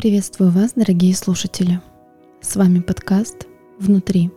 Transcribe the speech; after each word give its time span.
Приветствую 0.00 0.50
вас, 0.50 0.72
дорогие 0.76 1.14
слушатели. 1.14 1.78
С 2.40 2.56
вами 2.56 2.80
подкаст 2.80 3.46
«Внутри». 3.78 4.30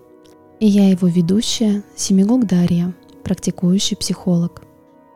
И 0.60 0.68
я 0.68 0.90
его 0.90 1.08
ведущая 1.08 1.86
Семигук 1.96 2.46
Дарья, 2.48 2.94
практикующий 3.24 3.96
психолог. 3.96 4.62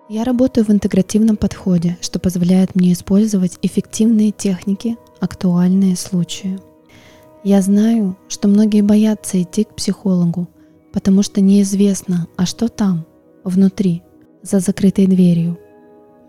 Я 0.07 0.23
работаю 0.23 0.63
в 0.63 0.70
интегративном 0.70 1.36
подходе, 1.36 1.97
что 2.00 2.18
позволяет 2.18 2.75
мне 2.75 2.93
использовать 2.93 3.60
эффективные 3.61 4.32
техники, 4.32 4.96
актуальные 5.20 5.97
случаи. 5.97 6.57
Я 7.43 7.61
знаю, 7.61 8.16
что 8.29 8.48
многие 8.48 8.84
боятся 8.84 9.41
идти 9.41 9.66
к 9.66 9.75
психологу, 9.75 10.48
потому 10.93 11.23
что 11.23 11.41
неизвестно, 11.41 12.25
а 12.38 12.45
что 12.45 12.70
там, 12.70 13.05
внутри, 13.43 14.02
за 14.43 14.61
закрытой 14.61 15.07
дверью– 15.07 15.59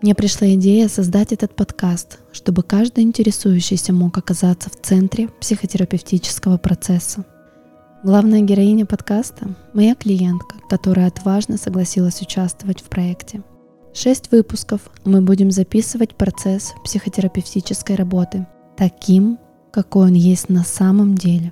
мне 0.01 0.15
пришла 0.15 0.47
идея 0.53 0.87
создать 0.87 1.33
этот 1.33 1.53
подкаст, 1.55 2.19
чтобы 2.31 2.63
каждый 2.63 3.03
интересующийся 3.03 3.91
мог 3.91 4.17
оказаться 4.17 4.69
в 4.69 4.79
центре 4.81 5.27
психотерапевтического 5.41 6.57
процесса. 6.57 7.25
Главная 8.01 8.39
героиня 8.39 8.85
подкаста– 8.85 9.55
моя 9.73 9.95
клиентка, 9.95 10.55
которая 10.69 11.07
отважно 11.07 11.57
согласилась 11.57 12.21
участвовать 12.21 12.79
в 12.79 12.85
проекте. 12.85 13.43
Шесть 13.93 14.31
выпусков 14.31 14.79
мы 15.03 15.21
будем 15.21 15.51
записывать 15.51 16.15
процесс 16.15 16.73
психотерапевтической 16.85 17.97
работы 17.97 18.47
таким, 18.77 19.37
какой 19.73 20.07
он 20.07 20.13
есть 20.13 20.47
на 20.47 20.63
самом 20.63 21.15
деле. 21.15 21.51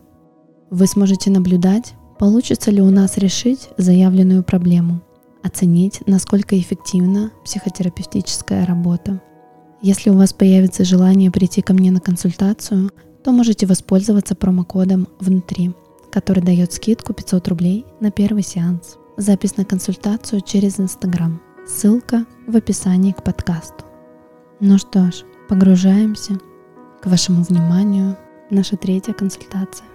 Вы 0.70 0.88
сможете 0.88 1.32
наблюдать, 1.32 1.96
получится 2.18 2.72
ли 2.72 2.82
у 2.82 2.92
нас 2.92 3.18
решить 3.18 3.68
заявленную 3.76 4.44
проблему– 4.44 5.02
оценить, 5.44 6.02
насколько 6.06 6.60
эффективна 6.60 7.32
психотерапевтическая 7.44 8.66
работа. 8.66 9.22
Если 9.82 10.10
у 10.10 10.18
вас 10.18 10.34
появится 10.34 10.84
желание 10.84 11.32
прийти 11.32 11.62
ко 11.62 11.74
мне 11.74 11.92
на 11.92 12.00
консультацию, 12.00 12.92
то 13.24 13.32
можете 13.32 13.66
воспользоваться 13.66 14.36
промокодом 14.36 15.08
«Внутри», 15.20 15.74
который 16.12 16.42
дает 16.42 16.74
скидку 16.74 17.14
500 17.14 17.48
рублей 17.50 17.86
на 18.00 18.12
первый 18.12 18.42
сеанс. 18.42 18.98
Запись 19.18 19.58
на 19.58 19.66
консультацию 19.66 20.42
через 20.42 20.80
Инстаграм. 20.80 21.42
Ссылка 21.68 22.26
в 22.48 22.56
описании 22.56 23.12
к 23.12 23.24
подкасту. 23.24 23.86
Ну 24.60 24.78
что 24.78 25.12
ж, 25.12 25.24
погружаемся 25.50 26.40
к 27.02 27.08
вашему 27.08 27.44
вниманию. 27.44 28.18
Наша 28.50 28.78
третья 28.78 29.14
консультация. 29.14 29.88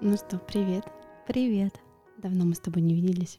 Ну 0.00 0.16
что, 0.16 0.38
привет. 0.38 0.84
Привет. 1.26 1.74
Давно 2.18 2.44
мы 2.44 2.54
с 2.54 2.60
тобой 2.60 2.82
не 2.82 2.94
виделись. 2.94 3.38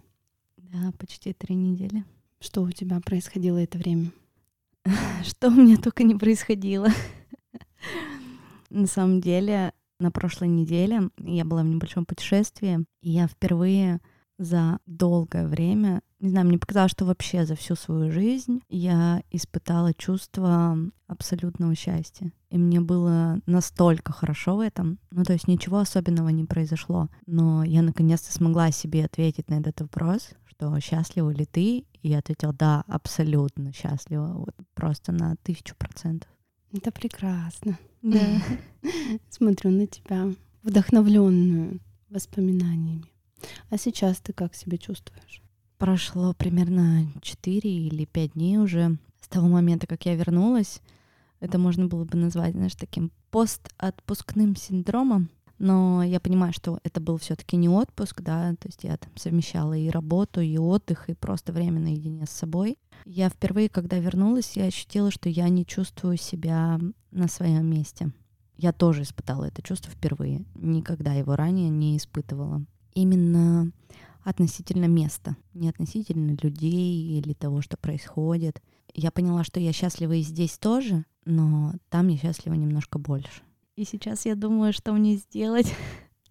Да, 0.71 0.91
почти 0.99 1.33
три 1.33 1.55
недели. 1.55 2.05
Что 2.39 2.61
у 2.61 2.69
тебя 2.69 2.99
происходило 2.99 3.57
это 3.57 3.79
время? 3.79 4.11
Что 5.23 5.47
у 5.47 5.51
меня 5.51 5.77
только 5.77 6.03
не 6.03 6.13
происходило. 6.13 6.89
На 8.69 8.85
самом 8.85 9.19
деле, 9.19 9.73
на 9.99 10.11
прошлой 10.11 10.47
неделе 10.47 11.09
я 11.17 11.43
была 11.43 11.63
в 11.63 11.65
небольшом 11.65 12.05
путешествии, 12.05 12.85
и 13.01 13.09
я 13.09 13.27
впервые 13.27 13.99
за 14.37 14.77
долгое 14.85 15.47
время, 15.47 16.01
не 16.19 16.29
знаю, 16.29 16.47
мне 16.47 16.59
показалось, 16.59 16.91
что 16.91 17.05
вообще 17.05 17.45
за 17.45 17.55
всю 17.55 17.75
свою 17.75 18.11
жизнь 18.11 18.61
я 18.69 19.23
испытала 19.31 19.93
чувство 19.95 20.77
абсолютного 21.07 21.73
счастья. 21.73 22.31
И 22.51 22.57
мне 22.59 22.79
было 22.79 23.41
настолько 23.47 24.13
хорошо 24.13 24.57
в 24.57 24.59
этом. 24.59 24.99
Ну, 25.11 25.23
то 25.23 25.33
есть 25.33 25.47
ничего 25.47 25.79
особенного 25.79 26.29
не 26.29 26.45
произошло. 26.45 27.09
Но 27.25 27.63
я 27.63 27.81
наконец-то 27.81 28.31
смогла 28.31 28.71
себе 28.71 29.05
ответить 29.05 29.49
на 29.49 29.55
этот 29.55 29.81
вопрос, 29.81 30.29
что 30.59 30.77
счастлива 30.81 31.29
ли 31.29 31.45
ты? 31.45 31.85
И 32.01 32.09
я 32.09 32.19
ответила, 32.19 32.51
да, 32.51 32.83
абсолютно 32.87 33.71
счастлива. 33.71 34.33
Вот 34.33 34.55
просто 34.73 35.13
на 35.13 35.37
тысячу 35.37 35.73
процентов. 35.75 36.29
Это 36.73 36.91
прекрасно. 36.91 37.79
Да. 38.01 38.41
Смотрю 39.29 39.71
на 39.71 39.87
тебя, 39.87 40.27
вдохновленную 40.63 41.79
воспоминаниями. 42.09 43.05
А 43.69 43.77
сейчас 43.77 44.19
ты 44.19 44.33
как 44.33 44.53
себя 44.53 44.77
чувствуешь? 44.77 45.41
Прошло 45.77 46.33
примерно 46.33 47.07
4 47.21 47.69
или 47.69 48.03
5 48.03 48.33
дней 48.33 48.57
уже 48.57 48.97
с 49.21 49.29
того 49.29 49.47
момента, 49.47 49.87
как 49.87 50.05
я 50.05 50.15
вернулась. 50.15 50.81
Это 51.39 51.57
можно 51.57 51.87
было 51.87 52.03
бы 52.03 52.17
назвать, 52.17 52.51
знаешь, 52.51 52.75
таким 52.75 53.11
постотпускным 53.31 54.57
синдромом. 54.57 55.29
Но 55.59 56.01
я 56.01 56.21
понимаю, 56.21 56.53
что 56.53 56.79
это 56.83 57.01
был 57.01 57.17
все-таки 57.17 57.57
не 57.57 57.67
отпуск, 57.67 58.21
да, 58.21 58.55
то 58.55 58.67
есть 58.67 58.85
я 58.85 58.95
там 58.95 59.11
совмещала 59.17 59.73
и 59.73 59.89
работу, 59.89 60.39
и 60.39 60.57
отдых, 60.57 61.09
и 61.09 61.13
просто 61.13 61.51
время 61.51 61.81
наедине 61.81 62.25
с 62.25 62.31
собой. 62.31 62.77
Я 63.05 63.29
впервые, 63.29 63.67
когда 63.67 63.99
вернулась, 63.99 64.55
я 64.55 64.65
ощутила, 64.65 65.11
что 65.11 65.27
я 65.27 65.49
не 65.49 65.65
чувствую 65.65 66.17
себя 66.17 66.79
на 67.11 67.27
своем 67.27 67.65
месте. 67.65 68.11
Я 68.55 68.71
тоже 68.71 69.03
испытала 69.03 69.45
это 69.45 69.61
чувство 69.61 69.91
впервые, 69.91 70.45
никогда 70.55 71.13
его 71.13 71.35
ранее 71.35 71.69
не 71.69 71.97
испытывала 71.97 72.65
именно 72.93 73.71
относительно 74.23 74.85
места, 74.85 75.35
не 75.53 75.69
относительно 75.69 76.37
людей 76.41 77.19
или 77.19 77.33
того, 77.33 77.61
что 77.61 77.77
происходит. 77.77 78.61
Я 78.93 79.11
поняла, 79.11 79.43
что 79.43 79.59
я 79.59 79.73
счастлива 79.73 80.13
и 80.13 80.21
здесь 80.21 80.57
тоже, 80.57 81.05
но 81.25 81.73
там 81.89 82.07
я 82.07 82.17
счастлива 82.17 82.53
немножко 82.53 82.97
больше. 82.97 83.41
И 83.79 83.85
сейчас 83.85 84.25
я 84.25 84.35
думаю, 84.35 84.73
что 84.73 84.91
мне 84.91 85.15
сделать, 85.15 85.73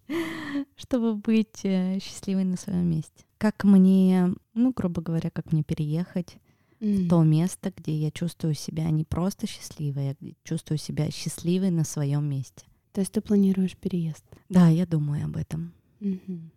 чтобы 0.75 1.15
быть 1.15 1.63
э, 1.63 1.97
счастливой 1.99 2.43
на 2.43 2.57
своем 2.57 2.85
месте. 2.85 3.25
Как 3.39 3.63
мне, 3.63 4.33
ну, 4.53 4.71
грубо 4.75 5.01
говоря, 5.01 5.31
как 5.31 5.51
мне 5.51 5.63
переехать 5.63 6.37
mm. 6.79 7.05
в 7.05 7.09
то 7.09 7.23
место, 7.23 7.73
где 7.75 7.95
я 7.95 8.11
чувствую 8.11 8.53
себя 8.53 8.89
не 8.91 9.03
просто 9.03 9.47
счастливой, 9.47 10.11
а 10.11 10.15
чувствую 10.43 10.77
себя 10.77 11.09
счастливой 11.09 11.71
на 11.71 11.85
своем 11.85 12.29
месте. 12.29 12.65
То 12.91 13.01
есть 13.01 13.13
ты 13.13 13.21
планируешь 13.21 13.75
переезд? 13.75 14.23
Да, 14.49 14.67
я 14.67 14.85
думаю 14.85 15.25
об 15.25 15.35
этом. 15.35 15.73
Mm-hmm 16.01 16.49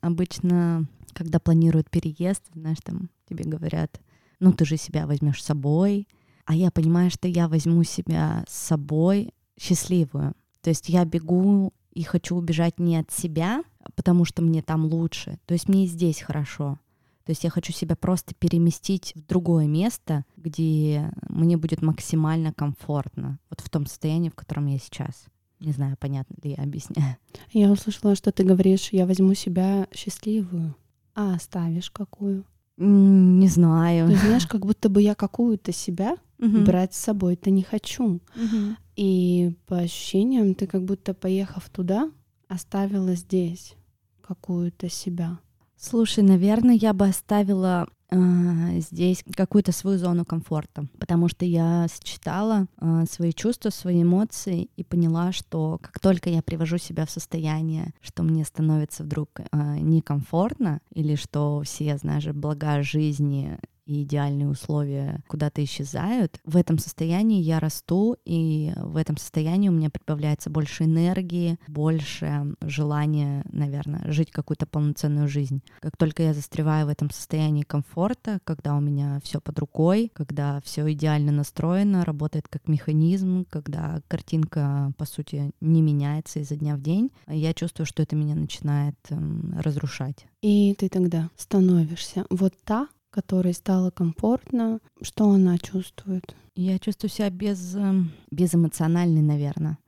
обычно, 0.00 0.86
когда 1.12 1.40
планируют 1.40 1.90
переезд, 1.90 2.44
знаешь, 2.54 2.78
там 2.82 3.10
тебе 3.28 3.44
говорят, 3.44 4.00
ну 4.40 4.52
ты 4.52 4.64
же 4.64 4.76
себя 4.76 5.06
возьмешь 5.06 5.42
с 5.42 5.46
собой, 5.46 6.06
а 6.44 6.54
я 6.54 6.70
понимаю, 6.70 7.10
что 7.10 7.26
я 7.28 7.48
возьму 7.48 7.82
себя 7.82 8.44
с 8.48 8.54
собой 8.54 9.32
счастливую. 9.58 10.34
То 10.60 10.70
есть 10.70 10.88
я 10.88 11.04
бегу 11.04 11.72
и 11.92 12.02
хочу 12.02 12.36
убежать 12.36 12.78
не 12.78 12.96
от 12.96 13.10
себя, 13.10 13.62
потому 13.94 14.24
что 14.24 14.42
мне 14.42 14.62
там 14.62 14.84
лучше. 14.84 15.38
То 15.46 15.54
есть 15.54 15.68
мне 15.68 15.84
и 15.84 15.88
здесь 15.88 16.20
хорошо. 16.20 16.78
То 17.24 17.30
есть 17.30 17.42
я 17.42 17.50
хочу 17.50 17.72
себя 17.72 17.96
просто 17.96 18.34
переместить 18.34 19.12
в 19.16 19.26
другое 19.26 19.66
место, 19.66 20.24
где 20.36 21.10
мне 21.28 21.56
будет 21.56 21.82
максимально 21.82 22.52
комфортно, 22.52 23.40
вот 23.50 23.60
в 23.60 23.68
том 23.68 23.86
состоянии, 23.86 24.28
в 24.28 24.34
котором 24.34 24.66
я 24.66 24.78
сейчас. 24.78 25.26
Не 25.58 25.72
знаю, 25.72 25.96
понятно 25.98 26.36
ли 26.42 26.54
я 26.56 26.62
объясняю. 26.62 27.16
Я 27.50 27.72
услышала, 27.72 28.14
что 28.14 28.30
ты 28.30 28.44
говоришь, 28.44 28.90
я 28.92 29.06
возьму 29.06 29.34
себя 29.34 29.88
счастливую, 29.92 30.76
а 31.14 31.34
оставишь 31.34 31.90
какую? 31.90 32.44
Не 32.76 33.48
знаю. 33.48 34.08
Ты 34.08 34.16
знаешь, 34.18 34.46
как 34.46 34.66
будто 34.66 34.88
бы 34.88 35.00
я 35.00 35.14
какую-то 35.14 35.72
себя 35.72 36.16
угу. 36.38 36.64
брать 36.64 36.94
с 36.94 36.98
собой-то 36.98 37.50
не 37.50 37.62
хочу. 37.62 38.20
Угу. 38.34 38.76
И 38.96 39.54
по 39.66 39.78
ощущениям 39.78 40.54
ты 40.54 40.66
как 40.66 40.84
будто 40.84 41.14
поехав 41.14 41.68
туда, 41.68 42.10
оставила 42.48 43.14
здесь 43.14 43.74
какую-то 44.22 44.88
себя. 44.88 45.38
Слушай, 45.78 46.24
наверное, 46.24 46.74
я 46.74 46.94
бы 46.94 47.06
оставила 47.06 47.86
э, 48.10 48.80
здесь 48.80 49.22
какую-то 49.34 49.72
свою 49.72 49.98
зону 49.98 50.24
комфорта, 50.24 50.86
потому 50.98 51.28
что 51.28 51.44
я 51.44 51.86
сочетала 51.92 52.66
э, 52.80 53.04
свои 53.10 53.32
чувства, 53.32 53.70
свои 53.70 54.02
эмоции 54.02 54.70
и 54.76 54.84
поняла, 54.84 55.32
что 55.32 55.78
как 55.82 56.00
только 56.00 56.30
я 56.30 56.42
привожу 56.42 56.78
себя 56.78 57.04
в 57.04 57.10
состояние, 57.10 57.92
что 58.00 58.22
мне 58.22 58.44
становится 58.44 59.04
вдруг 59.04 59.28
э, 59.38 59.44
некомфортно 59.52 60.80
или 60.92 61.14
что 61.14 61.62
все, 61.64 61.98
знаешь, 61.98 62.26
блага 62.26 62.82
жизни 62.82 63.58
и 63.86 64.02
идеальные 64.02 64.48
условия 64.48 65.20
куда-то 65.28 65.62
исчезают, 65.64 66.38
в 66.44 66.56
этом 66.56 66.78
состоянии 66.78 67.40
я 67.40 67.60
расту, 67.60 68.16
и 68.24 68.72
в 68.76 68.96
этом 68.96 69.16
состоянии 69.16 69.68
у 69.68 69.72
меня 69.72 69.90
прибавляется 69.90 70.50
больше 70.50 70.84
энергии, 70.84 71.58
больше 71.68 72.54
желания, 72.60 73.44
наверное, 73.50 74.10
жить 74.12 74.30
какую-то 74.30 74.66
полноценную 74.66 75.28
жизнь. 75.28 75.62
Как 75.80 75.96
только 75.96 76.22
я 76.22 76.34
застреваю 76.34 76.86
в 76.86 76.88
этом 76.88 77.10
состоянии 77.10 77.62
комфорта, 77.62 78.40
когда 78.44 78.76
у 78.76 78.80
меня 78.80 79.20
все 79.22 79.40
под 79.40 79.58
рукой, 79.58 80.10
когда 80.14 80.60
все 80.64 80.90
идеально 80.92 81.32
настроено, 81.32 82.04
работает 82.04 82.48
как 82.48 82.68
механизм, 82.68 83.46
когда 83.48 84.00
картинка, 84.08 84.92
по 84.98 85.04
сути, 85.04 85.52
не 85.60 85.82
меняется 85.82 86.40
изо 86.40 86.56
дня 86.56 86.76
в 86.76 86.82
день, 86.82 87.10
я 87.28 87.54
чувствую, 87.54 87.86
что 87.86 88.02
это 88.02 88.16
меня 88.16 88.34
начинает 88.34 88.96
эм, 89.10 89.54
разрушать. 89.58 90.26
И 90.42 90.74
ты 90.74 90.88
тогда 90.88 91.30
становишься 91.36 92.24
вот 92.30 92.54
та, 92.64 92.88
которой 93.16 93.54
стало 93.54 93.90
комфортно, 93.90 94.78
что 95.00 95.30
она 95.30 95.56
чувствует? 95.56 96.36
Я 96.54 96.78
чувствую 96.78 97.10
себя 97.10 97.30
без, 97.30 97.74
эм, 97.74 98.12
безэмоциональной, 98.30 99.22
наверное. 99.22 99.78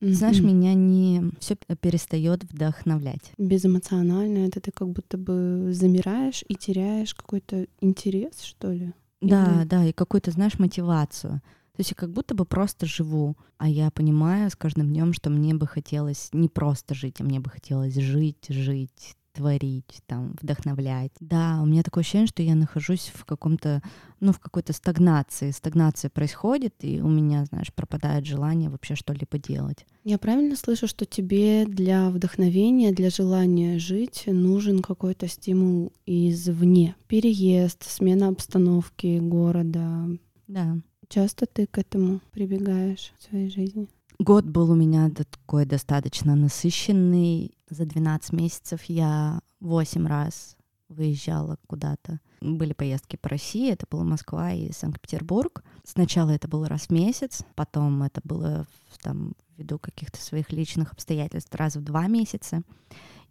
Mm-hmm. 0.00 0.12
Знаешь, 0.12 0.40
меня 0.40 0.74
не 0.74 1.30
все 1.38 1.54
перестает 1.80 2.42
вдохновлять. 2.42 3.32
Безэмоционально 3.38 4.48
это 4.48 4.60
ты 4.60 4.72
как 4.72 4.88
будто 4.88 5.16
бы 5.16 5.68
замираешь 5.72 6.42
и 6.48 6.56
теряешь 6.56 7.14
какой-то 7.14 7.68
интерес, 7.80 8.40
что 8.42 8.72
ли? 8.72 8.92
Да, 9.20 9.60
Или... 9.60 9.68
да, 9.68 9.84
и 9.84 9.92
какую-то, 9.92 10.32
знаешь, 10.32 10.58
мотивацию. 10.58 11.34
То 11.74 11.80
есть 11.80 11.90
я 11.90 11.94
как 11.94 12.10
будто 12.10 12.34
бы 12.34 12.44
просто 12.44 12.84
живу, 12.86 13.36
а 13.58 13.68
я 13.68 13.92
понимаю 13.92 14.50
с 14.50 14.56
каждым 14.56 14.88
днем, 14.88 15.12
что 15.12 15.30
мне 15.30 15.54
бы 15.54 15.68
хотелось 15.68 16.30
не 16.32 16.48
просто 16.48 16.94
жить, 16.94 17.20
а 17.20 17.24
мне 17.24 17.38
бы 17.38 17.48
хотелось 17.48 17.94
жить, 17.94 18.46
жить, 18.48 19.16
творить, 19.32 20.02
там, 20.06 20.36
вдохновлять. 20.40 21.12
Да, 21.20 21.60
у 21.62 21.66
меня 21.66 21.82
такое 21.82 22.02
ощущение, 22.02 22.26
что 22.26 22.42
я 22.42 22.54
нахожусь 22.54 23.10
в 23.14 23.24
каком-то, 23.24 23.82
ну, 24.20 24.32
в 24.32 24.38
какой-то 24.38 24.72
стагнации. 24.72 25.50
Стагнация 25.50 26.10
происходит, 26.10 26.74
и 26.80 27.00
у 27.00 27.08
меня, 27.08 27.44
знаешь, 27.46 27.72
пропадает 27.72 28.26
желание 28.26 28.70
вообще 28.70 28.94
что-либо 28.94 29.38
делать. 29.38 29.86
Я 30.04 30.18
правильно 30.18 30.56
слышу, 30.56 30.86
что 30.86 31.04
тебе 31.04 31.64
для 31.66 32.10
вдохновения, 32.10 32.92
для 32.92 33.10
желания 33.10 33.78
жить 33.78 34.24
нужен 34.26 34.82
какой-то 34.82 35.28
стимул 35.28 35.92
извне? 36.06 36.94
Переезд, 37.06 37.84
смена 37.88 38.28
обстановки 38.28 39.18
города. 39.18 40.08
Да. 40.48 40.76
Часто 41.08 41.46
ты 41.46 41.66
к 41.66 41.78
этому 41.78 42.20
прибегаешь 42.30 43.12
в 43.18 43.24
своей 43.24 43.50
жизни? 43.50 43.88
Год 44.22 44.44
был 44.44 44.70
у 44.70 44.76
меня 44.76 45.10
такой 45.10 45.66
достаточно 45.66 46.36
насыщенный. 46.36 47.56
За 47.68 47.84
12 47.84 48.32
месяцев 48.32 48.84
я 48.84 49.40
8 49.58 50.06
раз 50.06 50.56
выезжала 50.88 51.58
куда-то. 51.66 52.20
Были 52.40 52.72
поездки 52.72 53.16
по 53.16 53.28
России, 53.28 53.72
это 53.72 53.84
была 53.90 54.04
Москва 54.04 54.52
и 54.52 54.70
Санкт-Петербург. 54.70 55.64
Сначала 55.82 56.30
это 56.30 56.46
было 56.46 56.68
раз 56.68 56.82
в 56.82 56.90
месяц, 56.90 57.42
потом 57.56 58.04
это 58.04 58.20
было 58.22 58.64
там 59.02 59.32
ввиду 59.56 59.80
каких-то 59.80 60.22
своих 60.22 60.52
личных 60.52 60.92
обстоятельств 60.92 61.52
раз 61.56 61.74
в 61.74 61.82
два 61.82 62.06
месяца. 62.06 62.62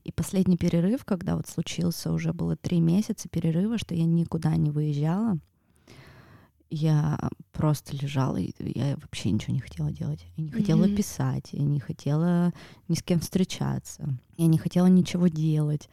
И 0.03 0.11
последний 0.11 0.57
перерыв, 0.57 1.05
когда 1.05 1.37
вот 1.37 1.47
случился, 1.47 2.11
уже 2.11 2.33
было 2.33 2.57
три 2.57 2.81
месяца 2.81 3.29
перерыва, 3.29 3.77
что 3.77 3.95
я 3.95 4.03
никуда 4.03 4.57
не 4.57 4.71
выезжала 4.71 5.39
я 6.71 7.19
просто 7.51 7.95
лежала, 7.95 8.37
и 8.37 8.51
я 8.57 8.95
вообще 8.95 9.29
ничего 9.29 9.53
не 9.53 9.59
хотела 9.59 9.91
делать. 9.91 10.25
Я 10.37 10.43
не 10.45 10.51
хотела 10.51 10.85
mm-hmm. 10.85 10.95
писать, 10.95 11.49
я 11.51 11.63
не 11.63 11.79
хотела 11.79 12.53
ни 12.87 12.95
с 12.95 13.03
кем 13.03 13.19
встречаться, 13.19 14.17
я 14.37 14.47
не 14.47 14.57
хотела 14.57 14.87
ничего 14.87 15.27
делать. 15.27 15.89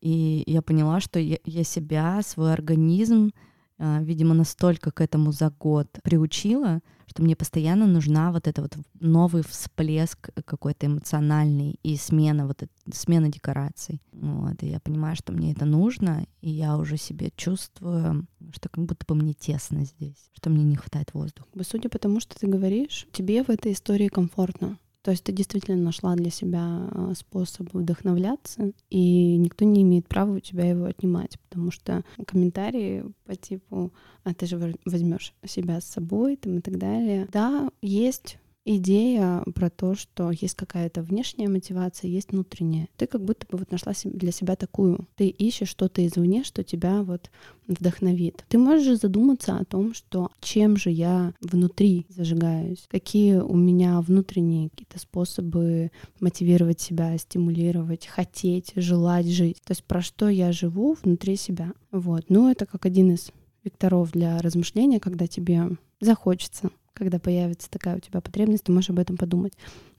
И 0.00 0.44
я 0.46 0.60
поняла, 0.60 1.00
что 1.00 1.18
я, 1.18 1.38
я 1.44 1.64
себя, 1.64 2.20
свой 2.22 2.52
организм 2.52 3.32
а, 3.78 4.00
видимо, 4.02 4.34
настолько 4.34 4.90
к 4.90 5.00
этому 5.00 5.32
за 5.32 5.50
год 5.50 5.88
приучила, 6.02 6.80
что 7.08 7.22
мне 7.22 7.34
постоянно 7.34 7.86
нужна 7.86 8.30
вот 8.32 8.46
эта 8.46 8.62
вот 8.62 8.76
новый 9.00 9.42
всплеск 9.42 10.30
какой-то 10.44 10.86
эмоциональный 10.86 11.78
и 11.82 11.96
смена 11.96 12.46
вот 12.46 12.62
это, 12.62 12.72
смена 12.92 13.28
декораций. 13.28 14.02
Вот, 14.12 14.62
и 14.62 14.66
я 14.66 14.78
понимаю, 14.80 15.16
что 15.16 15.32
мне 15.32 15.52
это 15.52 15.64
нужно, 15.64 16.26
и 16.40 16.50
я 16.50 16.76
уже 16.76 16.96
себе 16.96 17.32
чувствую, 17.36 18.26
что 18.52 18.68
как 18.68 18.84
будто 18.84 19.04
бы 19.06 19.14
мне 19.14 19.32
тесно 19.32 19.84
здесь, 19.84 20.30
что 20.34 20.50
мне 20.50 20.64
не 20.64 20.76
хватает 20.76 21.14
воздуха. 21.14 21.48
Судя 21.62 21.88
по 21.88 21.98
тому, 21.98 22.20
что 22.20 22.38
ты 22.38 22.46
говоришь, 22.46 23.06
тебе 23.12 23.42
в 23.42 23.48
этой 23.48 23.72
истории 23.72 24.08
комфортно. 24.08 24.78
То 25.08 25.12
есть 25.12 25.24
ты 25.24 25.32
действительно 25.32 25.82
нашла 25.82 26.14
для 26.16 26.28
себя 26.28 26.60
а, 26.60 27.14
способ 27.16 27.72
вдохновляться, 27.72 28.72
и 28.90 29.38
никто 29.38 29.64
не 29.64 29.80
имеет 29.80 30.06
права 30.06 30.32
у 30.32 30.38
тебя 30.38 30.66
его 30.66 30.84
отнимать, 30.84 31.40
потому 31.48 31.70
что 31.70 32.04
комментарии 32.26 33.06
по 33.24 33.34
типу 33.34 33.90
«а 34.22 34.34
ты 34.34 34.44
же 34.44 34.76
возьмешь 34.84 35.32
себя 35.46 35.80
с 35.80 35.86
собой» 35.86 36.36
там, 36.36 36.58
и 36.58 36.60
так 36.60 36.76
далее. 36.76 37.26
Да, 37.32 37.70
есть 37.80 38.36
идея 38.76 39.42
про 39.54 39.70
то, 39.70 39.94
что 39.94 40.30
есть 40.30 40.54
какая-то 40.54 41.02
внешняя 41.02 41.48
мотивация, 41.48 42.08
есть 42.08 42.32
внутренняя. 42.32 42.88
Ты 42.96 43.06
как 43.06 43.24
будто 43.24 43.46
бы 43.50 43.58
вот 43.58 43.70
нашла 43.70 43.92
для 44.04 44.32
себя 44.32 44.56
такую. 44.56 45.06
Ты 45.16 45.28
ищешь 45.28 45.68
что-то 45.68 46.06
извне, 46.06 46.44
что 46.44 46.62
тебя 46.62 47.02
вот 47.02 47.30
вдохновит. 47.66 48.44
Ты 48.48 48.58
можешь 48.58 49.00
задуматься 49.00 49.56
о 49.56 49.64
том, 49.64 49.94
что 49.94 50.30
чем 50.40 50.76
же 50.76 50.90
я 50.90 51.34
внутри 51.40 52.06
зажигаюсь, 52.08 52.86
какие 52.88 53.36
у 53.36 53.56
меня 53.56 54.00
внутренние 54.00 54.70
какие-то 54.70 54.98
способы 54.98 55.90
мотивировать 56.20 56.80
себя, 56.80 57.16
стимулировать, 57.18 58.06
хотеть, 58.06 58.72
желать 58.76 59.26
жить. 59.26 59.60
То 59.64 59.72
есть 59.72 59.84
про 59.84 60.00
что 60.02 60.28
я 60.28 60.52
живу 60.52 60.96
внутри 61.02 61.36
себя. 61.36 61.72
Вот. 61.90 62.26
Ну, 62.28 62.50
это 62.50 62.66
как 62.66 62.86
один 62.86 63.12
из 63.12 63.30
векторов 63.64 64.12
для 64.12 64.38
размышления, 64.38 65.00
когда 65.00 65.26
тебе 65.26 65.70
захочется 66.00 66.70
когда 66.98 67.18
появится 67.18 67.70
такая 67.70 67.96
у 67.96 68.00
тебя 68.00 68.20
потребность, 68.20 68.64
ты 68.64 68.72
можешь 68.72 68.90
об 68.90 68.98
этом 68.98 69.16
подумать. 69.16 69.54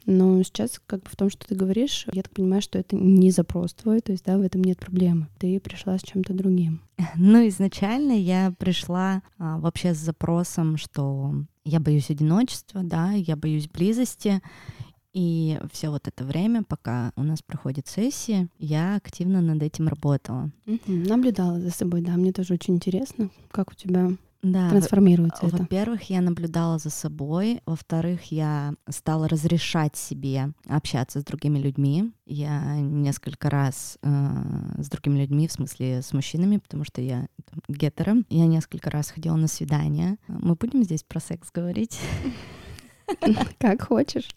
Но 0.06 0.42
сейчас, 0.44 0.81
как 0.86 1.04
бы 1.04 1.10
в 1.10 1.16
том, 1.16 1.30
что 1.30 1.48
ты 1.48 1.56
говоришь, 1.56 2.06
я 2.12 2.24
так 2.24 2.31
понимаю, 2.31 2.62
что 2.62 2.80
это 2.80 2.96
не 2.96 3.31
запрос 3.31 3.74
твой, 3.74 4.00
то 4.00 4.12
есть, 4.12 4.25
да, 4.25 4.38
в 4.38 4.42
этом 4.42 4.63
нет 4.63 4.80
проблемы. 4.80 5.28
Ты 5.38 5.60
пришла 5.60 5.98
с 5.98 6.01
чем-то 6.01 6.34
другим. 6.34 6.81
Ну, 7.16 7.48
изначально 7.48 8.13
я 8.13 8.54
пришла 8.57 9.22
а, 9.38 9.60
вообще 9.60 9.94
с 9.94 9.98
запросом, 9.98 10.78
что 10.78 11.34
я 11.63 11.80
боюсь 11.80 12.10
одиночества, 12.10 12.81
да, 12.84 13.12
я 13.12 13.36
боюсь 13.36 13.68
близости, 13.68 14.42
и 15.13 15.60
все 15.72 15.90
вот 15.90 16.07
это 16.07 16.24
время, 16.24 16.63
пока 16.63 17.12
у 17.16 17.24
нас 17.24 17.42
проходит 17.42 17.88
сессия, 17.88 18.48
я 18.57 18.95
активно 18.95 19.42
над 19.42 19.62
этим 19.63 19.88
работала. 19.88 20.52
Угу, 20.68 20.80
наблюдала 20.88 21.60
за 21.60 21.72
собой, 21.72 22.02
да. 22.02 22.13
Мне 22.13 22.31
тоже 22.31 22.54
очень 22.54 22.75
интересно, 22.75 23.30
как 23.52 23.72
у 23.72 23.75
тебя 23.75 24.12
да, 24.42 24.70
трансформируется 24.70 25.48
это? 25.48 25.58
Во-первых, 25.58 26.04
я 26.10 26.22
наблюдала 26.22 26.78
за 26.80 26.90
собой. 26.90 27.62
Во-вторых, 27.66 28.32
я 28.32 28.74
стала 28.90 29.28
разрешать 29.28 29.96
себе 29.96 30.54
общаться 30.68 31.20
с 31.20 31.24
другими 31.24 31.60
людьми. 31.60 32.12
Я 32.26 32.78
несколько 32.78 33.50
раз 33.50 33.98
э, 34.02 34.28
с 34.78 34.90
другими 34.90 35.20
людьми, 35.20 35.48
в 35.48 35.52
смысле 35.52 36.02
с 36.02 36.14
мужчинами, 36.14 36.58
потому 36.58 36.84
что 36.84 37.02
я 37.02 37.28
там, 37.52 37.62
гетера. 37.68 38.16
Я 38.30 38.48
несколько 38.48 38.90
раз 38.90 39.12
ходила 39.12 39.36
на 39.36 39.48
свидания. 39.48 40.18
Мы 40.28 40.56
будем 40.56 40.84
здесь 40.84 41.04
про 41.04 41.20
секс 41.20 41.52
говорить? 41.52 42.00
Как 43.58 43.82
хочешь. 43.82 44.30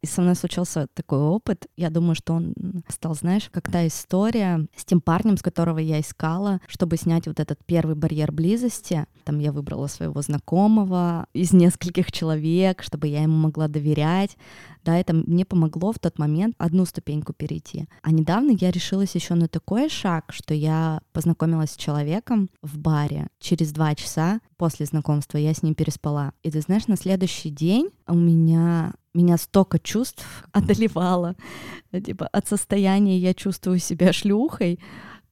И 0.00 0.06
со 0.06 0.22
мной 0.22 0.36
случился 0.36 0.86
такой 0.94 1.18
опыт. 1.18 1.66
Я 1.76 1.90
думаю, 1.90 2.14
что 2.14 2.34
он 2.34 2.54
стал, 2.88 3.14
знаешь, 3.14 3.48
как 3.50 3.70
та 3.70 3.86
история 3.86 4.66
с 4.76 4.84
тем 4.84 5.00
парнем, 5.00 5.36
с 5.36 5.42
которого 5.42 5.78
я 5.78 6.00
искала, 6.00 6.60
чтобы 6.68 6.96
снять 6.96 7.26
вот 7.26 7.40
этот 7.40 7.58
первый 7.66 7.96
барьер 7.96 8.30
близости. 8.30 9.06
Там 9.24 9.40
я 9.40 9.50
выбрала 9.50 9.88
своего 9.88 10.22
знакомого 10.22 11.26
из 11.32 11.52
нескольких 11.52 12.12
человек, 12.12 12.82
чтобы 12.82 13.08
я 13.08 13.22
ему 13.22 13.36
могла 13.36 13.66
доверять. 13.66 14.36
Да, 14.84 14.96
это 14.96 15.12
мне 15.12 15.44
помогло 15.44 15.92
в 15.92 15.98
тот 15.98 16.18
момент 16.18 16.54
одну 16.58 16.84
ступеньку 16.84 17.32
перейти. 17.32 17.88
А 18.02 18.12
недавно 18.12 18.52
я 18.52 18.70
решилась 18.70 19.14
еще 19.16 19.34
на 19.34 19.48
такой 19.48 19.88
шаг, 19.88 20.32
что 20.32 20.54
я 20.54 21.00
познакомилась 21.12 21.72
с 21.72 21.76
человеком 21.76 22.50
в 22.62 22.78
баре. 22.78 23.26
Через 23.40 23.72
два 23.72 23.94
часа 23.96 24.40
после 24.56 24.86
знакомства 24.86 25.38
я 25.38 25.52
с 25.52 25.62
ним 25.62 25.74
переспала. 25.74 26.32
И 26.44 26.50
ты 26.50 26.60
знаешь, 26.60 26.86
на 26.86 26.96
следующий 26.96 27.50
день 27.50 27.90
у 28.08 28.14
меня 28.16 28.92
меня 29.14 29.36
столько 29.36 29.78
чувств 29.78 30.24
одолевало. 30.52 31.36
Типа 31.92 32.26
от 32.28 32.46
состояния 32.46 33.18
я 33.18 33.34
чувствую 33.34 33.78
себя 33.78 34.12
шлюхой 34.12 34.80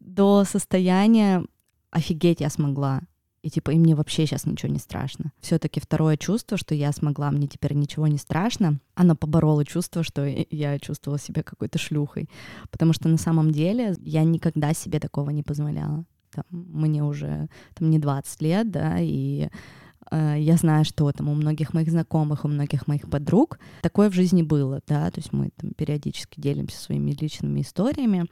до 0.01 0.45
состояния 0.45 1.45
офигеть 1.91 2.41
я 2.41 2.51
смогла. 2.51 3.03
И 3.43 3.51
типа, 3.51 3.71
и 3.71 3.79
мне 3.79 3.95
вообще 3.95 4.27
сейчас 4.27 4.45
ничего 4.45 4.73
не 4.73 4.81
страшно. 4.81 5.33
Все-таки 5.41 5.79
второе 5.79 6.17
чувство, 6.17 6.57
что 6.57 6.75
я 6.75 6.91
смогла, 6.91 7.31
мне 7.31 7.47
теперь 7.47 7.75
ничего 7.75 8.09
не 8.09 8.19
страшно, 8.19 8.81
оно 8.95 9.15
побороло 9.15 9.65
чувство, 9.65 10.03
что 10.03 10.25
я 10.25 10.79
чувствовала 10.81 11.19
себя 11.21 11.45
какой-то 11.45 11.79
шлюхой. 11.79 12.29
Потому 12.71 12.93
что 12.93 13.09
на 13.09 13.19
самом 13.19 13.53
деле 13.53 13.95
я 14.01 14.25
никогда 14.25 14.75
себе 14.75 14.99
такого 14.99 15.31
не 15.31 15.45
позволяла. 15.45 16.05
Там, 16.31 16.45
мне 16.51 17.05
уже 17.05 17.49
там 17.75 17.89
не 17.91 18.01
20 18.01 18.43
лет, 18.43 18.71
да, 18.71 18.97
и 18.99 19.49
я 20.11 20.57
знаю, 20.57 20.85
что 20.85 21.11
там 21.13 21.29
у 21.29 21.35
многих 21.35 21.75
моих 21.75 21.91
знакомых, 21.91 22.45
у 22.45 22.49
многих 22.49 22.87
моих 22.87 23.09
подруг 23.11 23.59
такое 23.83 24.11
в 24.11 24.15
жизни 24.15 24.43
было, 24.43 24.81
да, 24.87 25.11
то 25.11 25.21
есть 25.21 25.33
мы 25.33 25.51
там 25.57 25.71
периодически 25.71 26.41
делимся 26.41 26.79
своими 26.79 27.13
личными 27.13 27.61
историями, 27.61 28.27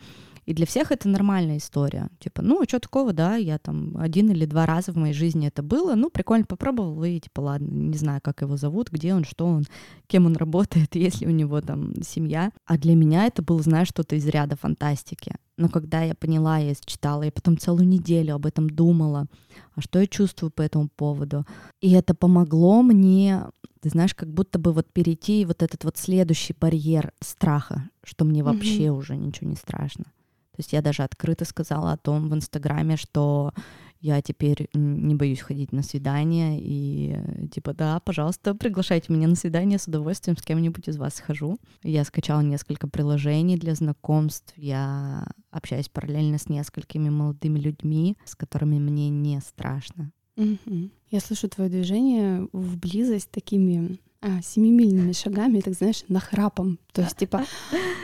и 0.46 0.54
для 0.54 0.66
всех 0.66 0.92
это 0.92 1.08
нормальная 1.08 1.56
история. 1.56 2.08
Типа, 2.18 2.42
ну, 2.42 2.62
что 2.68 2.78
такого, 2.78 3.12
да, 3.12 3.36
я 3.36 3.58
там 3.58 3.96
один 3.96 4.30
или 4.30 4.44
два 4.44 4.66
раза 4.66 4.92
в 4.92 4.96
моей 4.96 5.14
жизни 5.14 5.48
это 5.48 5.62
было, 5.62 5.94
ну, 5.94 6.10
прикольно 6.10 6.44
попробовал, 6.44 7.02
и 7.04 7.20
типа, 7.20 7.40
ладно, 7.40 7.66
не 7.66 7.96
знаю, 7.96 8.20
как 8.22 8.42
его 8.42 8.56
зовут, 8.56 8.90
где 8.90 9.14
он, 9.14 9.24
что 9.24 9.46
он, 9.46 9.64
кем 10.06 10.26
он 10.26 10.36
работает, 10.36 10.94
есть 10.94 11.20
ли 11.20 11.26
у 11.26 11.30
него 11.30 11.60
там 11.60 11.94
семья. 12.02 12.50
А 12.66 12.78
для 12.78 12.94
меня 12.94 13.26
это 13.26 13.42
было, 13.42 13.62
знаешь, 13.62 13.88
что-то 13.88 14.16
из 14.16 14.26
ряда 14.26 14.56
фантастики. 14.56 15.34
Но 15.56 15.68
когда 15.68 16.02
я 16.02 16.14
поняла, 16.14 16.58
я 16.58 16.74
читала, 16.74 17.22
я 17.22 17.32
потом 17.32 17.56
целую 17.56 17.86
неделю 17.86 18.34
об 18.34 18.46
этом 18.46 18.68
думала, 18.68 19.26
а 19.74 19.80
что 19.80 20.00
я 20.00 20.06
чувствую 20.06 20.50
по 20.50 20.62
этому 20.62 20.88
поводу. 20.88 21.46
И 21.80 21.92
это 21.92 22.14
помогло 22.14 22.82
мне, 22.82 23.44
ты 23.80 23.88
знаешь, 23.88 24.14
как 24.14 24.32
будто 24.32 24.58
бы 24.58 24.72
вот 24.72 24.92
перейти 24.92 25.44
вот 25.44 25.62
этот 25.62 25.84
вот 25.84 25.96
следующий 25.96 26.54
барьер 26.58 27.12
страха, 27.20 27.88
что 28.02 28.24
мне 28.24 28.42
вообще 28.42 28.86
mm-hmm. 28.86 28.98
уже 28.98 29.16
ничего 29.16 29.48
не 29.48 29.56
страшно. 29.56 30.06
То 30.54 30.60
есть 30.60 30.72
я 30.72 30.82
даже 30.82 31.02
открыто 31.02 31.44
сказала 31.44 31.92
о 31.92 31.96
том 31.96 32.28
в 32.28 32.34
Инстаграме, 32.34 32.96
что 32.96 33.52
я 34.00 34.22
теперь 34.22 34.68
не 34.72 35.16
боюсь 35.16 35.40
ходить 35.40 35.72
на 35.72 35.82
свидания, 35.82 36.58
и 36.60 37.48
типа, 37.50 37.72
да, 37.72 37.98
пожалуйста, 38.00 38.54
приглашайте 38.54 39.12
меня 39.12 39.26
на 39.26 39.34
свидание, 39.34 39.78
с 39.78 39.88
удовольствием 39.88 40.36
с 40.36 40.42
кем-нибудь 40.42 40.86
из 40.88 40.96
вас 40.96 41.14
схожу. 41.14 41.58
Я 41.82 42.04
скачала 42.04 42.40
несколько 42.40 42.86
приложений 42.86 43.56
для 43.56 43.74
знакомств, 43.74 44.52
я 44.56 45.26
общаюсь 45.50 45.88
параллельно 45.88 46.38
с 46.38 46.48
несколькими 46.48 47.08
молодыми 47.08 47.58
людьми, 47.58 48.16
с 48.24 48.36
которыми 48.36 48.78
мне 48.78 49.08
не 49.08 49.40
страшно. 49.40 50.12
Я 50.36 51.20
слышу 51.20 51.48
твое 51.48 51.70
движение 51.70 52.48
в 52.52 52.76
близость 52.76 53.30
такими 53.30 53.98
а, 54.20 54.40
семимильными 54.42 55.12
шагами, 55.12 55.60
так 55.60 55.74
знаешь, 55.74 56.04
нахрапом. 56.08 56.78
То 56.92 57.02
есть, 57.02 57.16
типа, 57.16 57.44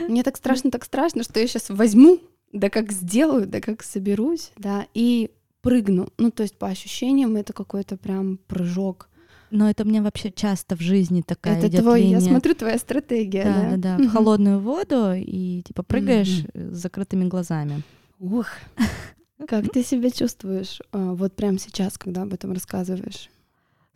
мне 0.09 0.23
так 0.23 0.37
страшно, 0.37 0.71
так 0.71 0.85
страшно, 0.85 1.23
что 1.23 1.41
я 1.41 1.47
сейчас 1.47 1.71
возьму, 1.71 2.21
да 2.53 2.71
как 2.71 2.93
сделаю, 2.93 3.47
да 3.47 3.61
как 3.61 3.83
соберусь, 3.83 4.53
да, 4.57 4.87
и 4.95 5.31
прыгну. 5.63 6.09
Ну, 6.19 6.31
то 6.31 6.43
есть, 6.43 6.57
по 6.57 6.69
ощущениям, 6.69 7.37
это 7.37 7.53
какой-то 7.53 7.97
прям 7.97 8.39
прыжок. 8.47 9.09
Но 9.51 9.69
это 9.69 9.85
меня 9.85 10.01
вообще 10.03 10.31
часто 10.31 10.77
в 10.77 10.81
жизни 10.81 11.23
такая 11.23 11.59
это 11.59 11.67
идёт 11.69 11.81
твой, 11.83 12.03
я 12.03 12.19
линия. 12.19 12.21
смотрю, 12.21 12.55
твоя 12.55 12.79
стратегия, 12.79 13.45
Да, 13.45 13.71
да? 13.71 13.77
да, 13.77 13.99
да, 13.99 14.05
в 14.05 14.13
холодную 14.13 14.61
воду 14.61 15.13
и 15.15 15.63
типа 15.63 15.83
прыгаешь 15.83 16.45
э, 16.55 16.71
с 16.73 16.77
закрытыми 16.79 17.25
глазами. 17.25 17.83
Ух, 18.21 18.47
как 19.49 19.71
ты 19.73 19.83
себя 19.83 20.11
чувствуешь 20.11 20.81
а, 20.93 21.15
вот 21.15 21.35
прямо 21.35 21.59
сейчас, 21.59 21.99
когда 21.99 22.23
об 22.23 22.33
этом 22.33 22.53
рассказываешь? 22.53 23.29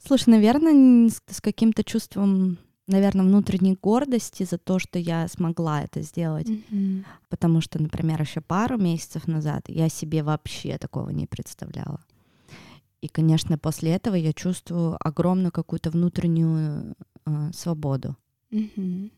Слушай, 0.05 0.31
наверное, 0.31 1.09
с 1.31 1.41
каким-то 1.41 1.85
чувством, 1.85 2.59
наверное, 2.87 3.25
внутренней 3.25 3.77
гордости 3.81 4.45
за 4.45 4.59
то, 4.59 4.79
что 4.79 4.99
я 4.99 5.27
смогла 5.29 5.83
это 5.83 6.03
сделать. 6.03 6.49
Мгм. 6.49 7.05
Потому 7.29 7.61
что, 7.61 7.83
например, 7.83 8.21
еще 8.21 8.41
пару 8.41 8.79
месяцев 8.79 9.27
назад 9.27 9.65
я 9.69 9.89
себе 9.89 10.23
вообще 10.23 10.79
такого 10.79 11.11
не 11.11 11.27
представляла. 11.27 12.01
И, 13.01 13.09
конечно, 13.09 13.59
после 13.59 13.93
этого 13.93 14.15
я 14.15 14.33
чувствую 14.33 14.97
огромную 15.07 15.53
какую-то 15.53 15.91
внутреннюю 15.91 16.95
э, 17.27 17.51
свободу. 17.53 18.17
Мгм. 18.51 19.11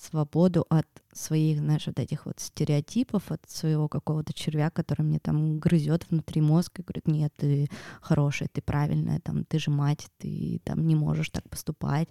Свободу 0.00 0.64
от 0.70 0.86
своих, 1.12 1.58
знаешь, 1.58 1.86
вот 1.86 1.98
этих 1.98 2.24
вот 2.24 2.40
стереотипов, 2.40 3.30
от 3.30 3.40
своего 3.50 3.86
какого-то 3.88 4.32
червя, 4.32 4.70
который 4.70 5.02
мне 5.02 5.18
там 5.18 5.58
грызет 5.58 6.06
внутри 6.08 6.40
мозга 6.40 6.72
и 6.78 6.82
говорит, 6.82 7.06
нет, 7.06 7.32
ты 7.36 7.68
хорошая, 8.00 8.48
ты 8.50 8.62
правильная, 8.62 9.20
там, 9.20 9.44
ты 9.44 9.58
же 9.58 9.70
мать, 9.70 10.06
ты 10.18 10.60
там 10.64 10.86
не 10.86 10.94
можешь 10.94 11.28
так 11.30 11.46
поступать. 11.50 12.08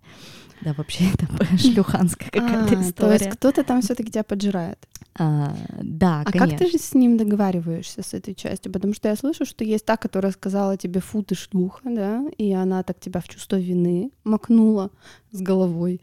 Да, 0.61 0.73
вообще 0.73 1.05
это 1.13 1.27
шлюханская 1.57 2.29
какая-то 2.29 2.73
А, 2.75 2.75
То 2.75 2.81
история. 2.81 3.13
есть 3.13 3.29
кто-то 3.37 3.63
там 3.63 3.81
все-таки 3.81 4.11
тебя 4.11 4.23
поджирает. 4.23 4.87
А, 5.17 5.55
да, 5.81 6.21
А 6.21 6.31
конечно. 6.31 6.49
как 6.57 6.59
ты 6.59 6.71
же 6.71 6.77
с 6.77 6.93
ним 6.93 7.17
договариваешься, 7.17 8.03
с 8.03 8.13
этой 8.13 8.35
частью? 8.35 8.71
Потому 8.71 8.93
что 8.93 9.07
я 9.09 9.15
слышу, 9.15 9.45
что 9.45 9.63
есть 9.63 9.85
та, 9.85 9.97
которая 9.97 10.31
сказала 10.31 10.77
тебе 10.77 10.99
«фу, 11.01 11.23
ты 11.23 11.33
шлюха», 11.35 11.81
да, 11.85 12.23
и 12.37 12.53
она 12.53 12.83
так 12.83 12.99
тебя 12.99 13.19
в 13.19 13.27
чувство 13.27 13.55
вины 13.57 14.11
макнула 14.23 14.91
с 15.31 15.41
головой. 15.41 16.01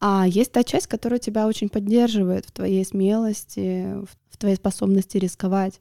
А 0.00 0.26
есть 0.26 0.52
та 0.52 0.62
часть, 0.62 0.86
которая 0.86 1.18
тебя 1.18 1.46
очень 1.46 1.68
поддерживает 1.68 2.46
в 2.46 2.52
твоей 2.52 2.84
смелости, 2.84 3.94
в 4.30 4.36
твоей 4.36 4.56
способности 4.56 5.18
рисковать. 5.18 5.80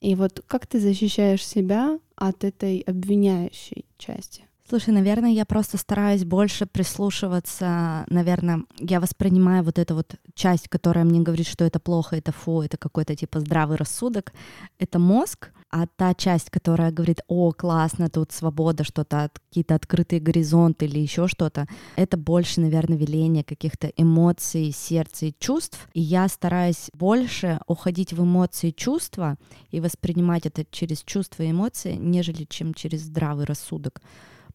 И 0.00 0.14
вот 0.14 0.42
как 0.46 0.66
ты 0.66 0.78
защищаешь 0.78 1.46
себя 1.46 1.98
от 2.14 2.44
этой 2.44 2.80
обвиняющей 2.80 3.86
части? 3.98 4.46
Слушай, 4.68 4.94
наверное, 4.94 5.30
я 5.30 5.44
просто 5.44 5.78
стараюсь 5.78 6.24
больше 6.24 6.66
прислушиваться. 6.66 8.04
Наверное, 8.08 8.64
я 8.80 8.98
воспринимаю 8.98 9.62
вот 9.62 9.78
эту 9.78 9.94
вот 9.94 10.16
часть, 10.34 10.68
которая 10.68 11.04
мне 11.04 11.20
говорит, 11.20 11.46
что 11.46 11.64
это 11.64 11.78
плохо, 11.78 12.16
это 12.16 12.32
фу, 12.32 12.62
это 12.62 12.76
какой-то 12.76 13.14
типа 13.14 13.38
здравый 13.38 13.76
рассудок. 13.76 14.32
Это 14.80 14.98
мозг, 14.98 15.52
а 15.70 15.86
та 15.86 16.14
часть, 16.14 16.50
которая 16.50 16.90
говорит, 16.90 17.20
о, 17.28 17.52
классно, 17.52 18.10
тут 18.10 18.32
свобода, 18.32 18.82
что-то, 18.82 19.24
от- 19.24 19.38
какие-то 19.38 19.76
открытые 19.76 20.18
горизонты 20.18 20.86
или 20.86 20.98
еще 20.98 21.28
что-то, 21.28 21.68
это 21.94 22.16
больше, 22.16 22.60
наверное, 22.60 22.98
веление 22.98 23.44
каких-то 23.44 23.92
эмоций, 23.96 24.72
сердца 24.72 25.26
и 25.26 25.34
чувств. 25.38 25.88
И 25.94 26.00
я 26.00 26.26
стараюсь 26.26 26.90
больше 26.92 27.60
уходить 27.68 28.12
в 28.12 28.20
эмоции 28.24 28.72
чувства 28.72 29.36
и 29.70 29.78
воспринимать 29.78 30.44
это 30.44 30.64
через 30.68 31.04
чувства 31.04 31.44
и 31.44 31.52
эмоции, 31.52 31.92
нежели 31.94 32.44
чем 32.50 32.74
через 32.74 33.02
здравый 33.02 33.44
рассудок 33.44 34.00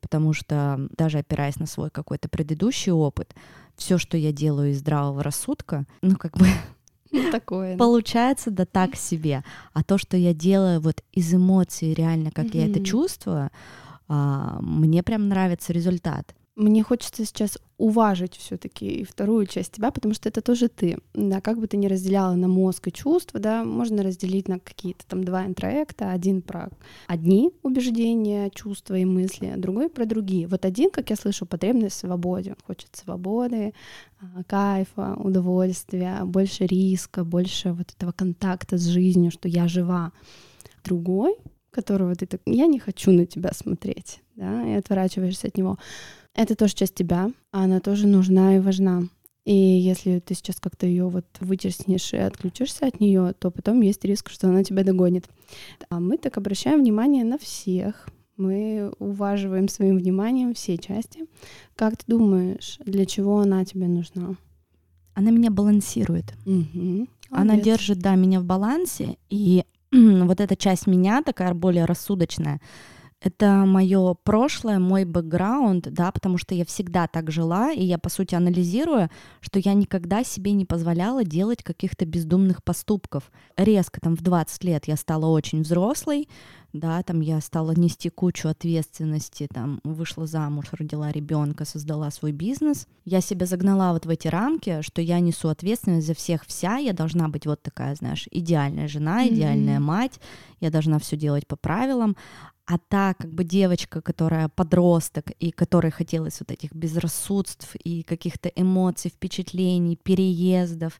потому 0.02 0.34
что 0.34 0.88
даже 0.98 1.20
опираясь 1.20 1.58
на 1.58 1.66
свой 1.66 1.90
какой-то 1.90 2.28
предыдущий 2.28 2.92
опыт, 2.92 3.34
все, 3.76 3.98
что 3.98 4.18
я 4.18 4.32
делаю 4.32 4.72
из 4.72 4.80
здравого 4.80 5.24
рассудка, 5.24 5.86
ну 6.02 6.16
как 6.16 6.38
бы 6.38 6.46
Ну, 7.12 7.30
такое. 7.32 7.78
получается 7.78 8.52
да 8.52 8.66
так 8.66 8.96
себе. 8.96 9.44
А 9.74 9.84
то, 9.84 9.98
что 9.98 10.18
я 10.18 10.34
делаю 10.34 10.80
вот 10.80 11.04
из 11.12 11.34
эмоций 11.34 11.94
реально, 11.94 12.32
как 12.32 12.54
я 12.54 12.68
это 12.68 12.84
чувствую, 12.84 13.50
а, 14.08 14.60
мне 14.62 15.04
прям 15.04 15.28
нравится 15.30 15.74
результат. 15.74 16.36
Мне 16.62 16.84
хочется 16.84 17.26
сейчас 17.26 17.58
уважить 17.80 18.36
все-таки 18.36 19.04
вторую 19.04 19.48
часть 19.48 19.72
тебя, 19.72 19.90
потому 19.90 20.14
что 20.14 20.30
это 20.30 20.42
тоже 20.42 20.68
ты. 20.68 21.00
Да, 21.16 21.42
как 21.42 21.60
бы 21.60 21.66
ты 21.66 21.76
ни 21.76 21.88
разделяла 21.88 22.36
на 22.36 22.48
мозг 22.48 22.88
и 22.88 22.94
чувства, 22.94 23.40
да, 23.40 23.64
можно 23.64 24.04
разделить 24.04 24.48
на 24.48 24.60
какие-то 24.60 25.04
там 25.08 25.24
два 25.24 25.48
интроекта. 25.48 26.12
Один 26.12 26.44
про 26.44 26.70
одни 27.08 27.50
убеждения, 27.64 28.52
чувства 28.52 28.94
и 28.94 29.06
мысли, 29.06 29.48
а 29.48 29.58
другой 29.58 29.90
про 29.90 30.06
другие. 30.06 30.46
Вот 30.46 30.64
один, 30.64 30.92
как 30.92 31.10
я 31.10 31.16
слышу, 31.16 31.48
потребность 31.48 31.96
в 31.96 32.00
свободе. 32.02 32.56
Хочет 32.68 32.96
свободы, 32.96 33.74
а, 34.20 34.44
кайфа, 34.44 35.16
удовольствия, 35.16 36.20
больше 36.26 36.68
риска, 36.68 37.24
больше 37.24 37.74
вот 37.74 37.92
этого 37.98 38.12
контакта 38.12 38.78
с 38.78 38.86
жизнью, 38.86 39.32
что 39.32 39.48
я 39.48 39.68
жива. 39.68 40.12
Другой, 40.84 41.38
которого 41.72 42.14
ты 42.16 42.28
так, 42.28 42.42
я 42.46 42.68
не 42.68 42.78
хочу 42.78 43.12
на 43.12 43.26
тебя 43.26 43.52
смотреть, 43.52 44.22
да, 44.36 44.68
и 44.68 44.74
отворачиваешься 44.74 45.48
от 45.48 45.58
него. 45.58 45.80
Это 46.34 46.56
тоже 46.56 46.74
часть 46.74 46.96
тебя, 46.96 47.32
а 47.52 47.64
она 47.64 47.80
тоже 47.80 48.08
нужна 48.08 48.56
и 48.58 48.60
важна. 48.60 49.04
И 49.44 49.54
если 49.54 50.20
ты 50.20 50.36
сейчас 50.36 50.60
как-то 50.60 50.86
ее 50.86 51.08
вот 51.08 51.26
вытеснишь 51.40 52.14
и 52.14 52.18
отключишься 52.18 52.86
от 52.88 53.00
нее, 53.00 53.34
то 53.40 53.50
потом 53.50 53.82
есть 53.82 54.06
риск, 54.06 54.30
что 54.30 54.48
она 54.48 54.64
тебя 54.64 54.84
догонит. 54.84 55.28
А 55.90 56.00
мы 56.00 56.18
так 56.18 56.38
обращаем 56.38 56.82
внимание 56.82 57.24
на 57.24 57.38
всех. 57.38 58.08
Мы 58.38 58.92
уваживаем 59.00 59.68
своим 59.68 59.98
вниманием 59.98 60.54
все 60.54 60.78
части. 60.78 61.26
Как 61.76 61.98
ты 61.98 62.04
думаешь, 62.08 62.78
для 62.86 63.06
чего 63.06 63.40
она 63.40 63.66
тебе 63.66 63.88
нужна? 63.88 64.36
Она 65.14 65.32
меня 65.32 65.52
балансирует. 65.52 66.34
Мгм. 66.46 67.10
Она 67.32 67.54
Молодец. 67.54 67.66
держит, 67.66 68.00
да, 68.00 68.16
меня 68.16 68.40
в 68.40 68.46
балансе, 68.46 69.18
и 69.30 69.64
вот 69.92 70.40
эта 70.40 70.56
часть 70.56 70.88
меня 70.88 71.22
такая 71.24 71.54
более 71.54 71.86
рассудочная. 71.86 72.60
Это 73.22 73.66
мое 73.68 74.16
прошлое, 74.16 74.80
мой 74.80 75.06
бэкграунд, 75.06 75.94
да, 75.94 76.12
потому 76.12 76.40
что 76.40 76.56
я 76.56 76.66
всегда 76.66 77.08
так 77.08 77.30
жила, 77.30 77.72
и 77.72 77.84
я, 77.84 78.00
по 78.00 78.10
сути, 78.10 78.34
анализирую, 78.34 79.10
что 79.42 79.60
я 79.60 79.76
никогда 79.76 80.24
себе 80.24 80.54
не 80.54 80.66
позволяла 80.66 81.24
делать 81.24 81.62
каких-то 81.62 82.06
бездумных 82.08 82.64
поступков. 82.64 83.32
Резко 83.58 84.02
там 84.02 84.16
в 84.16 84.24
20 84.24 84.64
лет 84.64 84.88
я 84.88 84.96
стала 84.96 85.28
очень 85.28 85.62
взрослой, 85.62 86.28
да, 86.74 87.04
там 87.04 87.20
я 87.20 87.40
стала 87.42 87.74
нести 87.74 88.10
кучу 88.10 88.48
ответственности, 88.48 89.48
там 89.54 89.82
вышла 89.84 90.26
замуж, 90.26 90.66
родила 90.72 91.12
ребенка, 91.12 91.66
создала 91.66 92.10
свой 92.10 92.32
бизнес. 92.32 92.88
Я 93.06 93.22
себя 93.22 93.46
загнала 93.46 93.94
вот 93.94 94.08
в 94.08 94.10
эти 94.10 94.30
рамки, 94.30 94.82
что 94.82 95.02
я 95.02 95.20
несу 95.20 95.50
ответственность 95.50 96.08
за 96.08 96.16
всех 96.16 96.46
вся, 96.46 96.78
я 96.78 96.94
должна 96.94 97.28
быть 97.28 97.46
вот 97.46 97.62
такая, 97.62 97.94
знаешь, 97.94 98.28
идеальная 98.32 98.88
жена, 98.88 99.28
идеальная 99.28 99.80
мать, 99.80 100.20
я 100.60 100.72
должна 100.72 100.98
все 100.98 101.18
делать 101.18 101.46
по 101.46 101.56
правилам. 101.56 102.16
А 102.74 102.78
та 102.78 103.14
как 103.14 103.34
бы 103.34 103.44
девочка, 103.44 104.00
которая 104.02 104.48
подросток 104.48 105.26
и 105.40 105.52
которой 105.52 105.92
хотелось 105.92 106.40
вот 106.40 106.52
этих 106.52 106.72
безрассудств 106.74 107.76
и 107.84 108.04
каких-то 108.04 108.48
эмоций, 108.56 109.12
впечатлений, 109.12 109.98
переездов, 109.98 110.98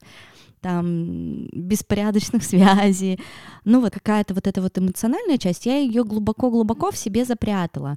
там 0.60 1.46
беспорядочных 1.50 2.44
связей, 2.52 3.18
ну 3.64 3.80
вот 3.80 3.94
какая-то 3.94 4.34
вот 4.34 4.46
эта 4.46 4.60
вот 4.60 4.76
эмоциональная 4.78 5.38
часть, 5.38 5.64
я 5.64 5.78
ее 5.78 6.04
глубоко-глубоко 6.04 6.90
в 6.90 6.96
себе 6.98 7.24
запрятала. 7.24 7.96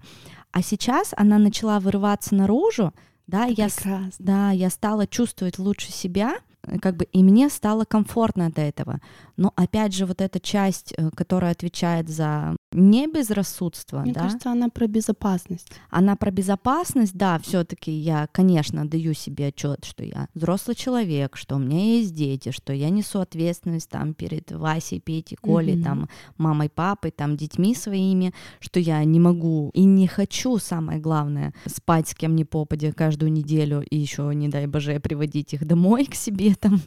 А 0.52 0.62
сейчас 0.62 1.14
она 1.18 1.38
начала 1.38 1.82
вырываться 1.82 2.34
наружу, 2.34 2.94
да, 3.28 3.44
я, 3.46 3.68
с- 3.68 3.74
Прекрасно. 3.76 4.12
да, 4.20 4.52
я 4.52 4.70
стала 4.70 5.06
чувствовать 5.06 5.60
лучше 5.60 5.92
себя, 5.92 6.36
как 6.82 6.96
бы, 6.96 7.06
и 7.12 7.24
мне 7.24 7.50
стало 7.50 7.84
комфортно 7.84 8.48
от 8.48 8.58
этого. 8.58 9.00
Но 9.38 9.52
опять 9.56 9.94
же, 9.94 10.06
вот 10.06 10.22
эта 10.22 10.40
часть, 10.40 10.94
э, 10.98 11.10
которая 11.16 11.52
отвечает 11.52 12.10
за 12.10 12.56
не 12.76 13.08
безрассудство, 13.08 14.02
Мне 14.02 14.14
да, 14.14 14.22
кажется, 14.22 14.52
она 14.52 14.70
про 14.70 14.88
безопасность. 14.88 15.68
она 15.90 16.16
про 16.16 16.30
безопасность, 16.32 17.16
да, 17.16 17.40
все-таки 17.40 17.92
я, 17.92 18.28
конечно, 18.32 18.88
даю 18.88 19.14
себе 19.14 19.48
отчет, 19.48 19.86
что 19.86 20.04
я 20.04 20.28
взрослый 20.34 20.76
человек, 20.76 21.38
что 21.38 21.56
у 21.56 21.60
меня 21.60 21.98
есть 21.98 22.14
дети, 22.14 22.52
что 22.52 22.74
я 22.74 22.90
несу 22.90 23.20
ответственность 23.20 23.90
там 23.90 24.14
перед 24.14 24.52
Васей, 24.52 25.00
Петей, 25.00 25.38
Колей, 25.42 25.76
Мгм. 25.76 25.84
там 25.84 26.10
мамой, 26.38 26.70
папой, 26.70 27.12
там 27.12 27.38
детьми 27.38 27.74
своими, 27.74 28.34
что 28.60 28.80
я 28.80 29.04
не 29.04 29.20
могу 29.20 29.72
и 29.74 29.86
не 29.86 30.08
хочу, 30.08 30.58
самое 30.58 31.00
главное, 31.00 31.54
спать 31.66 32.10
с 32.10 32.14
кем 32.16 32.36
ни 32.36 32.44
попадя 32.44 32.92
каждую 32.92 33.32
неделю 33.32 33.82
и 33.90 33.96
еще, 33.98 34.32
не 34.36 34.50
дай 34.50 34.68
боже, 34.68 35.00
приводить 35.00 35.54
их 35.54 35.66
домой 35.66 36.06
к 36.06 36.16
себе 36.16 36.56
там. 36.56 36.82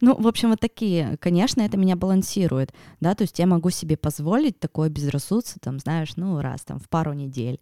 Ну, 0.00 0.14
в 0.20 0.26
общем, 0.26 0.50
вот 0.50 0.60
такие, 0.60 1.16
конечно, 1.20 1.62
это 1.62 1.76
меня 1.76 1.96
балансирует, 1.96 2.72
да, 3.00 3.14
то 3.14 3.22
есть 3.22 3.38
я 3.38 3.46
могу 3.46 3.70
себе 3.70 3.96
позволить 3.96 4.58
такое 4.60 4.88
безрассудство, 4.88 5.31
там, 5.60 5.78
знаешь, 5.78 6.16
ну, 6.16 6.40
раз 6.40 6.62
там 6.62 6.78
в 6.78 6.88
пару 6.88 7.12
недель, 7.12 7.60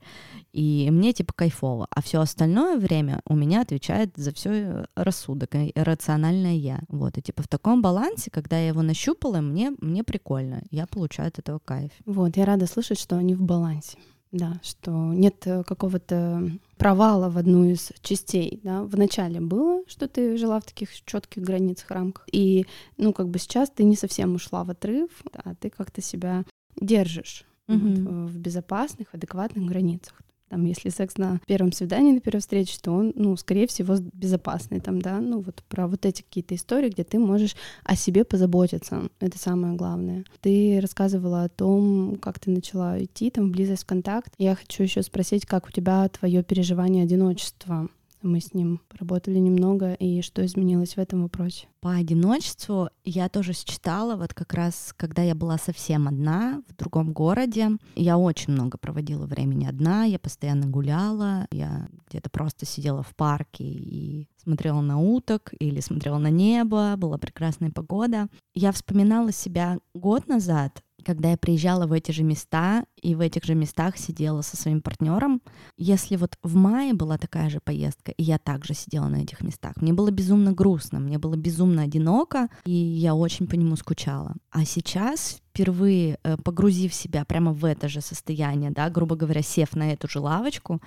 и 0.52 0.88
мне 0.90 1.12
типа 1.12 1.32
кайфово, 1.32 1.86
а 1.90 2.02
все 2.02 2.20
остальное 2.20 2.78
время 2.78 3.20
у 3.26 3.36
меня 3.36 3.60
отвечает 3.62 4.10
за 4.16 4.32
все 4.32 4.86
рассудок, 4.96 5.54
и 5.54 5.72
рациональное 5.74 6.54
я, 6.54 6.80
вот, 6.88 7.18
и 7.18 7.22
типа 7.22 7.42
в 7.42 7.48
таком 7.48 7.82
балансе, 7.82 8.30
когда 8.30 8.58
я 8.58 8.68
его 8.68 8.82
нащупала, 8.82 9.40
мне, 9.40 9.72
мне 9.80 10.04
прикольно, 10.04 10.62
я 10.70 10.86
получаю 10.86 11.28
от 11.28 11.38
этого 11.38 11.58
кайф. 11.58 11.92
Вот, 12.06 12.36
я 12.36 12.44
рада 12.44 12.66
слышать, 12.66 12.98
что 12.98 13.16
они 13.16 13.34
в 13.34 13.42
балансе. 13.42 13.98
Да, 14.32 14.60
что 14.62 14.92
нет 15.12 15.44
э, 15.46 15.64
какого-то 15.64 16.52
провала 16.76 17.28
в 17.28 17.36
одну 17.36 17.64
из 17.64 17.90
частей. 18.00 18.60
Да? 18.62 18.84
Вначале 18.84 19.40
было, 19.40 19.82
что 19.88 20.06
ты 20.06 20.36
жила 20.36 20.60
в 20.60 20.64
таких 20.64 20.90
четких 21.04 21.42
границах, 21.42 21.90
рамках. 21.90 22.28
И, 22.30 22.66
ну, 22.96 23.12
как 23.12 23.28
бы 23.28 23.40
сейчас 23.40 23.70
ты 23.70 23.82
не 23.82 23.96
совсем 23.96 24.36
ушла 24.36 24.62
в 24.62 24.70
отрыв, 24.70 25.10
а 25.32 25.54
ты 25.56 25.68
как-то 25.68 26.00
себя 26.00 26.44
держишь 26.80 27.44
mm-hmm. 27.72 28.22
вот, 28.22 28.30
в 28.30 28.38
безопасных, 28.38 29.08
адекватных 29.12 29.66
границах 29.66 30.22
там, 30.50 30.64
если 30.64 30.88
секс 30.88 31.16
на 31.16 31.40
первом 31.46 31.72
свидании, 31.72 32.12
на 32.12 32.20
первой 32.20 32.40
встрече, 32.40 32.76
то 32.82 32.90
он, 32.90 33.12
ну, 33.14 33.36
скорее 33.36 33.68
всего, 33.68 33.96
безопасный 34.12 34.80
там, 34.80 35.00
да, 35.00 35.20
ну, 35.20 35.40
вот 35.40 35.62
про 35.68 35.86
вот 35.86 36.04
эти 36.04 36.22
какие-то 36.22 36.56
истории, 36.56 36.90
где 36.90 37.04
ты 37.04 37.20
можешь 37.20 37.54
о 37.84 37.94
себе 37.94 38.24
позаботиться, 38.24 39.08
это 39.20 39.38
самое 39.38 39.74
главное. 39.74 40.24
Ты 40.40 40.80
рассказывала 40.82 41.44
о 41.44 41.48
том, 41.48 42.18
как 42.20 42.40
ты 42.40 42.50
начала 42.50 43.02
идти 43.02 43.30
там 43.30 43.48
в 43.48 43.52
близость 43.52 43.84
в 43.84 43.86
контакт. 43.86 44.34
Я 44.38 44.56
хочу 44.56 44.82
еще 44.82 45.02
спросить, 45.02 45.46
как 45.46 45.68
у 45.68 45.70
тебя 45.70 46.08
твое 46.08 46.42
переживание 46.42 47.04
одиночества 47.04 47.88
мы 48.22 48.40
с 48.40 48.54
ним 48.54 48.80
поработали 48.88 49.38
немного, 49.38 49.94
и 49.94 50.22
что 50.22 50.44
изменилось 50.44 50.94
в 50.94 50.98
этом 50.98 51.22
вопросе? 51.22 51.66
По 51.80 51.92
одиночеству 51.94 52.90
я 53.04 53.28
тоже 53.28 53.52
считала, 53.54 54.16
вот 54.16 54.34
как 54.34 54.52
раз, 54.52 54.92
когда 54.96 55.22
я 55.22 55.34
была 55.34 55.56
совсем 55.56 56.08
одна 56.08 56.62
в 56.68 56.76
другом 56.76 57.12
городе, 57.12 57.70
я 57.94 58.18
очень 58.18 58.52
много 58.52 58.76
проводила 58.76 59.26
времени 59.26 59.66
одна, 59.66 60.04
я 60.04 60.18
постоянно 60.18 60.66
гуляла, 60.66 61.46
я 61.50 61.88
где-то 62.08 62.28
просто 62.30 62.66
сидела 62.66 63.02
в 63.02 63.14
парке 63.16 63.64
и 63.64 64.28
смотрела 64.36 64.80
на 64.80 64.98
уток 64.98 65.52
или 65.58 65.80
смотрела 65.80 66.18
на 66.18 66.30
небо, 66.30 66.94
была 66.96 67.18
прекрасная 67.18 67.70
погода. 67.70 68.28
Я 68.54 68.72
вспоминала 68.72 69.32
себя 69.32 69.78
год 69.94 70.28
назад, 70.28 70.82
когда 71.02 71.30
я 71.30 71.36
приезжала 71.36 71.86
в 71.86 71.92
эти 71.92 72.12
же 72.12 72.22
места 72.22 72.84
и 73.00 73.14
в 73.14 73.20
этих 73.20 73.44
же 73.44 73.54
местах 73.54 73.96
сидела 73.96 74.42
со 74.42 74.56
своим 74.56 74.80
партнером, 74.80 75.42
если 75.76 76.16
вот 76.16 76.36
в 76.42 76.54
мае 76.54 76.94
была 76.94 77.18
такая 77.18 77.50
же 77.50 77.60
поездка, 77.60 78.12
и 78.12 78.22
я 78.22 78.38
также 78.38 78.74
сидела 78.74 79.08
на 79.08 79.16
этих 79.16 79.42
местах, 79.42 79.76
мне 79.76 79.92
было 79.92 80.10
безумно 80.10 80.52
грустно, 80.52 81.00
мне 81.00 81.18
было 81.18 81.36
безумно 81.36 81.82
одиноко, 81.82 82.48
и 82.64 82.72
я 82.72 83.14
очень 83.14 83.46
по 83.46 83.54
нему 83.54 83.76
скучала. 83.76 84.34
А 84.50 84.64
сейчас 84.64 85.40
впервые 85.50 86.18
э, 86.22 86.36
погрузив 86.36 86.94
себя 86.94 87.24
прямо 87.24 87.52
в 87.52 87.64
это 87.64 87.88
же 87.88 88.00
состояние, 88.00 88.70
да, 88.70 88.88
грубо 88.90 89.16
говоря, 89.16 89.42
сев 89.42 89.74
на 89.74 89.92
эту 89.92 90.08
же 90.08 90.20
лавочку, 90.20 90.80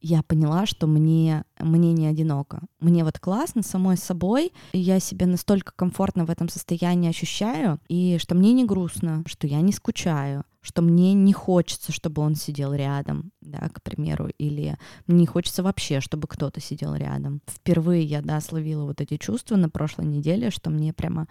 я 0.00 0.22
поняла, 0.22 0.66
что 0.66 0.86
мне, 0.86 1.44
мне 1.58 1.92
не 1.92 2.06
одиноко. 2.06 2.62
Мне 2.80 3.04
вот 3.04 3.18
классно 3.18 3.62
самой 3.62 3.96
собой, 3.96 4.52
я 4.72 5.00
себя 5.00 5.26
настолько 5.26 5.72
комфортно 5.74 6.24
в 6.24 6.30
этом 6.30 6.48
состоянии 6.48 7.10
ощущаю, 7.10 7.80
и 7.88 8.18
что 8.18 8.34
мне 8.34 8.52
не 8.52 8.64
грустно, 8.64 9.24
что 9.26 9.46
я 9.46 9.60
не 9.60 9.72
скучаю, 9.72 10.44
что 10.60 10.82
мне 10.82 11.14
не 11.14 11.32
хочется, 11.32 11.92
чтобы 11.92 12.22
он 12.22 12.34
сидел 12.34 12.74
рядом, 12.74 13.30
да, 13.40 13.68
к 13.72 13.82
примеру, 13.82 14.28
или 14.38 14.76
мне 15.06 15.20
не 15.20 15.26
хочется 15.26 15.62
вообще, 15.62 16.00
чтобы 16.00 16.26
кто-то 16.28 16.60
сидел 16.60 16.94
рядом. 16.94 17.40
Впервые 17.46 18.02
я, 18.02 18.20
да, 18.20 18.40
словила 18.40 18.84
вот 18.84 19.00
эти 19.00 19.16
чувства 19.16 19.56
на 19.56 19.70
прошлой 19.70 20.06
неделе, 20.06 20.50
что 20.50 20.70
мне 20.70 20.92
прямо 20.92 21.28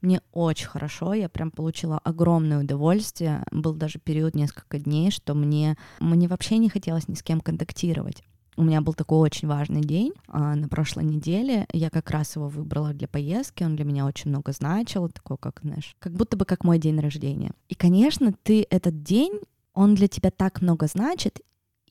мне 0.00 0.20
очень 0.32 0.68
хорошо, 0.68 1.14
я 1.14 1.28
прям 1.28 1.50
получила 1.50 1.98
огромное 1.98 2.60
удовольствие. 2.60 3.44
Был 3.50 3.74
даже 3.74 3.98
период 3.98 4.34
несколько 4.34 4.78
дней, 4.78 5.10
что 5.10 5.34
мне, 5.34 5.76
мне 5.98 6.28
вообще 6.28 6.58
не 6.58 6.68
хотелось 6.68 7.08
ни 7.08 7.14
с 7.14 7.22
кем 7.22 7.40
контактировать. 7.40 8.22
У 8.56 8.64
меня 8.64 8.80
был 8.80 8.92
такой 8.92 9.18
очень 9.18 9.46
важный 9.46 9.82
день 9.82 10.12
а, 10.26 10.56
на 10.56 10.68
прошлой 10.68 11.04
неделе. 11.04 11.66
Я 11.72 11.90
как 11.90 12.10
раз 12.10 12.34
его 12.34 12.48
выбрала 12.48 12.92
для 12.92 13.06
поездки. 13.06 13.62
Он 13.62 13.76
для 13.76 13.84
меня 13.84 14.04
очень 14.04 14.30
много 14.30 14.50
значил. 14.50 15.08
Такой, 15.08 15.36
как, 15.38 15.60
знаешь, 15.62 15.94
как 16.00 16.12
будто 16.14 16.36
бы 16.36 16.44
как 16.44 16.64
мой 16.64 16.80
день 16.80 16.98
рождения. 16.98 17.52
И, 17.68 17.76
конечно, 17.76 18.34
ты 18.42 18.66
этот 18.68 19.04
день, 19.04 19.40
он 19.74 19.94
для 19.94 20.08
тебя 20.08 20.32
так 20.32 20.60
много 20.60 20.88
значит, 20.88 21.40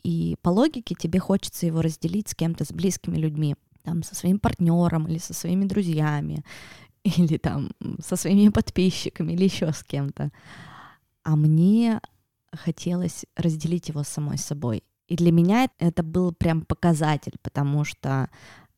и 0.04 0.36
по 0.42 0.50
логике 0.50 0.94
тебе 0.94 1.20
хочется 1.20 1.66
его 1.66 1.82
разделить 1.82 2.30
с 2.30 2.36
кем-то, 2.36 2.66
с 2.66 2.74
близкими 2.74 3.16
людьми 3.16 3.56
там, 3.84 4.04
со 4.04 4.16
своим 4.16 4.38
партнером 4.38 5.08
или 5.08 5.18
со 5.18 5.34
своими 5.34 5.64
друзьями, 5.64 6.44
или 7.04 7.38
там 7.38 7.72
со 8.00 8.16
своими 8.16 8.50
подписчиками, 8.54 9.34
или 9.34 9.46
еще 9.46 9.72
с 9.72 9.84
кем-то. 9.84 10.32
А 11.24 11.36
мне 11.36 12.00
хотелось 12.52 13.26
разделить 13.36 13.90
его 13.90 14.04
с 14.04 14.08
самой 14.08 14.38
собой. 14.38 14.84
И 15.08 15.16
для 15.16 15.32
меня 15.32 15.70
это 15.80 16.04
был 16.04 16.34
прям 16.34 16.62
показатель, 16.62 17.38
потому 17.42 17.84
что 17.84 18.30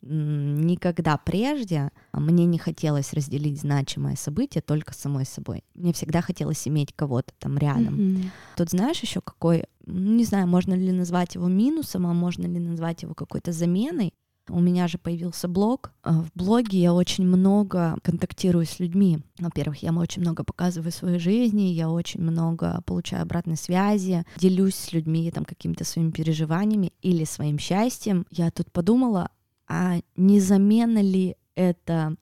никогда 0.01 1.17
прежде 1.17 1.91
мне 2.13 2.45
не 2.45 2.57
хотелось 2.57 3.13
разделить 3.13 3.59
значимое 3.59 4.15
событие 4.15 4.61
только 4.61 4.93
с 4.93 4.97
самой 4.97 5.25
собой. 5.25 5.63
Мне 5.73 5.91
всегда 5.91 6.21
хотелось 6.21 6.67
иметь 6.67 6.93
кого-то 6.95 7.33
там 7.37 7.57
рядом. 7.57 7.99
Mm-hmm. 7.99 8.29
Тут 8.55 8.69
знаешь 8.69 8.99
еще 8.99 9.19
какой, 9.19 9.65
не 9.85 10.23
знаю, 10.23 10.47
можно 10.47 10.73
ли 10.73 10.91
назвать 10.91 11.35
его 11.35 11.47
минусом, 11.47 12.07
а 12.07 12.13
можно 12.13 12.45
ли 12.45 12.59
назвать 12.59 13.03
его 13.03 13.13
какой-то 13.13 13.51
заменой. 13.51 14.13
У 14.49 14.59
меня 14.59 14.87
же 14.87 14.97
появился 14.97 15.47
блог. 15.47 15.91
А 16.03 16.21
в 16.21 16.31
блоге 16.35 16.79
я 16.79 16.93
очень 16.93 17.25
много 17.25 17.97
контактирую 18.03 18.65
с 18.65 18.79
людьми. 18.79 19.19
Во-первых, 19.39 19.83
я 19.83 19.93
очень 19.93 20.21
много 20.21 20.43
показываю 20.43 20.91
своей 20.91 21.19
жизни, 21.19 21.63
я 21.63 21.89
очень 21.89 22.21
много 22.21 22.81
получаю 22.85 23.23
обратной 23.23 23.57
связи, 23.57 24.25
делюсь 24.37 24.75
с 24.75 24.93
людьми 24.93 25.29
там 25.31 25.45
какими-то 25.45 25.83
своими 25.83 26.11
переживаниями 26.11 26.93
или 27.01 27.23
своим 27.23 27.59
счастьем. 27.59 28.25
Я 28.31 28.51
тут 28.51 28.71
подумала, 28.71 29.29
а 29.67 29.99
не 30.15 30.39
замена 30.39 31.01
ли 31.01 31.35
это 31.55 32.15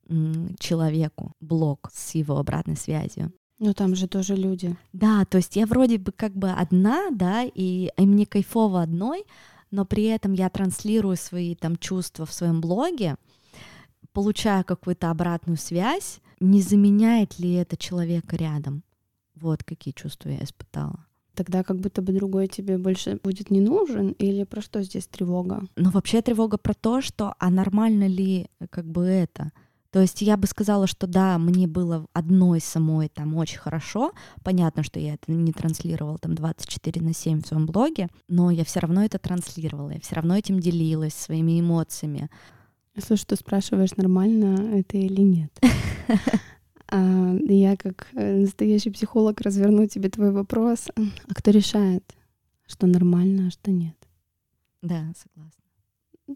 человеку 0.60 1.34
блог 1.40 1.90
с 1.94 2.16
его 2.16 2.38
обратной 2.38 2.76
связью? 2.76 3.32
Ну 3.60 3.74
там 3.74 3.96
же 3.96 4.08
тоже 4.08 4.36
люди. 4.36 4.76
Да, 4.94 5.26
то 5.26 5.38
есть 5.38 5.56
я 5.56 5.66
вроде 5.66 5.98
бы 5.98 6.12
как 6.12 6.34
бы 6.34 6.52
одна, 6.52 7.10
да, 7.12 7.44
и, 7.44 7.90
и 7.98 8.06
мне 8.06 8.26
кайфово 8.26 8.84
одной, 8.84 9.24
но 9.72 9.86
при 9.86 10.04
этом 10.06 10.34
я 10.34 10.50
транслирую 10.50 11.18
свои 11.18 11.56
там 11.56 11.76
чувства 11.78 12.26
в 12.26 12.34
своем 12.34 12.62
блоге, 12.62 13.18
получаю 14.14 14.64
какую-то 14.64 15.12
обратную 15.12 15.58
связь, 15.58 16.20
не 16.40 16.62
заменяет 16.62 17.40
ли 17.40 17.54
это 17.54 17.78
человека 17.78 18.36
рядом? 18.36 18.84
Вот 19.36 19.64
какие 19.64 19.94
чувства 19.94 20.30
я 20.30 20.44
испытала. 20.44 21.06
Тогда 21.36 21.64
как 21.64 21.80
будто 21.80 22.02
бы 22.02 22.14
другой 22.14 22.48
тебе 22.48 22.80
больше 22.80 23.20
будет 23.24 23.52
не 23.52 23.62
нужен, 23.62 24.14
или 24.14 24.44
про 24.44 24.62
что 24.62 24.82
здесь 24.82 25.06
тревога? 25.06 25.64
Ну, 25.76 25.92
вообще 25.92 26.24
тревога 26.24 26.58
про 26.58 26.74
то, 26.74 27.02
что, 27.02 27.36
а 27.38 27.52
нормально 27.52 28.08
ли 28.08 28.48
как 28.72 28.86
бы 28.86 29.04
это? 29.04 29.52
То 29.92 30.02
есть 30.02 30.22
я 30.22 30.38
бы 30.38 30.48
сказала, 30.48 30.88
что 30.88 31.08
да, 31.08 31.38
мне 31.38 31.68
было 31.68 32.06
одной 32.14 32.60
самой 32.60 33.10
там 33.10 33.36
очень 33.36 33.60
хорошо. 33.60 34.12
Понятно, 34.44 34.84
что 34.84 35.00
я 35.00 35.14
это 35.14 35.32
не 35.32 35.54
транслировала 35.54 36.18
там 36.18 36.36
24 36.36 37.02
на 37.02 37.14
7 37.14 37.42
в 37.42 37.48
своем 37.48 37.66
блоге, 37.66 38.10
но 38.28 38.52
я 38.52 38.66
все 38.66 38.80
равно 38.80 39.04
это 39.04 39.18
транслировала, 39.18 39.92
я 39.92 40.00
все 40.00 40.16
равно 40.16 40.38
этим 40.38 40.60
делилась 40.60 41.14
своими 41.14 41.60
эмоциями. 41.60 42.30
Слушай, 42.98 43.26
ты 43.28 43.36
спрашиваешь, 43.36 43.96
нормально 43.96 44.78
это 44.78 44.98
или 44.98 45.22
нет? 45.22 45.52
А, 46.90 47.36
я 47.50 47.76
как 47.76 48.08
э, 48.14 48.38
настоящий 48.40 48.92
психолог 48.92 49.42
разверну 49.42 49.88
тебе 49.88 50.10
твой 50.10 50.32
вопрос. 50.32 50.88
А 50.96 51.34
кто 51.34 51.52
решает, 51.52 52.16
что 52.66 52.88
нормально, 52.88 53.48
а 53.48 53.52
что 53.52 53.72
нет? 53.72 53.98
Да, 54.82 55.12
согласна. 55.18 55.67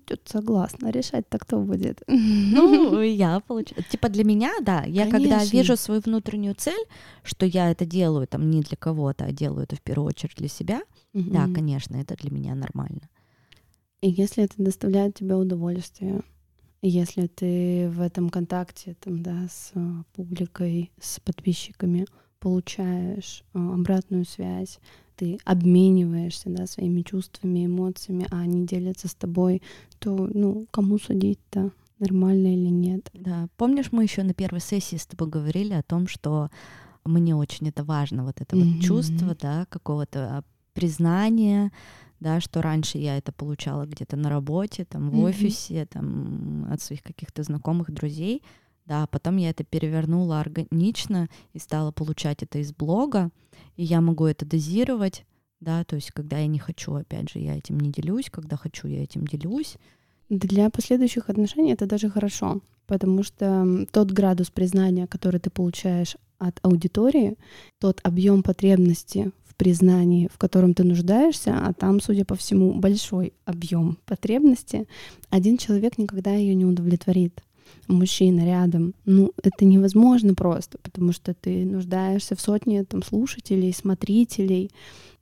Тут 0.06 0.22
согласна. 0.26 0.90
Решать-то 0.90 1.38
кто 1.38 1.60
будет? 1.60 2.02
Ну, 2.08 3.02
я 3.02 3.40
получаю. 3.42 3.84
Типа 3.90 4.10
для 4.10 4.24
меня, 4.24 4.52
да. 4.62 4.84
Я 4.84 5.10
Конечно. 5.10 5.12
когда 5.12 5.46
вижу 5.46 5.76
свою 5.78 6.02
внутреннюю 6.02 6.56
цель, 6.56 6.86
что 7.24 7.46
я 7.46 7.72
это 7.72 7.86
делаю 7.86 8.28
там 8.28 8.50
не 8.50 8.62
для 8.62 8.78
кого-то, 8.78 9.26
а 9.26 9.32
делаю 9.32 9.64
это 9.64 9.76
в 9.76 9.82
первую 9.82 10.08
очередь 10.08 10.36
для 10.38 10.48
себя, 10.48 10.82
угу. 11.14 11.30
да, 11.30 11.48
конечно, 11.54 11.98
это 11.98 12.16
для 12.16 12.32
меня 12.32 12.56
нормально. 12.56 13.10
И 14.02 14.10
если 14.10 14.44
это 14.44 14.54
доставляет 14.58 15.16
тебе 15.16 15.36
удовольствие, 15.36 16.22
если 16.82 17.28
ты 17.28 17.90
в 17.90 18.02
этом 18.02 18.30
контакте 18.30 18.96
там, 19.00 19.22
да, 19.22 19.48
с 19.50 19.74
публикой, 20.14 20.92
с 21.00 21.20
подписчиками 21.20 22.06
получаешь 22.40 23.44
э, 23.54 23.60
обратную 23.60 24.26
связь, 24.26 24.80
ты 25.22 25.38
обмениваешься 25.46 26.50
да, 26.50 26.66
своими 26.66 27.04
чувствами, 27.04 27.68
эмоциями, 27.68 28.26
а 28.32 28.40
они 28.40 28.66
делятся 28.66 29.08
с 29.08 29.14
тобой, 29.14 29.62
то 30.00 30.28
ну 30.34 30.66
кому 30.72 30.98
судить-то? 30.98 31.70
Нормально 32.00 32.48
или 32.48 32.70
нет? 32.70 33.08
Да, 33.14 33.48
помнишь, 33.56 33.92
мы 33.92 34.02
еще 34.02 34.24
на 34.24 34.34
первой 34.34 34.62
сессии 34.62 34.96
с 34.96 35.06
тобой 35.06 35.30
говорили 35.30 35.74
о 35.74 35.84
том, 35.84 36.08
что 36.08 36.50
мне 37.06 37.36
очень 37.36 37.70
это 37.70 37.84
важно, 37.84 38.26
вот 38.26 38.42
это 38.42 38.56
mm-hmm. 38.56 38.74
вот 38.74 38.84
чувство, 38.84 39.38
да, 39.40 39.68
какого-то 39.70 40.38
а, 40.38 40.44
признания, 40.74 41.72
да, 42.20 42.42
что 42.42 42.64
раньше 42.64 42.98
я 42.98 43.16
это 43.20 43.32
получала 43.32 43.86
где-то 43.86 44.18
на 44.18 44.32
работе, 44.32 44.86
там, 44.86 45.12
в 45.12 45.14
mm-hmm. 45.14 45.30
офисе, 45.30 45.86
там, 45.86 46.66
от 46.72 46.82
своих 46.82 47.04
каких-то 47.04 47.44
знакомых, 47.44 47.92
друзей, 47.92 48.42
да, 48.86 49.08
потом 49.08 49.38
я 49.38 49.50
это 49.52 49.64
перевернула 49.64 50.40
органично 50.40 51.30
и 51.54 51.60
стала 51.60 51.92
получать 51.92 52.44
это 52.44 52.60
из 52.60 52.74
блога, 52.74 53.32
и 53.76 53.84
я 53.84 54.02
могу 54.02 54.26
это 54.26 54.46
дозировать, 54.46 55.26
да, 55.60 55.84
то 55.84 55.96
есть 55.96 56.12
когда 56.12 56.40
я 56.40 56.48
не 56.48 56.60
хочу, 56.60 56.94
опять 56.94 57.30
же, 57.30 57.40
я 57.40 57.58
этим 57.58 57.80
не 57.80 57.92
делюсь, 57.92 58.30
когда 58.30 58.58
хочу, 58.58 58.88
я 58.88 59.04
этим 59.04 59.26
делюсь. 59.26 59.78
Для 60.30 60.70
последующих 60.70 61.30
отношений 61.30 61.74
это 61.74 61.86
даже 61.86 62.10
хорошо, 62.10 62.62
потому 62.88 63.24
что 63.24 63.86
тот 63.92 64.12
градус 64.12 64.50
признания, 64.50 65.08
который 65.08 65.40
ты 65.40 65.50
получаешь 65.50 66.16
от 66.40 66.60
аудитории 66.64 67.38
тот 67.80 68.00
объем 68.04 68.42
потребности 68.42 69.32
в 69.46 69.56
признании, 69.56 70.28
в 70.34 70.38
котором 70.38 70.74
ты 70.74 70.84
нуждаешься, 70.84 71.54
а 71.54 71.74
там, 71.74 72.00
судя 72.00 72.26
по 72.26 72.36
всему, 72.36 72.74
большой 72.74 73.34
объем 73.46 74.00
потребности, 74.06 74.88
один 75.30 75.58
человек 75.58 75.98
никогда 75.98 76.34
ее 76.34 76.56
не 76.56 76.66
удовлетворит 76.66 77.44
мужчина 77.88 78.46
рядом, 78.46 78.94
ну, 79.06 79.32
это 79.44 79.66
невозможно 79.66 80.34
просто, 80.34 80.78
потому 80.80 81.12
что 81.12 81.34
ты 81.34 81.66
нуждаешься 81.66 82.36
в 82.36 82.42
сотне 82.42 82.84
там 82.84 83.04
слушателей, 83.04 83.74
смотрителей, 83.74 84.72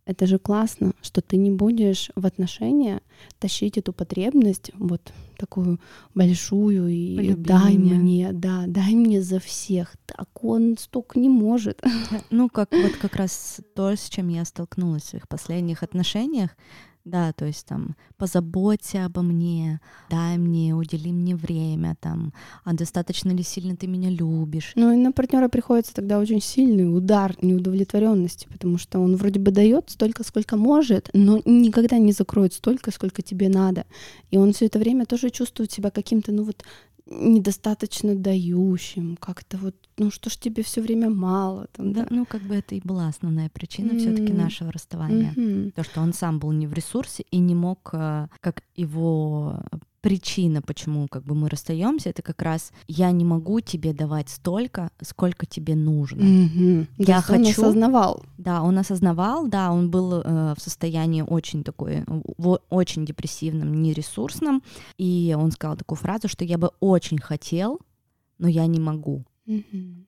это 0.10 0.26
же 0.26 0.40
классно, 0.40 0.94
что 1.04 1.22
ты 1.22 1.38
не 1.38 1.52
будешь 1.52 2.10
в 2.16 2.26
отношения 2.26 3.02
тащить 3.38 3.78
эту 3.78 3.94
потребность 3.94 4.72
вот 4.74 5.14
такую 5.38 5.80
большую 6.16 6.88
и 6.88 7.16
Полюби 7.16 7.44
дай 7.44 7.78
меня. 7.78 7.94
мне, 7.94 8.30
да, 8.34 8.64
дай 8.66 8.96
мне 8.96 9.22
за 9.22 9.40
всех. 9.40 9.96
Так 10.08 10.44
он 10.44 10.78
столько 10.80 11.20
не 11.20 11.30
может. 11.30 11.84
Ну, 12.32 12.50
как 12.50 12.72
вот 12.72 12.94
как 12.94 13.18
раз 13.18 13.62
то, 13.76 13.96
с 13.96 14.10
чем 14.10 14.30
я 14.30 14.46
столкнулась 14.46 15.04
в 15.04 15.08
своих 15.10 15.28
последних 15.28 15.84
отношениях, 15.84 16.58
да, 17.06 17.34
то 17.34 17.46
есть 17.46 17.66
там 17.66 17.96
позаботься 18.18 19.06
обо 19.06 19.22
мне, 19.22 19.80
дай 20.10 20.38
мне, 20.38 20.74
удели 20.74 21.12
мне 21.12 21.36
время, 21.36 21.96
там, 22.00 22.34
а 22.64 22.74
достаточно 22.74 23.32
ли 23.32 23.44
сильно 23.44 23.76
ты 23.76 23.88
меня 23.88 24.10
любишь. 24.10 24.74
Ну 24.76 24.92
и 24.92 24.98
на 24.98 25.12
партнера 25.12 25.48
приходится 25.48 25.94
тогда 25.94 26.20
очень 26.20 26.42
сильный 26.42 26.96
удар 26.96 27.36
неудовлетворенности, 27.42 28.48
потому 28.52 28.78
что 28.78 29.00
он 29.00 29.16
вроде 29.16 29.40
бы 29.40 29.52
дает 29.52 29.90
столько, 29.90 30.24
сколько 30.24 30.58
может, 30.58 31.10
но 31.14 31.42
никогда 31.46 31.98
не 31.98 32.12
закроет 32.12 32.54
столько, 32.54 32.92
сколько 32.92 33.22
тебе 33.22 33.50
надо. 33.50 33.86
И 34.32 34.38
он 34.38 34.54
все 34.54 34.66
это 34.66 34.80
время 34.80 35.06
тоже 35.06 35.30
чувствует 35.30 35.72
себя 35.72 35.90
каким-то, 35.92 36.32
ну 36.32 36.44
вот, 36.44 36.64
недостаточно 37.10 38.16
дающим, 38.16 39.18
как-то 39.18 39.58
вот, 39.58 39.76
ну 39.98 40.12
что 40.12 40.30
ж 40.30 40.38
тебе 40.38 40.64
все 40.64 40.82
время 40.82 41.10
мало. 41.10 41.68
Там, 41.72 41.94
да, 41.94 42.04
да, 42.04 42.08
ну 42.10 42.26
как 42.26 42.42
бы 42.44 42.56
это 42.56 42.76
и 42.76 42.82
была 42.84 43.08
основная 43.08 43.50
причина 43.50 43.92
mm-hmm. 43.92 44.00
все-таки 44.00 44.34
нашего 44.34 44.72
расставания. 44.72 45.34
Mm-hmm. 45.34 45.72
То, 45.72 45.84
что 45.84 46.02
он 46.02 46.14
сам 46.14 46.40
был 46.40 46.52
не 46.52 46.68
в 46.68 46.74
ресурсе 46.74 47.24
и 47.32 47.38
не 47.40 47.56
мог, 47.56 47.90
э, 47.94 48.28
как 48.42 48.64
его 48.76 49.62
причина, 50.02 50.62
почему 50.62 51.08
как 51.08 51.24
бы 51.24 51.36
мы 51.36 51.50
расстаемся, 51.50 52.10
это 52.10 52.22
как 52.22 52.42
раз 52.42 52.72
я 52.88 53.12
не 53.12 53.26
могу 53.26 53.60
тебе 53.60 53.94
давать 53.94 54.30
столько, 54.30 54.92
сколько 55.02 55.46
тебе 55.46 55.76
нужно. 55.76 56.22
Mm-hmm. 56.22 56.88
Я 56.98 57.22
хочу. 57.22 57.40
Он 57.40 57.48
осознавал. 57.48 58.24
Да, 58.38 58.64
он 58.64 58.78
осознавал, 58.78 59.48
да, 59.48 59.72
он 59.72 59.90
был 59.90 60.14
э, 60.14 60.56
в 60.58 60.62
состоянии 60.62 61.22
очень 61.22 61.64
такой, 61.64 62.04
в, 62.38 62.60
очень 62.70 63.06
депрессивном, 63.06 63.82
нересурсном, 63.82 64.64
и 64.98 65.36
он 65.38 65.52
сказал 65.52 65.78
такую 65.78 65.98
фразу, 65.98 66.28
что 66.28 66.46
я 66.46 66.58
бы 66.58 66.72
очень 66.80 67.20
хотел, 67.20 67.80
но 68.38 68.48
я 68.48 68.66
не 68.68 68.80
могу. 68.80 69.26
Mm-hmm. 69.48 70.06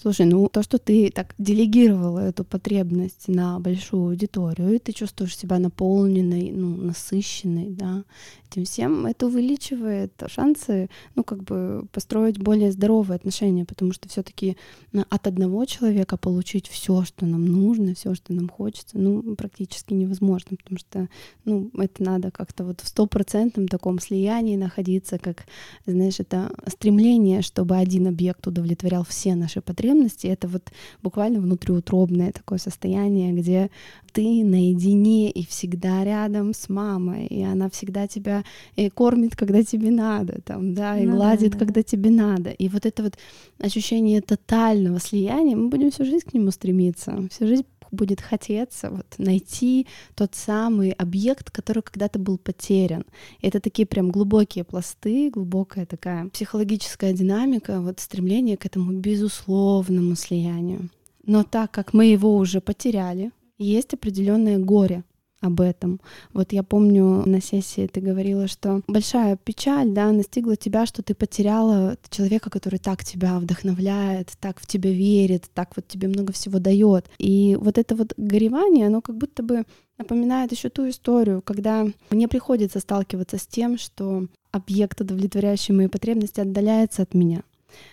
Слушай, 0.00 0.26
ну 0.26 0.48
то, 0.48 0.62
что 0.62 0.78
ты 0.78 1.10
так 1.10 1.34
делегировала 1.38 2.18
эту 2.18 2.44
потребность 2.44 3.28
на 3.28 3.60
большую 3.60 4.10
аудиторию, 4.10 4.74
и 4.74 4.78
ты 4.78 4.92
чувствуешь 4.92 5.36
себя 5.36 5.58
наполненной, 5.58 6.50
ну, 6.50 6.76
насыщенной, 6.76 7.70
да, 7.70 8.04
этим 8.50 8.64
всем, 8.64 9.06
это 9.06 9.26
увеличивает 9.26 10.12
шансы, 10.26 10.88
ну, 11.14 11.24
как 11.24 11.44
бы 11.44 11.86
построить 11.92 12.38
более 12.38 12.72
здоровые 12.72 13.16
отношения, 13.16 13.64
потому 13.64 13.92
что 13.92 14.08
все-таки 14.08 14.56
ну, 14.92 15.04
от 15.08 15.26
одного 15.26 15.64
человека 15.64 16.16
получить 16.16 16.68
все, 16.68 17.04
что 17.04 17.26
нам 17.26 17.46
нужно, 17.46 17.94
все, 17.94 18.14
что 18.14 18.32
нам 18.32 18.48
хочется, 18.48 18.98
ну, 18.98 19.36
практически 19.36 19.94
невозможно, 19.94 20.56
потому 20.56 20.78
что, 20.78 21.08
ну, 21.44 21.70
это 21.78 22.02
надо 22.02 22.30
как-то 22.30 22.64
вот 22.64 22.80
в 22.80 22.88
стопроцентном 22.88 23.68
таком 23.68 23.98
слиянии 23.98 24.56
находиться, 24.56 25.18
как, 25.18 25.44
знаешь, 25.86 26.20
это 26.20 26.50
стремление, 26.66 27.42
чтобы 27.42 27.76
один 27.76 28.06
объект 28.06 28.46
удовлетворял 28.46 29.04
все 29.04 29.34
наши 29.34 29.51
потребности, 29.60 30.26
это 30.26 30.48
вот 30.48 30.62
буквально 31.02 31.40
внутриутробное 31.40 32.32
такое 32.32 32.58
состояние, 32.58 33.32
где 33.32 33.70
ты 34.12 34.44
наедине 34.44 35.30
и 35.30 35.46
всегда 35.46 36.04
рядом 36.04 36.54
с 36.54 36.68
мамой, 36.68 37.26
и 37.26 37.42
она 37.42 37.68
всегда 37.70 38.06
тебя 38.06 38.44
и 38.76 38.88
кормит, 38.88 39.36
когда 39.36 39.62
тебе 39.62 39.90
надо, 39.90 40.40
там, 40.42 40.74
да, 40.74 40.98
и 40.98 41.04
ну, 41.04 41.16
гладит, 41.16 41.52
да, 41.52 41.58
да. 41.58 41.64
когда 41.66 41.82
тебе 41.82 42.10
надо. 42.10 42.50
И 42.50 42.68
вот 42.68 42.86
это 42.86 43.02
вот 43.02 43.14
ощущение 43.58 44.20
тотального 44.20 45.00
слияния, 45.00 45.56
мы 45.56 45.68
будем 45.68 45.90
всю 45.90 46.04
жизнь 46.04 46.28
к 46.28 46.34
нему 46.34 46.50
стремиться, 46.50 47.28
всю 47.30 47.46
жизнь 47.46 47.66
будет 47.92 48.20
хотеться 48.20 48.90
вот 48.90 49.06
найти 49.18 49.86
тот 50.14 50.34
самый 50.34 50.90
объект, 50.90 51.50
который 51.50 51.82
когда-то 51.82 52.18
был 52.18 52.38
потерян. 52.38 53.04
Это 53.40 53.60
такие 53.60 53.86
прям 53.86 54.10
глубокие 54.10 54.64
пласты, 54.64 55.30
глубокая 55.30 55.86
такая 55.86 56.28
психологическая 56.28 57.12
динамика, 57.12 57.80
вот 57.80 58.00
стремление 58.00 58.56
к 58.56 58.66
этому 58.66 58.92
безусловному 58.92 60.16
слиянию. 60.16 60.88
Но 61.24 61.44
так 61.44 61.70
как 61.70 61.92
мы 61.92 62.06
его 62.06 62.36
уже 62.36 62.60
потеряли, 62.60 63.30
есть 63.58 63.94
определенное 63.94 64.58
горе 64.58 65.04
об 65.42 65.60
этом. 65.60 66.00
Вот 66.32 66.52
я 66.52 66.62
помню 66.62 67.24
на 67.26 67.42
сессии 67.42 67.86
ты 67.86 68.00
говорила, 68.00 68.46
что 68.46 68.80
большая 68.86 69.36
печаль, 69.36 69.90
да, 69.90 70.10
настигла 70.12 70.56
тебя, 70.56 70.86
что 70.86 71.02
ты 71.02 71.14
потеряла 71.14 71.96
человека, 72.08 72.48
который 72.48 72.78
так 72.78 73.04
тебя 73.04 73.38
вдохновляет, 73.38 74.32
так 74.40 74.60
в 74.60 74.66
тебя 74.66 74.90
верит, 74.90 75.50
так 75.52 75.72
вот 75.76 75.86
тебе 75.88 76.08
много 76.08 76.32
всего 76.32 76.58
дает. 76.58 77.10
И 77.18 77.58
вот 77.60 77.76
это 77.76 77.96
вот 77.96 78.14
горевание, 78.16 78.86
оно 78.86 79.02
как 79.02 79.16
будто 79.16 79.42
бы 79.42 79.64
напоминает 79.98 80.52
еще 80.52 80.68
ту 80.68 80.88
историю, 80.88 81.42
когда 81.42 81.86
мне 82.10 82.28
приходится 82.28 82.80
сталкиваться 82.80 83.36
с 83.38 83.46
тем, 83.46 83.78
что 83.78 84.26
объект, 84.52 85.00
удовлетворяющий 85.00 85.74
мои 85.74 85.88
потребности, 85.88 86.40
отдаляется 86.40 87.02
от 87.02 87.14
меня 87.14 87.42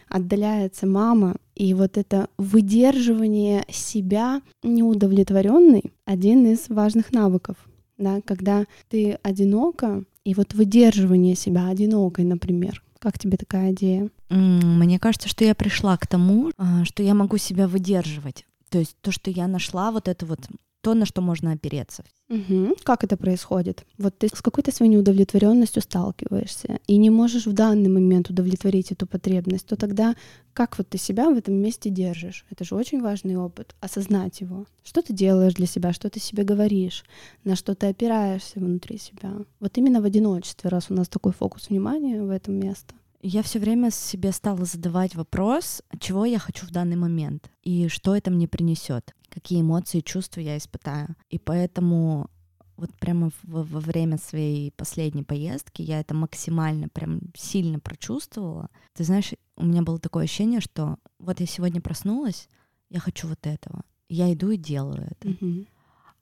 отдаляется 0.08 0.88
мама, 0.88 1.36
и 1.56 1.74
вот 1.74 1.98
это 1.98 2.30
выдерживание 2.38 3.66
себя 3.70 4.42
неудовлетворенный 4.64 5.94
один 6.06 6.46
из 6.46 6.70
важных 6.70 7.12
навыков, 7.12 7.58
да, 7.98 8.22
когда 8.26 8.66
ты 8.90 9.20
одинока, 9.24 10.04
и 10.24 10.34
вот 10.34 10.54
выдерживание 10.54 11.36
себя 11.36 11.68
одинокой, 11.68 12.26
например. 12.26 12.84
Как 13.00 13.18
тебе 13.18 13.38
такая 13.38 13.72
идея? 13.72 14.10
Мне 14.30 15.00
кажется, 15.00 15.30
что 15.30 15.46
я 15.46 15.56
пришла 15.56 15.98
к 15.98 16.06
тому, 16.06 16.52
а, 16.58 16.84
что 16.84 17.02
я 17.02 17.14
могу 17.14 17.38
себя 17.38 17.68
выдерживать. 17.68 18.46
То 18.70 18.80
есть 18.80 18.96
то, 19.02 19.12
что 19.12 19.32
я 19.32 19.48
нашла 19.48 19.92
вот 19.92 20.08
это 20.08 20.26
вот 20.26 20.42
то, 20.82 20.94
на 20.94 21.06
что 21.06 21.22
можно 21.22 21.52
опереться. 21.52 22.04
Угу. 22.30 22.76
Как 22.84 23.04
это 23.04 23.18
происходит? 23.18 23.86
Вот 23.98 24.18
ты 24.18 24.28
с 24.28 24.42
какой-то 24.42 24.72
своей 24.72 24.92
неудовлетворенностью 24.92 25.82
сталкиваешься 25.82 26.80
и 26.86 26.98
не 26.98 27.10
можешь 27.10 27.48
в 27.48 27.54
данный 27.54 27.90
момент 27.90 28.30
удовлетворить 28.30 28.92
эту 28.92 29.08
потребность, 29.08 29.66
то 29.66 29.76
тогда 29.76 30.16
как 30.54 30.78
вот 30.78 30.88
ты 30.90 30.98
себя 30.98 31.30
в 31.30 31.38
этом 31.38 31.56
месте 31.56 31.90
держишь? 31.90 32.46
Это 32.52 32.64
же 32.64 32.76
очень 32.76 33.02
важный 33.02 33.36
опыт, 33.36 33.76
осознать 33.80 34.42
его. 34.42 34.66
Что 34.84 35.02
ты 35.02 35.14
делаешь 35.14 35.56
для 35.56 35.66
себя, 35.66 35.92
что 35.92 36.10
ты 36.10 36.20
себе 36.20 36.44
говоришь, 36.44 37.04
на 37.44 37.56
что 37.56 37.76
ты 37.76 37.88
опираешься 37.88 38.60
внутри 38.60 39.00
себя. 39.00 39.32
Вот 39.60 39.78
именно 39.78 40.02
в 40.02 40.06
одиночестве, 40.06 40.70
раз 40.70 40.88
у 40.90 40.94
нас 40.94 41.10
такой 41.10 41.34
фокус 41.34 41.70
внимания 41.70 42.22
в 42.22 42.30
этом 42.30 42.56
место. 42.56 42.94
Я 43.22 43.44
все 43.44 43.60
время 43.60 43.92
себе 43.92 44.32
стала 44.32 44.66
задавать 44.66 45.16
вопрос, 45.16 45.82
чего 46.00 46.26
я 46.26 46.40
хочу 46.40 46.66
в 46.66 46.72
данный 46.72 46.96
момент 46.96 47.50
и 47.64 47.88
что 47.90 48.16
это 48.16 48.32
мне 48.32 48.48
принесет 48.48 49.14
какие 49.30 49.62
эмоции, 49.62 50.02
чувства 50.02 50.42
я 50.42 50.58
испытаю. 50.58 51.16
И 51.30 51.40
поэтому 51.40 52.30
вот 52.76 52.94
прямо 52.96 53.30
во, 53.44 53.64
время 53.64 54.18
своей 54.18 54.72
последней 54.72 55.24
поездки 55.24 55.82
я 55.82 56.00
это 56.00 56.14
максимально, 56.14 56.90
прям 56.90 57.22
сильно 57.36 57.80
прочувствовала. 57.80 58.70
Ты 58.94 59.04
знаешь, 59.04 59.34
у 59.56 59.66
меня 59.66 59.82
было 59.82 60.00
такое 60.00 60.26
ощущение, 60.26 60.62
что 60.62 60.98
вот 61.20 61.40
я 61.40 61.46
сегодня 61.46 61.82
проснулась, 61.82 62.48
я 62.90 63.00
хочу 63.00 63.28
вот 63.28 63.46
этого. 63.46 63.82
Я 64.08 64.34
иду 64.34 64.50
и 64.50 64.58
делаю 64.58 65.08
это. 65.12 65.28
Mm-hmm. 65.28 65.68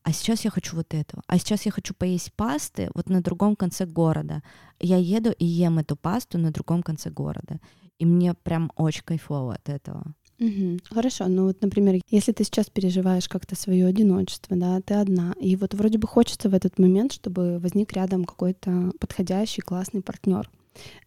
А 0.07 0.13
сейчас 0.13 0.45
я 0.45 0.51
хочу 0.51 0.77
вот 0.77 0.93
этого. 0.93 1.21
А 1.27 1.37
сейчас 1.37 1.65
я 1.65 1.71
хочу 1.73 1.93
поесть 1.93 2.31
пасты 2.31 2.89
вот 2.93 3.09
на 3.09 3.21
другом 3.21 3.57
конце 3.57 3.85
города. 3.85 4.41
Я 4.79 4.95
еду 4.95 5.31
и 5.31 5.43
ем 5.43 5.79
эту 5.79 5.97
пасту 5.97 6.37
на 6.37 6.51
другом 6.51 6.81
конце 6.81 7.09
города. 7.09 7.59
И 7.99 8.05
мне 8.05 8.33
прям 8.33 8.71
очень 8.77 9.03
кайфово 9.03 9.55
от 9.55 9.67
этого. 9.67 10.15
Угу. 10.39 10.79
Хорошо, 10.91 11.27
ну 11.27 11.47
вот, 11.47 11.61
например, 11.61 11.99
если 12.09 12.31
ты 12.31 12.45
сейчас 12.45 12.69
переживаешь 12.69 13.27
как-то 13.27 13.57
свое 13.57 13.85
одиночество, 13.85 14.55
да, 14.55 14.79
ты 14.79 14.93
одна, 14.93 15.33
и 15.41 15.57
вот 15.57 15.73
вроде 15.73 15.97
бы 15.97 16.07
хочется 16.07 16.47
в 16.47 16.53
этот 16.53 16.79
момент, 16.79 17.11
чтобы 17.11 17.59
возник 17.59 17.91
рядом 17.91 18.23
какой-то 18.23 18.93
подходящий 19.01 19.59
классный 19.59 20.01
партнер, 20.01 20.49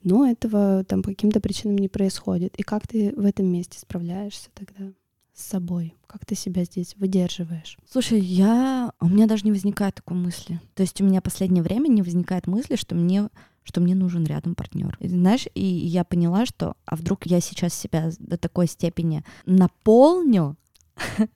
но 0.03 0.27
этого 0.27 0.85
там 0.85 1.03
по 1.03 1.09
каким-то 1.09 1.41
причинам 1.41 1.79
не 1.79 1.89
происходит. 1.89 2.55
И 2.57 2.63
как 2.63 2.87
ты 2.87 3.15
в 3.17 3.25
этом 3.25 3.47
месте 3.47 3.79
справляешься 3.79 4.51
тогда? 4.53 4.93
С 5.41 5.47
собой? 5.47 5.95
Как 6.07 6.25
ты 6.25 6.35
себя 6.35 6.65
здесь 6.65 6.95
выдерживаешь? 6.97 7.79
Слушай, 7.91 8.21
я... 8.21 8.93
У 9.01 9.09
меня 9.09 9.27
даже 9.27 9.45
не 9.45 9.53
возникает 9.53 9.97
такой 9.97 10.17
мысли. 10.17 10.61
То 10.75 10.83
есть 10.83 11.01
у 11.01 11.05
меня 11.05 11.21
последнее 11.21 11.63
время 11.63 11.89
не 11.89 12.03
возникает 12.03 12.47
мысли, 12.47 12.77
что 12.77 12.95
мне 12.95 13.29
что 13.63 13.81
мне 13.81 13.95
нужен 13.95 14.25
рядом 14.25 14.55
партнер. 14.55 14.97
знаешь, 15.01 15.47
и 15.55 15.63
я 15.63 16.03
поняла, 16.03 16.47
что 16.47 16.77
а 16.87 16.97
вдруг 16.97 17.27
я 17.27 17.41
сейчас 17.41 17.75
себя 17.75 18.11
до 18.19 18.39
такой 18.39 18.67
степени 18.67 19.23
наполню, 19.45 20.57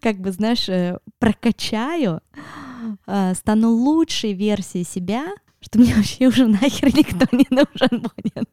как 0.00 0.18
бы, 0.18 0.32
знаешь, 0.32 0.68
э, 0.68 0.98
прокачаю, 1.18 2.20
э, 3.06 3.34
стану 3.34 3.70
лучшей 3.70 4.34
версией 4.34 4.84
себя, 4.84 5.32
что 5.60 5.78
мне 5.78 5.94
вообще 5.94 6.28
уже 6.28 6.46
нахер 6.46 6.94
никто 6.94 7.26
не 7.34 7.46
нужен 7.50 8.02
будет. 8.02 8.48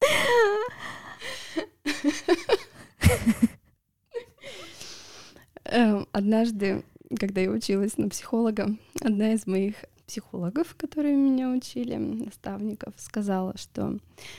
Эм, 5.70 6.08
однажды, 6.10 6.82
когда 7.16 7.40
я 7.40 7.50
училась 7.50 7.96
на 7.96 8.08
психолога, 8.08 8.76
одна 9.00 9.34
из 9.34 9.46
моих 9.46 9.76
психологов, 10.04 10.74
которые 10.76 11.14
меня 11.14 11.48
учили, 11.48 11.94
наставников, 11.94 12.94
сказала, 12.96 13.56
что 13.56 13.96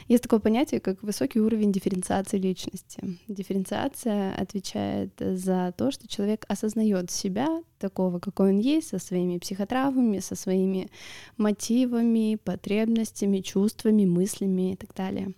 есть 0.09 0.23
такое 0.23 0.41
понятие, 0.41 0.81
как 0.81 1.01
высокий 1.01 1.39
уровень 1.39 1.71
дифференциации 1.71 2.37
личности. 2.37 3.17
Дифференциация 3.29 4.35
отвечает 4.35 5.13
за 5.17 5.73
то, 5.77 5.91
что 5.91 6.09
человек 6.09 6.43
осознает 6.49 7.09
себя 7.09 7.63
такого, 7.79 8.19
какой 8.19 8.49
он 8.49 8.59
есть, 8.59 8.89
со 8.89 8.99
своими 8.99 9.37
психотравмами, 9.37 10.19
со 10.19 10.35
своими 10.35 10.89
мотивами, 11.37 12.37
потребностями, 12.43 13.39
чувствами, 13.39 14.03
мыслями 14.03 14.73
и 14.73 14.75
так 14.75 14.93
далее. 14.93 15.33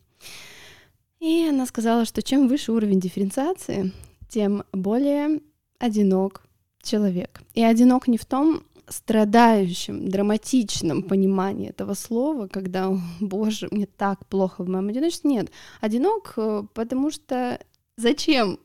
И 1.19 1.45
она 1.47 1.67
сказала, 1.67 2.06
что 2.06 2.23
чем 2.23 2.47
выше 2.47 2.71
уровень 2.71 2.99
дифференциации, 2.99 3.91
тем 4.27 4.63
более 4.71 5.39
одинок 5.84 6.43
человек. 6.82 7.41
И 7.54 7.63
одинок 7.63 8.08
не 8.08 8.17
в 8.17 8.26
том, 8.26 8.63
страдающем, 8.88 10.10
драматичном 10.10 11.04
понимании 11.04 11.69
этого 11.69 11.93
слова, 11.93 12.48
когда, 12.48 12.89
боже, 13.19 13.67
мне 13.72 13.86
так 13.86 14.26
плохо 14.28 14.63
в 14.63 14.69
моем 14.69 14.88
одиночестве. 14.88 15.30
Нет, 15.30 15.52
одинок, 15.82 16.34
э, 16.38 16.63
потому 16.74 17.12
что 17.12 17.60
зачем, 17.98 18.60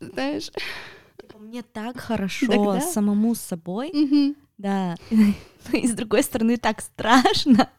знаешь? 0.00 0.50
Типа, 1.20 1.38
мне 1.38 1.62
так 1.62 1.98
хорошо 1.98 2.46
Тогда... 2.46 2.80
самому 2.80 3.34
с 3.34 3.40
собой, 3.40 3.90
угу. 3.90 4.34
да. 4.58 4.96
И 5.72 5.86
с 5.86 5.92
другой 5.92 6.22
стороны, 6.22 6.56
так 6.56 6.80
страшно, 6.80 7.70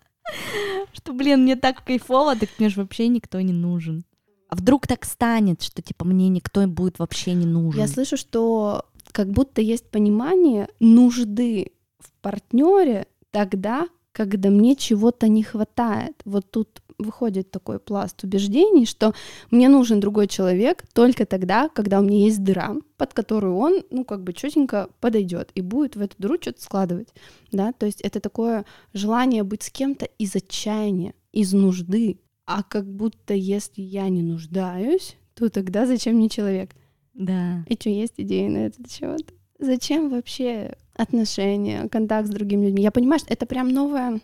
что, 0.93 1.13
блин, 1.13 1.43
мне 1.43 1.55
так 1.55 1.83
кайфово, 1.83 2.35
так 2.35 2.49
мне 2.57 2.69
же 2.69 2.81
вообще 2.81 3.07
никто 3.07 3.41
не 3.41 3.53
нужен. 3.53 4.05
А 4.51 4.55
вдруг 4.57 4.85
так 4.85 5.05
станет, 5.05 5.61
что 5.61 5.81
типа 5.81 6.03
мне 6.03 6.27
никто 6.27 6.67
будет 6.67 6.99
вообще 6.99 7.33
не 7.33 7.45
нужен? 7.45 7.79
Я 7.79 7.87
слышу, 7.87 8.17
что 8.17 8.85
как 9.13 9.29
будто 9.29 9.61
есть 9.61 9.89
понимание 9.89 10.67
нужды 10.81 11.71
в 11.99 12.11
партнере 12.21 13.07
тогда, 13.31 13.87
когда 14.11 14.49
мне 14.49 14.75
чего-то 14.75 15.29
не 15.29 15.41
хватает. 15.41 16.15
Вот 16.25 16.51
тут 16.51 16.81
выходит 16.97 17.49
такой 17.49 17.79
пласт 17.79 18.25
убеждений, 18.25 18.85
что 18.85 19.13
мне 19.51 19.69
нужен 19.69 20.01
другой 20.01 20.27
человек 20.27 20.83
только 20.93 21.25
тогда, 21.25 21.69
когда 21.69 21.99
у 21.99 22.03
меня 22.03 22.25
есть 22.25 22.43
дыра, 22.43 22.75
под 22.97 23.13
которую 23.13 23.55
он, 23.55 23.83
ну, 23.89 24.03
как 24.03 24.21
бы 24.21 24.33
четенько 24.33 24.89
подойдет 24.99 25.49
и 25.55 25.61
будет 25.61 25.95
в 25.95 26.01
эту 26.01 26.15
дыру 26.17 26.35
что-то 26.39 26.61
складывать, 26.61 27.07
да, 27.53 27.71
то 27.71 27.85
есть 27.85 28.01
это 28.01 28.19
такое 28.19 28.65
желание 28.93 29.43
быть 29.43 29.63
с 29.63 29.71
кем-то 29.71 30.05
из 30.17 30.35
отчаяния, 30.35 31.13
из 31.31 31.53
нужды, 31.53 32.19
а 32.45 32.63
как 32.63 32.85
будто 32.85 33.33
если 33.33 33.81
я 33.81 34.09
не 34.09 34.21
нуждаюсь, 34.21 35.17
то 35.35 35.49
тогда 35.49 35.85
зачем 35.85 36.15
мне 36.15 36.29
человек? 36.29 36.71
Да. 37.13 37.63
И 37.67 37.75
что, 37.75 37.89
есть 37.89 38.15
идеи 38.17 38.47
на 38.47 38.65
этот 38.67 38.91
счет? 38.91 39.33
Зачем 39.59 40.09
вообще 40.09 40.75
отношения, 40.95 41.87
контакт 41.89 42.27
с 42.27 42.31
другими 42.31 42.65
людьми? 42.65 42.83
Я 42.83 42.91
понимаю, 42.91 43.19
что 43.19 43.33
это 43.33 43.45
прям 43.45 43.69
новое 43.69 44.21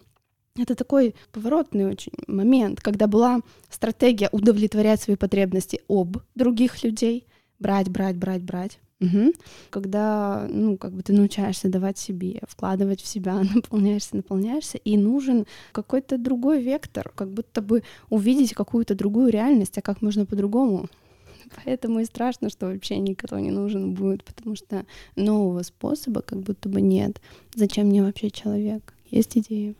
это 0.61 0.75
такой 0.75 1.15
поворотный 1.31 1.85
очень 1.85 2.13
момент, 2.27 2.81
когда 2.81 3.07
была 3.07 3.41
стратегия 3.69 4.29
удовлетворять 4.31 5.01
свои 5.01 5.15
потребности 5.15 5.81
об 5.87 6.17
других 6.35 6.83
людей, 6.83 7.27
брать, 7.59 7.89
брать, 7.89 8.17
брать, 8.17 8.43
брать. 8.43 8.79
Угу. 8.99 9.33
Когда, 9.69 10.47
ну, 10.49 10.75
как 10.77 10.93
бы 10.93 11.03
ты 11.03 11.13
научаешься 11.13 11.69
давать 11.69 11.99
себе, 11.99 12.41
вкладывать 12.47 13.01
в 13.01 13.07
себя, 13.07 13.41
наполняешься, 13.55 14.15
наполняешься, 14.15 14.77
и 14.77 14.97
нужен 14.97 15.45
какой-то 15.71 16.17
другой 16.17 16.61
вектор, 16.61 17.11
как 17.15 17.29
будто 17.31 17.61
бы 17.61 17.83
увидеть 18.09 18.53
какую-то 18.53 18.95
другую 18.95 19.29
реальность, 19.29 19.77
а 19.77 19.81
как 19.81 20.01
можно 20.01 20.25
по-другому 20.25 20.87
Поэтому 21.65 21.99
и 21.99 22.05
страшно, 22.05 22.49
что 22.49 22.67
вообще 22.67 22.97
никто 22.97 23.37
не 23.39 23.51
нужен 23.51 23.93
будет, 23.93 24.23
потому 24.23 24.55
что 24.55 24.85
нового 25.15 25.63
способа 25.63 26.21
как 26.21 26.39
будто 26.39 26.69
бы 26.69 26.81
нет. 26.81 27.21
Зачем 27.55 27.87
мне 27.87 28.03
вообще 28.03 28.29
человек? 28.29 28.93
Есть 29.05 29.37
идеи? 29.37 29.75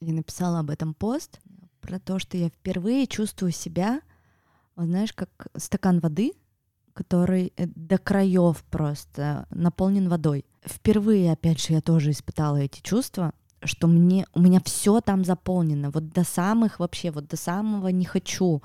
Я 0.00 0.12
написала 0.12 0.60
об 0.60 0.70
этом 0.70 0.94
пост 0.94 1.40
про 1.80 1.98
то, 1.98 2.18
что 2.18 2.36
я 2.36 2.48
впервые 2.48 3.06
чувствую 3.06 3.52
себя, 3.52 4.00
знаешь, 4.76 5.12
как 5.12 5.48
стакан 5.56 6.00
воды, 6.00 6.32
который 6.94 7.52
э, 7.56 7.66
до 7.66 7.98
краев 7.98 8.64
просто 8.70 9.46
наполнен 9.50 10.08
водой. 10.08 10.44
Впервые, 10.64 11.32
опять 11.32 11.60
же, 11.60 11.74
я 11.74 11.80
тоже 11.80 12.12
испытала 12.12 12.56
эти 12.56 12.80
чувства, 12.80 13.32
что 13.62 13.86
мне 13.86 14.26
у 14.34 14.40
меня 14.40 14.60
все 14.64 15.00
там 15.00 15.24
заполнено, 15.24 15.90
вот 15.90 16.10
до 16.10 16.24
самых 16.24 16.78
вообще, 16.78 17.10
вот 17.10 17.28
до 17.28 17.36
самого 17.36 17.88
не 17.88 18.04
хочу. 18.04 18.62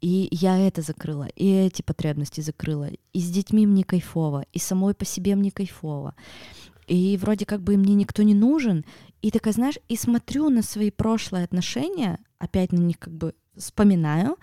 И 0.00 0.28
я 0.30 0.58
это 0.58 0.80
закрыла, 0.80 1.28
и 1.36 1.46
эти 1.46 1.82
потребности 1.82 2.40
закрыла. 2.40 2.88
И 3.12 3.20
с 3.20 3.30
детьми 3.30 3.66
мне 3.66 3.84
кайфово, 3.84 4.46
и 4.52 4.58
самой 4.58 4.94
по 4.94 5.04
себе 5.04 5.36
мне 5.36 5.50
кайфово. 5.50 6.14
И 6.86 7.18
вроде 7.18 7.44
как 7.44 7.62
бы 7.62 7.76
мне 7.76 7.94
никто 7.94 8.22
не 8.22 8.34
нужен. 8.34 8.84
И 9.22 9.30
такая, 9.30 9.52
знаешь, 9.52 9.78
и 9.88 9.96
смотрю 9.96 10.48
на 10.48 10.62
свои 10.62 10.90
прошлые 10.90 11.44
отношения, 11.44 12.18
опять 12.38 12.72
на 12.72 12.78
них 12.78 12.98
как 12.98 13.12
бы 13.12 13.34
вспоминаю, 13.56 14.36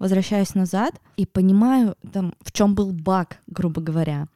возвращаюсь 0.00 0.56
назад 0.56 1.00
и 1.16 1.26
понимаю, 1.26 1.94
там, 2.12 2.34
в 2.40 2.50
чем 2.50 2.74
был 2.74 2.92
баг, 2.92 3.38
грубо 3.46 3.80
говоря 3.80 4.26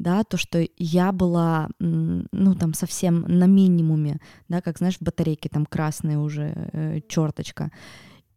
да, 0.00 0.24
то, 0.24 0.38
что 0.38 0.66
я 0.78 1.12
была, 1.12 1.68
ну, 1.78 2.54
там, 2.54 2.72
совсем 2.72 3.20
на 3.28 3.44
минимуме, 3.44 4.18
да, 4.48 4.62
как, 4.62 4.78
знаешь, 4.78 4.96
в 4.96 5.02
батарейке 5.02 5.50
там 5.50 5.66
красная 5.66 6.18
уже 6.18 6.54
э, 6.72 7.00
черточка, 7.06 7.70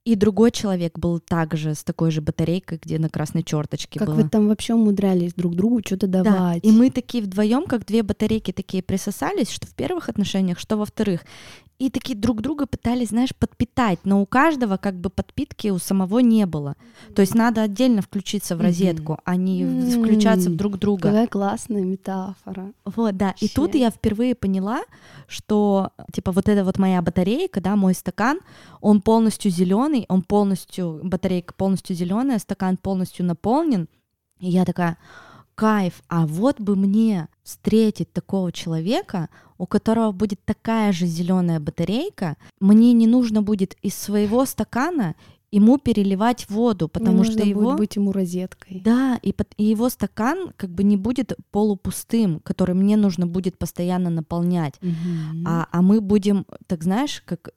и 0.06 0.16
другой 0.16 0.52
человек 0.52 1.00
был 1.00 1.20
также 1.20 1.76
с 1.76 1.84
такой 1.84 2.12
же 2.12 2.22
батарейкой, 2.22 2.80
где 2.82 3.00
на 3.00 3.10
красной 3.10 3.44
черточке 3.44 4.00
как 4.00 4.10
было. 4.10 4.16
вы 4.16 4.30
там 4.30 4.48
вообще 4.50 4.74
умудрялись 4.74 5.34
друг 5.34 5.56
другу 5.56 5.82
что-то 5.86 6.08
давать. 6.08 6.62
Да. 6.62 6.70
И 6.70 6.72
мы 6.72 6.92
такие 6.92 7.24
вдвоем, 7.24 7.66
как 7.66 7.86
две 7.86 8.04
батарейки, 8.04 8.52
такие 8.52 8.84
присосались, 8.84 9.50
что 9.50 9.66
в 9.66 9.74
первых 9.74 10.10
отношениях, 10.10 10.60
что 10.60 10.78
во 10.78 10.86
вторых 10.86 11.22
и 11.80 11.90
такие 11.90 12.18
друг 12.18 12.42
друга 12.42 12.66
пытались, 12.66 13.10
знаешь, 13.10 13.36
подпитать, 13.36 14.00
но 14.04 14.22
у 14.22 14.26
каждого 14.26 14.78
как 14.78 14.96
бы 14.96 15.10
подпитки 15.10 15.68
у 15.68 15.80
самого 15.80 16.20
не 16.20 16.46
было. 16.46 16.76
То 17.16 17.22
есть 17.22 17.36
надо 17.36 17.62
отдельно 17.62 18.02
включиться 18.02 18.56
в 18.56 18.62
розетку, 18.62 19.20
а 19.26 19.36
не 19.36 19.92
включаться 19.92 20.50
в 20.50 20.56
друг 20.56 20.78
друга. 20.78 21.10
Какая 21.10 21.28
классная 21.28 21.84
метафора. 21.84 22.72
Вот, 22.86 23.18
да. 23.18 23.36
И 23.42 23.50
тут 23.50 23.76
я 23.76 23.90
впервые 23.90 24.36
поняла, 24.36 24.84
что 25.28 25.92
типа 26.14 26.32
вот 26.32 26.48
эта 26.48 26.64
вот 26.64 26.78
моя 26.78 27.02
батарейка, 27.02 27.60
да, 27.60 27.76
мой 27.76 27.94
стакан, 27.94 28.40
он 28.80 29.02
полностью 29.02 29.52
зеленый, 29.52 29.93
он 30.10 30.22
полностью 30.22 31.00
батарейка 31.04 31.54
полностью 31.54 31.96
зеленая, 31.96 32.40
стакан 32.40 32.78
полностью 32.78 33.26
наполнен. 33.26 33.88
И 34.40 34.50
я 34.50 34.66
такая, 34.66 34.98
кайф, 35.56 36.02
а 36.08 36.26
вот 36.26 36.60
бы 36.60 36.76
мне 36.76 37.28
встретить 37.44 38.12
такого 38.12 38.52
человека, 38.52 39.30
у 39.58 39.66
которого 39.66 40.12
будет 40.12 40.44
такая 40.46 40.92
же 40.92 41.06
зеленая 41.06 41.60
батарейка, 41.60 42.38
мне 42.60 42.94
не 42.94 43.08
нужно 43.08 43.42
будет 43.42 43.76
из 43.82 43.96
своего 43.96 44.46
стакана 44.46 45.16
ему 45.52 45.78
переливать 45.78 46.50
воду, 46.50 46.88
потому 46.88 47.20
не 47.20 47.26
что 47.26 47.44
его 47.44 47.62
будет 47.62 47.78
быть 47.78 47.96
ему 47.96 48.12
розеткой. 48.12 48.82
Да, 48.84 49.20
и, 49.22 49.36
и 49.58 49.64
его 49.64 49.90
стакан 49.90 50.52
как 50.58 50.72
бы 50.72 50.84
не 50.84 50.98
будет 50.98 51.34
полупустым, 51.52 52.40
который 52.40 52.74
мне 52.74 52.98
нужно 52.98 53.28
будет 53.28 53.60
постоянно 53.60 54.10
наполнять, 54.10 54.74
угу. 54.82 55.44
а 55.46 55.68
а 55.72 55.82
мы 55.84 56.02
будем, 56.02 56.48
так 56.66 56.84
знаешь, 56.84 57.22
как 57.24 57.52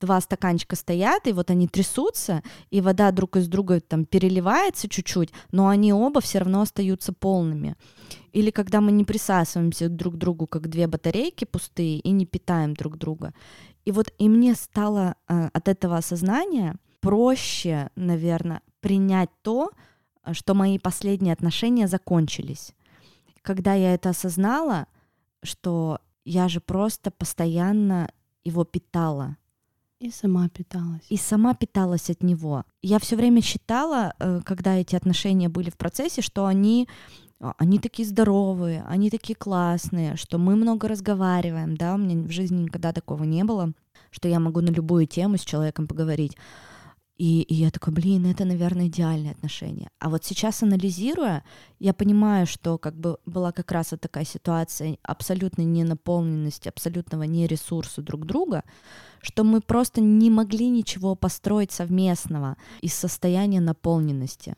два 0.00 0.20
стаканчика 0.20 0.76
стоят, 0.76 1.26
и 1.26 1.32
вот 1.32 1.50
они 1.50 1.68
трясутся, 1.68 2.42
и 2.70 2.80
вода 2.80 3.10
друг 3.10 3.36
из 3.36 3.48
друга 3.48 3.80
там 3.80 4.04
переливается 4.04 4.88
чуть-чуть, 4.88 5.30
но 5.52 5.68
они 5.68 5.92
оба 5.92 6.20
все 6.20 6.38
равно 6.38 6.62
остаются 6.62 7.12
полными. 7.12 7.76
Или 8.32 8.50
когда 8.50 8.80
мы 8.80 8.92
не 8.92 9.04
присасываемся 9.04 9.88
друг 9.88 10.14
к 10.14 10.18
другу, 10.18 10.46
как 10.46 10.68
две 10.68 10.86
батарейки 10.86 11.44
пустые, 11.44 11.98
и 11.98 12.10
не 12.10 12.26
питаем 12.26 12.74
друг 12.74 12.96
друга. 12.96 13.34
И 13.84 13.92
вот 13.92 14.12
и 14.18 14.28
мне 14.28 14.54
стало 14.54 15.14
э, 15.28 15.48
от 15.52 15.68
этого 15.68 15.96
осознания 15.96 16.76
проще, 17.00 17.90
наверное, 17.96 18.62
принять 18.80 19.30
то, 19.42 19.70
что 20.32 20.54
мои 20.54 20.78
последние 20.78 21.32
отношения 21.32 21.88
закончились. 21.88 22.72
Когда 23.42 23.74
я 23.74 23.94
это 23.94 24.10
осознала, 24.10 24.86
что 25.42 25.98
я 26.24 26.48
же 26.48 26.60
просто 26.60 27.10
постоянно 27.10 28.10
его 28.44 28.64
питала, 28.64 29.36
и 30.00 30.10
сама 30.10 30.48
питалась. 30.48 31.04
И 31.10 31.16
сама 31.16 31.54
питалась 31.54 32.10
от 32.10 32.22
него. 32.22 32.64
Я 32.82 32.98
все 32.98 33.16
время 33.16 33.42
считала, 33.42 34.14
э, 34.18 34.40
когда 34.44 34.76
эти 34.76 34.96
отношения 34.96 35.48
были 35.50 35.68
в 35.68 35.76
процессе, 35.76 36.22
что 36.22 36.46
они 36.46 36.88
а, 37.38 37.54
они 37.58 37.78
такие 37.78 38.08
здоровые, 38.08 38.84
они 38.88 39.10
такие 39.10 39.34
классные, 39.34 40.16
что 40.16 40.38
мы 40.38 40.56
много 40.56 40.88
разговариваем, 40.88 41.76
да, 41.76 41.94
у 41.94 41.98
меня 41.98 42.22
в 42.22 42.30
жизни 42.30 42.62
никогда 42.62 42.92
такого 42.92 43.24
не 43.24 43.44
было, 43.44 43.72
что 44.10 44.28
я 44.28 44.40
могу 44.40 44.60
на 44.60 44.70
любую 44.70 45.06
тему 45.06 45.36
с 45.36 45.42
человеком 45.42 45.86
поговорить. 45.86 46.36
И, 47.20 47.42
и 47.42 47.54
я 47.54 47.70
такой, 47.70 47.92
блин, 47.92 48.24
это, 48.24 48.46
наверное, 48.46 48.86
идеальные 48.86 49.32
отношения. 49.32 49.90
А 49.98 50.08
вот 50.08 50.24
сейчас, 50.24 50.62
анализируя, 50.62 51.44
я 51.78 51.92
понимаю, 51.92 52.46
что 52.46 52.78
как 52.78 52.98
бы 52.98 53.18
была 53.26 53.52
как 53.52 53.70
раз 53.72 53.90
вот 53.90 54.00
такая 54.00 54.24
ситуация 54.24 54.96
абсолютной 55.02 55.66
ненаполненности, 55.66 56.68
абсолютного 56.68 57.24
нересурса 57.24 58.00
друг 58.00 58.24
друга, 58.24 58.64
что 59.20 59.44
мы 59.44 59.60
просто 59.60 60.00
не 60.00 60.30
могли 60.30 60.70
ничего 60.70 61.14
построить 61.14 61.72
совместного 61.72 62.56
из 62.80 62.94
состояния 62.94 63.60
наполненности. 63.60 64.54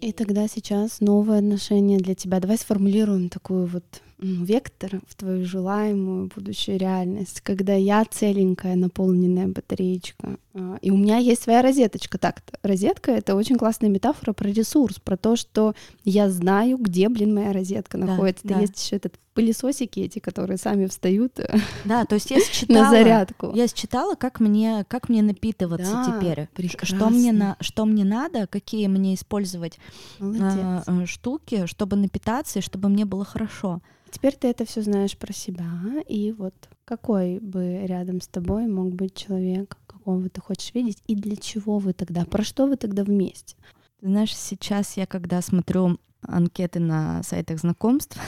И 0.00 0.12
тогда 0.12 0.46
сейчас 0.46 1.00
новые 1.00 1.40
отношения 1.40 1.98
для 1.98 2.14
тебя. 2.14 2.38
Давай 2.38 2.56
сформулируем 2.56 3.28
такую 3.28 3.66
вот 3.66 4.00
вектор 4.20 5.00
в 5.06 5.14
твою 5.14 5.44
желаемую 5.44 6.30
будущую 6.34 6.78
реальность, 6.78 7.40
когда 7.40 7.74
я 7.74 8.04
целенькая, 8.04 8.76
наполненная 8.76 9.48
батареечка, 9.48 10.36
а, 10.54 10.78
и 10.80 10.90
у 10.90 10.96
меня 10.96 11.18
есть 11.18 11.42
своя 11.42 11.62
розеточка. 11.62 12.18
Так, 12.18 12.42
розетка— 12.62 13.10
это 13.12 13.34
очень 13.34 13.56
классная 13.56 13.88
метафора 13.88 14.32
про 14.32 14.48
ресурс, 14.48 14.98
про 14.98 15.16
то, 15.16 15.36
что 15.36 15.74
я 16.04 16.28
знаю, 16.28 16.76
где, 16.78 17.08
блин, 17.08 17.34
моя 17.34 17.52
розетка 17.52 17.98
да, 17.98 18.06
находится. 18.06 18.46
Да. 18.46 18.60
Есть 18.60 18.84
еще 18.84 18.96
этот 18.96 19.14
пылесосики 19.40 20.00
эти, 20.00 20.18
которые 20.18 20.58
сами 20.58 20.86
встают 20.86 21.38
э, 21.38 21.58
да, 21.84 22.04
то 22.04 22.14
есть 22.14 22.30
я 22.30 22.40
считала, 22.44 22.84
на 22.84 22.90
зарядку. 22.90 23.52
Я 23.54 23.68
считала, 23.68 24.14
как 24.14 24.40
мне, 24.40 24.84
как 24.88 25.08
мне 25.08 25.22
напитываться 25.22 25.92
да, 25.92 26.18
теперь, 26.18 26.48
прекрасно. 26.54 26.96
что 26.96 27.10
мне, 27.10 27.32
на, 27.32 27.56
что 27.60 27.84
мне 27.84 28.04
надо, 28.04 28.46
какие 28.46 28.86
мне 28.86 29.14
использовать 29.14 29.78
э, 30.20 31.06
штуки, 31.06 31.66
чтобы 31.66 31.96
напитаться 31.96 32.58
и 32.58 32.62
чтобы 32.62 32.88
мне 32.88 33.04
было 33.04 33.24
хорошо. 33.24 33.80
Теперь 34.10 34.34
ты 34.34 34.48
это 34.48 34.64
все 34.64 34.82
знаешь 34.82 35.16
про 35.16 35.32
себя, 35.32 35.70
и 36.08 36.32
вот 36.32 36.54
какой 36.84 37.38
бы 37.38 37.86
рядом 37.86 38.20
с 38.20 38.26
тобой 38.26 38.66
мог 38.66 38.92
быть 38.92 39.14
человек, 39.14 39.76
какого 39.86 40.28
ты 40.28 40.40
хочешь 40.40 40.74
видеть, 40.74 40.98
и 41.06 41.14
для 41.14 41.36
чего 41.36 41.78
вы 41.78 41.92
тогда, 41.92 42.24
про 42.24 42.42
что 42.42 42.66
вы 42.66 42.76
тогда 42.76 43.04
вместе? 43.04 43.54
Знаешь, 44.02 44.36
сейчас 44.36 44.96
я, 44.96 45.06
когда 45.06 45.40
смотрю 45.42 45.98
анкеты 46.22 46.80
на 46.80 47.22
сайтах 47.22 47.60
знакомств, 47.60 48.18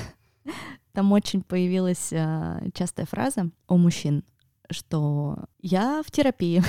там 0.93 1.13
очень 1.13 1.43
появилась 1.43 2.13
э, 2.13 2.69
частая 2.75 3.07
фраза 3.07 3.51
у 3.69 3.77
мужчин, 3.77 4.25
что 4.71 5.45
я 5.61 6.03
в 6.05 6.11
терапии. 6.11 6.63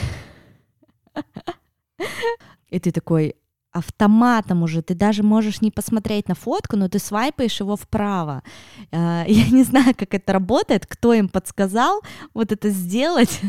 И 2.69 2.79
ты 2.79 2.91
такой, 2.91 3.35
автоматом 3.73 4.63
уже, 4.63 4.81
ты 4.81 4.95
даже 4.95 5.23
можешь 5.23 5.61
не 5.61 5.71
посмотреть 5.71 6.29
на 6.29 6.35
фотку, 6.35 6.77
но 6.77 6.87
ты 6.87 6.99
свайпаешь 6.99 7.59
его 7.59 7.75
вправо. 7.75 8.43
А, 8.91 9.25
я 9.27 9.49
не 9.49 9.63
знаю, 9.63 9.93
как 9.97 10.13
это 10.13 10.33
работает, 10.33 10.85
кто 10.85 11.13
им 11.13 11.27
подсказал 11.27 12.01
вот 12.33 12.51
это 12.51 12.69
сделать, 12.69 13.41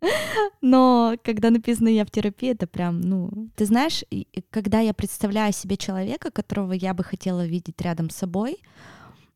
но 0.60 1.16
когда 1.22 1.50
написано 1.50 1.88
«я 1.88 2.04
в 2.04 2.10
терапии», 2.10 2.50
это 2.50 2.66
прям, 2.66 3.00
ну... 3.00 3.30
Ты 3.54 3.66
знаешь, 3.66 4.02
когда 4.50 4.80
я 4.80 4.94
представляю 4.94 5.52
себе 5.52 5.76
человека, 5.76 6.30
которого 6.30 6.72
я 6.72 6.94
бы 6.94 7.04
хотела 7.04 7.46
видеть 7.46 7.80
рядом 7.80 8.10
с 8.10 8.16
собой, 8.16 8.58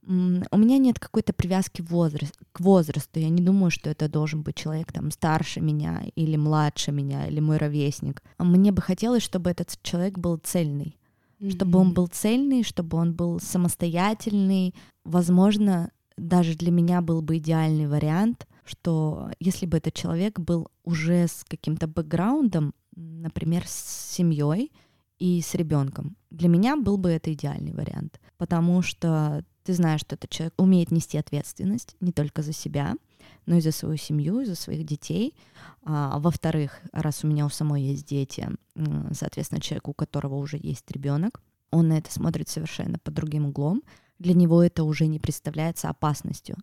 у 0.07 0.57
меня 0.57 0.79
нет 0.79 1.01
какой-то 1.01 1.33
привязки 1.33 1.83
возраст, 1.83 2.39
к 2.53 2.61
возрасту. 2.61 3.19
Я 3.19 3.29
не 3.29 3.43
думаю, 3.43 3.71
что 3.71 3.91
это 3.91 4.09
должен 4.09 4.43
быть 4.43 4.55
человек 4.55 4.93
там 4.93 5.11
старше 5.11 5.61
меня 5.61 6.05
или 6.15 6.37
младше 6.37 6.93
меня 6.93 7.27
или 7.27 7.41
мой 7.41 7.57
ровесник. 7.57 8.23
Мне 8.39 8.71
бы 8.71 8.83
хотелось, 8.83 9.25
чтобы 9.25 9.51
этот 9.51 9.77
человек 9.83 10.19
был 10.19 10.37
цельный, 10.37 10.97
mm-hmm. 11.41 11.51
чтобы 11.51 11.79
он 11.81 11.93
был 11.93 12.07
цельный, 12.07 12.63
чтобы 12.63 12.99
он 12.99 13.15
был 13.15 13.41
самостоятельный. 13.41 14.77
Возможно, 15.05 15.91
даже 16.17 16.55
для 16.55 16.71
меня 16.71 17.01
был 17.01 17.21
бы 17.21 17.39
идеальный 17.39 17.89
вариант, 17.89 18.47
что 18.65 19.31
если 19.41 19.67
бы 19.67 19.79
этот 19.79 19.95
человек 19.95 20.39
был 20.39 20.69
уже 20.85 21.27
с 21.27 21.45
каким-то 21.49 21.89
бэкграундом, 21.89 22.75
например, 22.95 23.65
с 23.67 24.15
семьей 24.15 24.73
и 25.19 25.43
с 25.43 25.55
ребенком, 25.55 26.17
для 26.31 26.49
меня 26.49 26.77
был 26.77 26.97
бы 26.97 27.11
это 27.11 27.33
идеальный 27.33 27.73
вариант, 27.73 28.21
потому 28.37 28.83
что 28.83 29.45
ты 29.67 29.75
знаешь, 29.75 30.01
что 30.01 30.15
этот 30.15 30.31
человек 30.31 30.55
умеет 30.59 30.93
нести 30.93 31.19
ответственность 31.19 31.97
не 32.01 32.13
только 32.13 32.43
за 32.43 32.53
себя, 32.53 32.95
но 33.47 33.57
и 33.57 33.61
за 33.61 33.73
свою 33.73 33.97
семью, 33.97 34.41
и 34.41 34.45
за 34.45 34.55
своих 34.55 34.87
детей. 34.87 35.35
А, 35.83 36.19
во-вторых, 36.21 36.81
раз 36.93 37.25
у 37.25 37.27
меня 37.27 37.45
у 37.45 37.49
самой 37.49 37.83
есть 37.83 38.07
дети, 38.07 38.49
соответственно, 39.13 39.61
человек, 39.61 39.89
у 39.89 39.93
которого 39.93 40.37
уже 40.37 40.57
есть 40.57 40.89
ребенок, 40.91 41.43
он 41.73 41.89
на 41.89 41.99
это 41.99 42.13
смотрит 42.13 42.49
совершенно 42.49 42.99
под 42.99 43.15
другим 43.15 43.47
углом. 43.47 43.83
Для 44.21 44.35
него 44.35 44.63
это 44.63 44.85
уже 44.85 45.07
не 45.07 45.19
представляется 45.19 45.89
опасностью. 45.89 46.57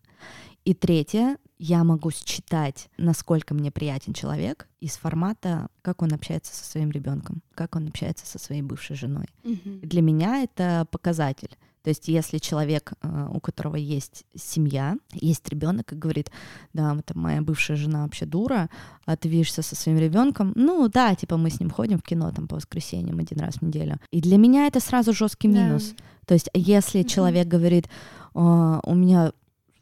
И 0.66 0.74
третье, 0.74 1.38
я 1.58 1.84
могу 1.84 2.12
считать, 2.12 2.90
насколько 2.98 3.54
мне 3.54 3.72
приятен 3.72 4.14
человек 4.14 4.68
из 4.80 4.98
формата, 4.98 5.68
как 5.82 6.02
он 6.02 6.14
общается 6.14 6.56
со 6.56 6.66
своим 6.66 6.92
ребенком, 6.92 7.42
как 7.54 7.76
он 7.76 7.88
общается 7.88 8.26
со 8.26 8.40
своей 8.40 8.62
бывшей 8.62 8.96
женой. 8.96 9.26
Угу. 9.44 9.80
Для 9.84 10.02
меня 10.02 10.44
это 10.44 10.88
показатель. 10.92 11.58
То 11.84 11.90
есть, 11.90 12.08
если 12.08 12.38
человек, 12.38 12.94
э, 13.02 13.28
у 13.34 13.42
которого 13.42 13.76
есть 13.76 14.24
семья, 14.34 14.96
есть 15.12 15.48
ребенок, 15.50 15.92
и 15.92 15.98
говорит, 15.98 16.32
да, 16.72 16.96
это 16.98 17.18
моя 17.18 17.42
бывшая 17.42 17.76
жена 17.76 18.04
вообще 18.04 18.26
дура, 18.26 18.70
а 19.06 19.18
ты 19.18 19.28
видишься 19.28 19.62
со 19.64 19.76
своим 19.76 19.98
ребенком, 19.98 20.54
ну 20.56 20.88
да, 20.88 21.14
типа 21.14 21.36
мы 21.36 21.50
с 21.50 21.60
ним 21.60 21.70
ходим 21.70 21.98
в 22.00 22.04
кино 22.04 22.32
там 22.32 22.48
по 22.48 22.56
воскресеньям 22.56 23.20
один 23.20 23.40
раз 23.42 23.56
в 23.56 23.64
неделю. 23.64 24.00
И 24.12 24.22
для 24.22 24.38
меня 24.38 24.68
это 24.68 24.80
сразу 24.80 25.12
жесткий 25.12 25.50
минус. 25.50 25.94
Да. 25.98 26.04
То 26.26 26.34
есть, 26.36 26.50
если 26.54 27.02
mm-hmm. 27.02 27.10
человек 27.10 27.48
говорит, 27.50 27.90
у 28.34 28.96
меня 28.96 29.34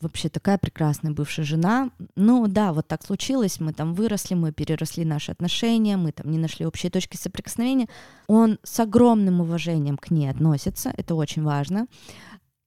вообще 0.01 0.29
такая 0.29 0.57
прекрасная 0.57 1.11
бывшая 1.11 1.43
жена. 1.43 1.89
Ну 2.15 2.47
да, 2.47 2.73
вот 2.73 2.87
так 2.87 3.03
случилось, 3.05 3.59
мы 3.59 3.73
там 3.73 3.93
выросли, 3.93 4.35
мы 4.35 4.51
переросли 4.51 5.05
наши 5.05 5.31
отношения, 5.31 5.97
мы 5.97 6.11
там 6.11 6.29
не 6.31 6.37
нашли 6.37 6.65
общей 6.65 6.89
точки 6.89 7.17
соприкосновения. 7.17 7.87
Он 8.27 8.59
с 8.63 8.79
огромным 8.79 9.41
уважением 9.41 9.97
к 9.97 10.11
ней 10.11 10.29
относится, 10.29 10.93
это 10.97 11.15
очень 11.15 11.43
важно. 11.43 11.87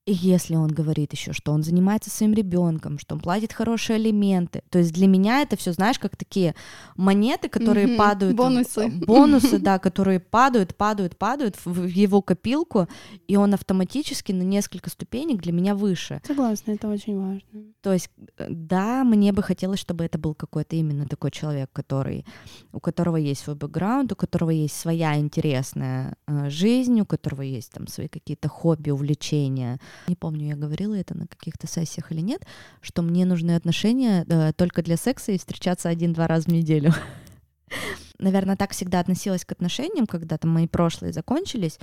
И 0.06 0.12
если 0.12 0.54
он 0.54 0.68
говорит 0.68 1.12
еще, 1.12 1.32
что 1.32 1.52
он 1.52 1.62
занимается 1.62 2.10
своим 2.10 2.34
ребенком, 2.34 2.98
что 2.98 3.14
он 3.14 3.22
платит 3.22 3.54
хорошие 3.54 3.96
алименты, 3.96 4.62
то 4.68 4.78
есть 4.78 4.92
для 4.92 5.06
меня 5.06 5.40
это 5.40 5.56
все, 5.56 5.72
знаешь, 5.72 5.98
как 5.98 6.14
такие 6.14 6.54
монеты, 6.94 7.48
которые 7.48 7.86
mm-hmm. 7.86 7.96
падают, 7.96 8.36
бонусы, 8.36 8.88
бонусы, 8.88 9.58
да, 9.58 9.78
которые 9.78 10.20
падают, 10.20 10.76
падают, 10.76 11.16
падают 11.16 11.56
в 11.64 11.86
его 11.86 12.20
копилку, 12.20 12.86
и 13.26 13.36
он 13.36 13.54
автоматически 13.54 14.32
на 14.32 14.42
несколько 14.42 14.90
ступенек 14.90 15.40
для 15.40 15.52
меня 15.52 15.74
выше. 15.74 16.20
Согласна, 16.26 16.72
это 16.72 16.88
очень 16.88 17.18
важно. 17.18 17.72
То 17.80 17.94
есть, 17.94 18.10
э, 18.36 18.46
да, 18.50 19.04
мне 19.04 19.32
бы 19.32 19.42
хотелось, 19.42 19.80
чтобы 19.80 20.04
это 20.04 20.18
был 20.18 20.34
какой-то 20.34 20.76
именно 20.76 21.06
такой 21.06 21.30
человек, 21.30 21.70
который, 21.72 22.26
у 22.72 22.80
которого 22.80 23.16
есть 23.16 23.42
свой 23.42 23.56
бэкграунд, 23.56 24.12
у 24.12 24.16
которого 24.16 24.50
есть 24.50 24.76
своя 24.76 25.18
интересная 25.18 26.16
э, 26.26 26.50
жизнь, 26.50 27.00
у 27.00 27.06
которого 27.06 27.40
есть 27.40 27.72
там 27.72 27.86
свои 27.86 28.08
какие-то 28.08 28.48
хобби, 28.48 28.90
увлечения 28.90 29.80
не 30.06 30.16
помню, 30.16 30.48
я 30.48 30.56
говорила 30.56 30.94
это 30.94 31.16
на 31.16 31.26
каких-то 31.26 31.66
сессиях 31.66 32.12
или 32.12 32.20
нет, 32.20 32.46
что 32.80 33.02
мне 33.02 33.24
нужны 33.24 33.56
отношения 33.56 34.24
да, 34.26 34.52
только 34.52 34.82
для 34.82 34.96
секса 34.96 35.32
и 35.32 35.38
встречаться 35.38 35.88
один-два 35.88 36.26
раза 36.26 36.44
в 36.44 36.52
неделю. 36.52 36.92
Наверное, 38.18 38.56
так 38.56 38.72
всегда 38.72 39.00
относилась 39.00 39.44
к 39.44 39.52
отношениям, 39.52 40.06
когда 40.06 40.38
там 40.38 40.50
мои 40.50 40.66
прошлые 40.66 41.12
закончились, 41.12 41.78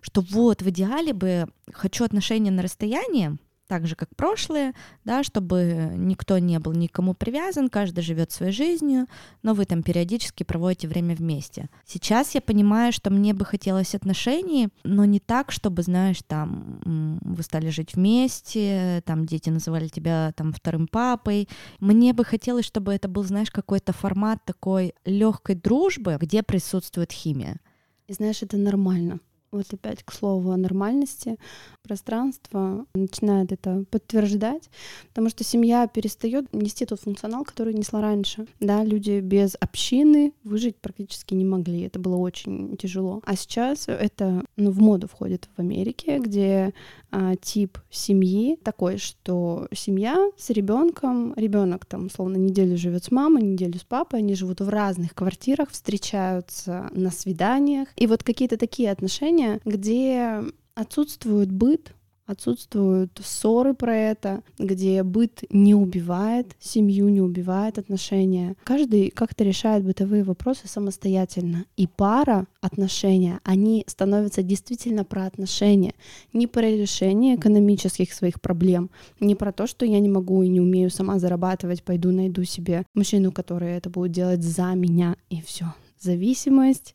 что 0.00 0.20
вот 0.20 0.62
в 0.62 0.70
идеале 0.70 1.12
бы 1.12 1.46
хочу 1.72 2.04
отношения 2.04 2.50
на 2.50 2.62
расстоянии, 2.62 3.38
так 3.66 3.86
же, 3.86 3.96
как 3.96 4.14
прошлые, 4.16 4.72
да, 5.04 5.22
чтобы 5.22 5.92
никто 5.96 6.38
не 6.38 6.58
был 6.58 6.72
никому 6.72 7.14
привязан, 7.14 7.68
каждый 7.68 8.02
живет 8.02 8.32
своей 8.32 8.52
жизнью, 8.52 9.06
но 9.42 9.54
вы 9.54 9.64
там 9.64 9.82
периодически 9.82 10.42
проводите 10.42 10.88
время 10.88 11.14
вместе. 11.14 11.68
Сейчас 11.84 12.34
я 12.34 12.40
понимаю, 12.40 12.92
что 12.92 13.10
мне 13.10 13.34
бы 13.34 13.44
хотелось 13.44 13.94
отношений, 13.94 14.68
но 14.84 15.04
не 15.04 15.20
так, 15.20 15.50
чтобы, 15.50 15.82
знаешь, 15.82 16.20
там 16.26 16.78
вы 17.22 17.42
стали 17.42 17.70
жить 17.70 17.94
вместе, 17.94 19.02
там 19.04 19.26
дети 19.26 19.50
называли 19.50 19.88
тебя 19.88 20.32
там 20.36 20.52
вторым 20.52 20.86
папой. 20.86 21.48
Мне 21.80 22.12
бы 22.12 22.24
хотелось, 22.24 22.64
чтобы 22.64 22.94
это 22.94 23.08
был, 23.08 23.24
знаешь, 23.24 23.50
какой-то 23.50 23.92
формат 23.92 24.44
такой 24.44 24.94
легкой 25.04 25.56
дружбы, 25.56 26.16
где 26.20 26.42
присутствует 26.42 27.12
химия. 27.12 27.58
И 28.06 28.12
знаешь, 28.12 28.42
это 28.42 28.56
нормально. 28.56 29.18
Вот 29.56 29.72
опять 29.72 30.02
к 30.02 30.12
слову 30.12 30.50
о 30.50 30.56
нормальности. 30.56 31.38
Пространство 31.82 32.84
начинает 32.94 33.52
это 33.52 33.84
подтверждать, 33.90 34.68
потому 35.08 35.28
что 35.30 35.44
семья 35.44 35.86
перестает 35.86 36.52
нести 36.52 36.84
тот 36.84 37.00
функционал, 37.00 37.44
который 37.44 37.74
несла 37.74 38.00
раньше. 38.00 38.46
Да, 38.60 38.84
люди 38.84 39.20
без 39.20 39.56
общины 39.60 40.32
выжить 40.44 40.76
практически 40.76 41.34
не 41.34 41.44
могли. 41.44 41.82
Это 41.82 41.98
было 41.98 42.16
очень 42.16 42.76
тяжело. 42.76 43.22
А 43.24 43.36
сейчас 43.36 43.88
это 43.88 44.44
ну, 44.56 44.70
в 44.70 44.80
моду 44.80 45.08
входит 45.08 45.48
в 45.56 45.60
Америке, 45.60 46.18
где 46.18 46.74
а, 47.18 47.34
тип 47.34 47.78
семьи 47.88 48.58
такой, 48.62 48.98
что 48.98 49.68
семья 49.72 50.30
с 50.36 50.50
ребенком, 50.50 51.32
ребенок 51.34 51.86
там, 51.86 52.06
условно, 52.06 52.36
неделю 52.36 52.76
живет 52.76 53.04
с 53.04 53.10
мамой, 53.10 53.42
неделю 53.42 53.78
с 53.78 53.84
папой, 53.84 54.18
они 54.18 54.34
живут 54.34 54.60
в 54.60 54.68
разных 54.68 55.14
квартирах, 55.14 55.70
встречаются 55.70 56.90
на 56.92 57.10
свиданиях. 57.10 57.88
И 57.96 58.06
вот 58.06 58.22
какие-то 58.22 58.58
такие 58.58 58.90
отношения, 58.90 59.62
где 59.64 60.42
отсутствует 60.74 61.50
быт, 61.50 61.94
отсутствуют 62.26 63.20
ссоры 63.22 63.72
про 63.72 63.96
это, 63.96 64.42
где 64.58 65.02
быт 65.02 65.44
не 65.50 65.74
убивает 65.74 66.56
семью, 66.58 67.08
не 67.08 67.20
убивает 67.20 67.78
отношения. 67.78 68.56
Каждый 68.64 69.10
как-то 69.10 69.44
решает 69.44 69.84
бытовые 69.84 70.24
вопросы 70.24 70.66
самостоятельно. 70.66 71.64
И 71.76 71.86
пара, 71.86 72.46
отношения, 72.60 73.40
они 73.44 73.84
становятся 73.86 74.42
действительно 74.42 75.04
про 75.04 75.26
отношения, 75.26 75.94
не 76.32 76.46
про 76.46 76.62
решение 76.62 77.36
экономических 77.36 78.12
своих 78.12 78.40
проблем, 78.40 78.90
не 79.20 79.36
про 79.36 79.52
то, 79.52 79.66
что 79.66 79.86
я 79.86 80.00
не 80.00 80.08
могу 80.08 80.42
и 80.42 80.48
не 80.48 80.60
умею 80.60 80.90
сама 80.90 81.18
зарабатывать, 81.18 81.84
пойду 81.84 82.10
найду 82.10 82.42
себе 82.44 82.84
мужчину, 82.94 83.30
который 83.30 83.72
это 83.72 83.88
будет 83.88 84.10
делать 84.10 84.42
за 84.42 84.74
меня, 84.74 85.16
и 85.30 85.40
все. 85.42 85.66
Зависимость, 86.00 86.94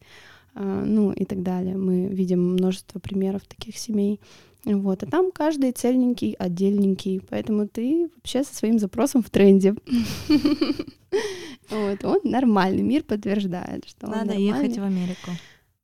а, 0.53 0.83
ну 0.85 1.11
и 1.11 1.25
так 1.25 1.43
далее. 1.43 1.77
Мы 1.77 2.07
видим 2.07 2.53
множество 2.53 2.99
примеров 2.99 3.43
таких 3.47 3.77
семей. 3.77 4.19
Вот, 4.65 5.03
а 5.03 5.07
там 5.07 5.31
каждый 5.31 5.71
цельненький, 5.71 6.33
отдельненький, 6.33 7.21
поэтому 7.27 7.67
ты 7.67 8.09
вообще 8.15 8.43
со 8.43 8.53
своим 8.53 8.79
запросом 8.79 9.23
в 9.23 9.29
тренде. 9.29 9.75
Вот, 11.69 12.03
он 12.03 12.19
нормальный, 12.25 12.81
мир 12.81 13.03
подтверждает, 13.03 13.87
что 13.87 14.07
Надо 14.07 14.33
ехать 14.33 14.77
в 14.77 14.83
Америку. 14.83 15.31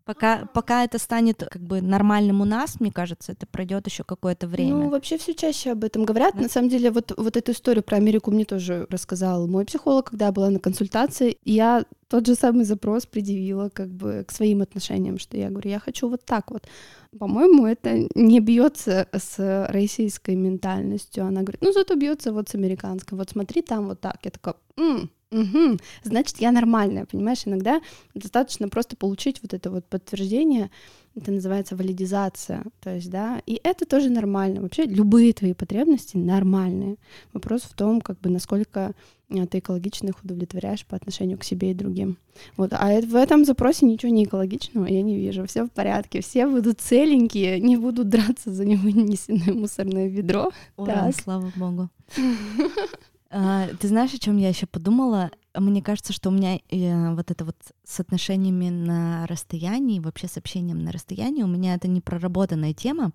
Пока, 0.03 0.45
пока 0.53 0.85
это 0.85 0.99
станет 0.99 1.43
как 1.49 1.61
бы 1.61 1.81
нормальным 1.81 2.39
у 2.39 2.45
нас, 2.45 2.79
мне 2.79 2.91
кажется, 2.91 3.33
это 3.33 3.45
пройдет 3.45 3.87
еще 3.87 4.05
какое-то 4.05 4.47
время. 4.47 4.75
Ну, 4.75 4.89
вообще 4.89 5.17
все 5.17 5.33
чаще 5.33 5.71
об 5.71 5.83
этом 5.83 6.05
говорят. 6.05 6.33
Да? 6.35 6.43
На 6.43 6.49
самом 6.49 6.69
деле, 6.69 6.91
вот, 6.91 7.13
вот 7.17 7.35
эту 7.35 7.51
историю 7.51 7.83
про 7.83 7.97
Америку 7.97 8.31
мне 8.31 8.45
тоже 8.45 8.87
рассказал 8.89 9.47
мой 9.47 9.65
психолог, 9.65 10.09
когда 10.09 10.27
я 10.27 10.31
была 10.31 10.49
на 10.49 10.59
консультации. 10.59 11.37
я 11.43 11.83
тот 12.09 12.25
же 12.27 12.35
самый 12.35 12.65
запрос 12.65 13.05
предъявила 13.05 13.69
как 13.69 13.89
бы 13.89 14.23
к 14.27 14.31
своим 14.31 14.61
отношениям, 14.61 15.17
что 15.19 15.37
я 15.37 15.49
говорю, 15.49 15.69
я 15.69 15.79
хочу 15.79 16.09
вот 16.09 16.25
так 16.25 16.51
вот. 16.51 16.67
По-моему, 17.17 17.65
это 17.65 18.07
не 18.15 18.39
бьется 18.39 19.07
с 19.13 19.67
российской 19.69 20.35
ментальностью. 20.35 21.25
Она 21.25 21.41
говорит, 21.41 21.61
ну 21.61 21.71
зато 21.73 21.95
бьется 21.95 22.31
вот 22.33 22.49
с 22.49 22.55
американской. 22.55 23.17
Вот 23.17 23.29
смотри, 23.29 23.61
там 23.61 23.87
вот 23.87 24.01
так. 24.01 24.17
Я 24.23 24.31
такая, 24.31 24.55
м 24.77 25.09
Угу. 25.29 25.77
Значит, 26.03 26.37
я 26.39 26.53
нормальная, 26.53 27.05
понимаешь? 27.05 27.41
Иногда 27.45 27.81
достаточно 28.13 28.69
просто 28.69 28.95
получить 28.95 29.41
вот 29.41 29.53
это 29.53 29.69
вот 29.69 29.85
подтверждение, 29.85 30.71
это 31.17 31.31
называется 31.31 31.75
валидизация, 31.75 32.63
то 32.79 32.93
есть, 32.93 33.09
да, 33.09 33.41
и 33.47 33.59
это 33.63 33.85
тоже 33.85 34.09
нормально. 34.09 34.61
Вообще 34.61 34.83
любые 34.83 35.33
твои 35.33 35.53
потребности 35.53 36.15
нормальные. 36.15 36.97
Вопрос 37.33 37.63
в 37.63 37.73
том, 37.73 38.01
как 38.01 38.19
бы 38.19 38.29
насколько 38.29 38.93
э, 39.29 39.47
ты 39.47 39.57
экологично 39.57 40.09
их 40.09 40.23
удовлетворяешь 40.23 40.85
по 40.85 40.95
отношению 40.95 41.39
к 41.39 41.43
себе 41.43 41.71
и 41.71 41.73
другим. 41.73 42.17
Вот, 42.55 42.71
а 42.73 43.01
в 43.01 43.15
этом 43.15 43.45
запросе 43.45 43.87
ничего 43.87 44.11
не 44.11 44.25
экологичного 44.25 44.85
я 44.85 45.01
не 45.01 45.17
вижу. 45.17 45.47
Все 45.47 45.63
в 45.63 45.71
порядке, 45.71 46.21
все 46.21 46.47
будут 46.47 46.81
целенькие, 46.81 47.59
не 47.59 47.77
будут 47.77 48.09
драться 48.09 48.51
за 48.51 48.63
невынесенное 48.65 49.53
мусорное 49.59 50.07
ведро. 50.07 50.51
Ура, 50.75 51.07
так. 51.07 51.15
слава 51.15 51.51
богу. 51.55 51.89
А, 53.29 53.67
ты 53.79 53.87
знаешь, 53.87 54.13
о 54.13 54.19
чем 54.19 54.37
я 54.37 54.49
еще 54.49 54.67
подумала? 54.67 55.31
Мне 55.53 55.81
кажется, 55.81 56.13
что 56.13 56.29
у 56.29 56.31
меня 56.31 56.59
э, 56.69 57.13
вот 57.13 57.29
это 57.31 57.43
вот 57.43 57.57
с 57.83 57.99
отношениями 57.99 58.69
на 58.69 59.27
расстоянии, 59.27 59.99
вообще 59.99 60.27
с 60.27 60.37
общением 60.37 60.79
на 60.79 60.91
расстоянии, 60.91 61.43
у 61.43 61.47
меня 61.47 61.75
это 61.75 61.87
не 61.87 61.99
проработанная 61.99 62.73
тема. 62.73 63.11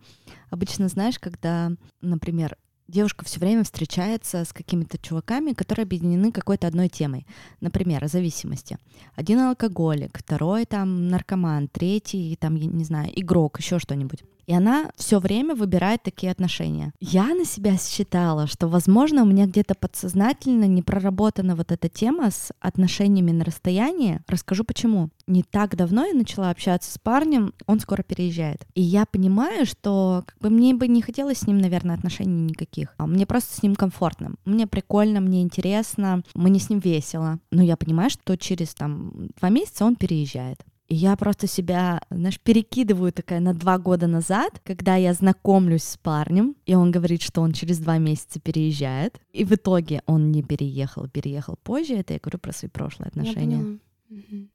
Обычно, 0.50 0.88
знаешь, 0.88 1.18
когда, 1.18 1.72
например, 2.02 2.56
девушка 2.88 3.24
все 3.24 3.40
время 3.40 3.64
встречается 3.64 4.44
с 4.44 4.52
какими-то 4.52 4.98
чуваками, 4.98 5.52
которые 5.52 5.84
объединены 5.84 6.30
какой-то 6.30 6.66
одной 6.66 6.88
темой. 6.88 7.26
Например, 7.60 8.04
о 8.04 8.08
зависимости. 8.08 8.76
Один 9.14 9.40
алкоголик, 9.40 10.18
второй 10.18 10.66
там 10.66 11.08
наркоман, 11.08 11.68
третий 11.68 12.36
там, 12.36 12.56
я 12.56 12.66
не 12.66 12.84
знаю, 12.84 13.10
игрок, 13.18 13.58
еще 13.60 13.78
что-нибудь. 13.78 14.24
И 14.46 14.54
она 14.54 14.90
все 14.96 15.18
время 15.18 15.54
выбирает 15.54 16.02
такие 16.02 16.32
отношения. 16.32 16.92
Я 17.00 17.34
на 17.34 17.44
себя 17.44 17.76
считала, 17.76 18.46
что, 18.46 18.68
возможно, 18.68 19.22
у 19.22 19.26
меня 19.26 19.46
где-то 19.46 19.74
подсознательно 19.74 20.64
не 20.64 20.82
проработана 20.82 21.56
вот 21.56 21.72
эта 21.72 21.88
тема 21.88 22.30
с 22.30 22.50
отношениями 22.60 23.30
на 23.30 23.44
расстоянии. 23.44 24.20
Расскажу 24.26 24.64
почему. 24.64 25.10
Не 25.26 25.42
так 25.42 25.76
давно 25.76 26.04
я 26.04 26.14
начала 26.14 26.50
общаться 26.50 26.90
с 26.92 26.98
парнем, 26.98 27.54
он 27.66 27.80
скоро 27.80 28.02
переезжает. 28.02 28.66
И 28.74 28.82
я 28.82 29.06
понимаю, 29.06 29.66
что 29.66 30.24
как 30.26 30.38
бы 30.38 30.50
мне 30.50 30.74
бы 30.74 30.88
не 30.88 31.02
хотелось 31.02 31.38
с 31.38 31.46
ним, 31.46 31.58
наверное, 31.58 31.94
отношений 31.94 32.42
никаких. 32.42 32.94
А 32.98 33.06
мне 33.06 33.26
просто 33.26 33.54
с 33.54 33.62
ним 33.62 33.74
комфортно. 33.74 34.34
Мне 34.44 34.66
прикольно, 34.66 35.20
мне 35.20 35.42
интересно, 35.42 36.22
мне 36.34 36.58
с 36.58 36.70
ним 36.70 36.80
весело. 36.80 37.38
Но 37.50 37.62
я 37.62 37.76
понимаю, 37.76 38.10
что 38.10 38.36
через 38.36 38.74
там 38.74 39.28
два 39.38 39.48
месяца 39.48 39.84
он 39.84 39.96
переезжает. 39.96 40.58
И 40.92 40.94
я 40.94 41.16
просто 41.16 41.46
себя, 41.46 42.02
знаешь, 42.10 42.38
перекидываю 42.38 43.14
такая 43.14 43.40
на 43.40 43.54
два 43.54 43.78
года 43.78 44.06
назад, 44.06 44.60
когда 44.62 44.94
я 44.94 45.14
знакомлюсь 45.14 45.84
с 45.84 45.96
парнем, 45.96 46.54
и 46.66 46.74
он 46.74 46.90
говорит, 46.90 47.22
что 47.22 47.40
он 47.40 47.52
через 47.52 47.78
два 47.78 47.96
месяца 47.96 48.40
переезжает. 48.40 49.18
И 49.32 49.46
в 49.46 49.52
итоге 49.52 50.02
он 50.04 50.30
не 50.30 50.42
переехал, 50.42 51.08
переехал 51.08 51.56
позже. 51.62 51.94
Это 51.94 52.12
я 52.12 52.18
говорю 52.22 52.38
про 52.40 52.52
свои 52.52 52.68
прошлые 52.68 53.08
отношения. 53.08 53.78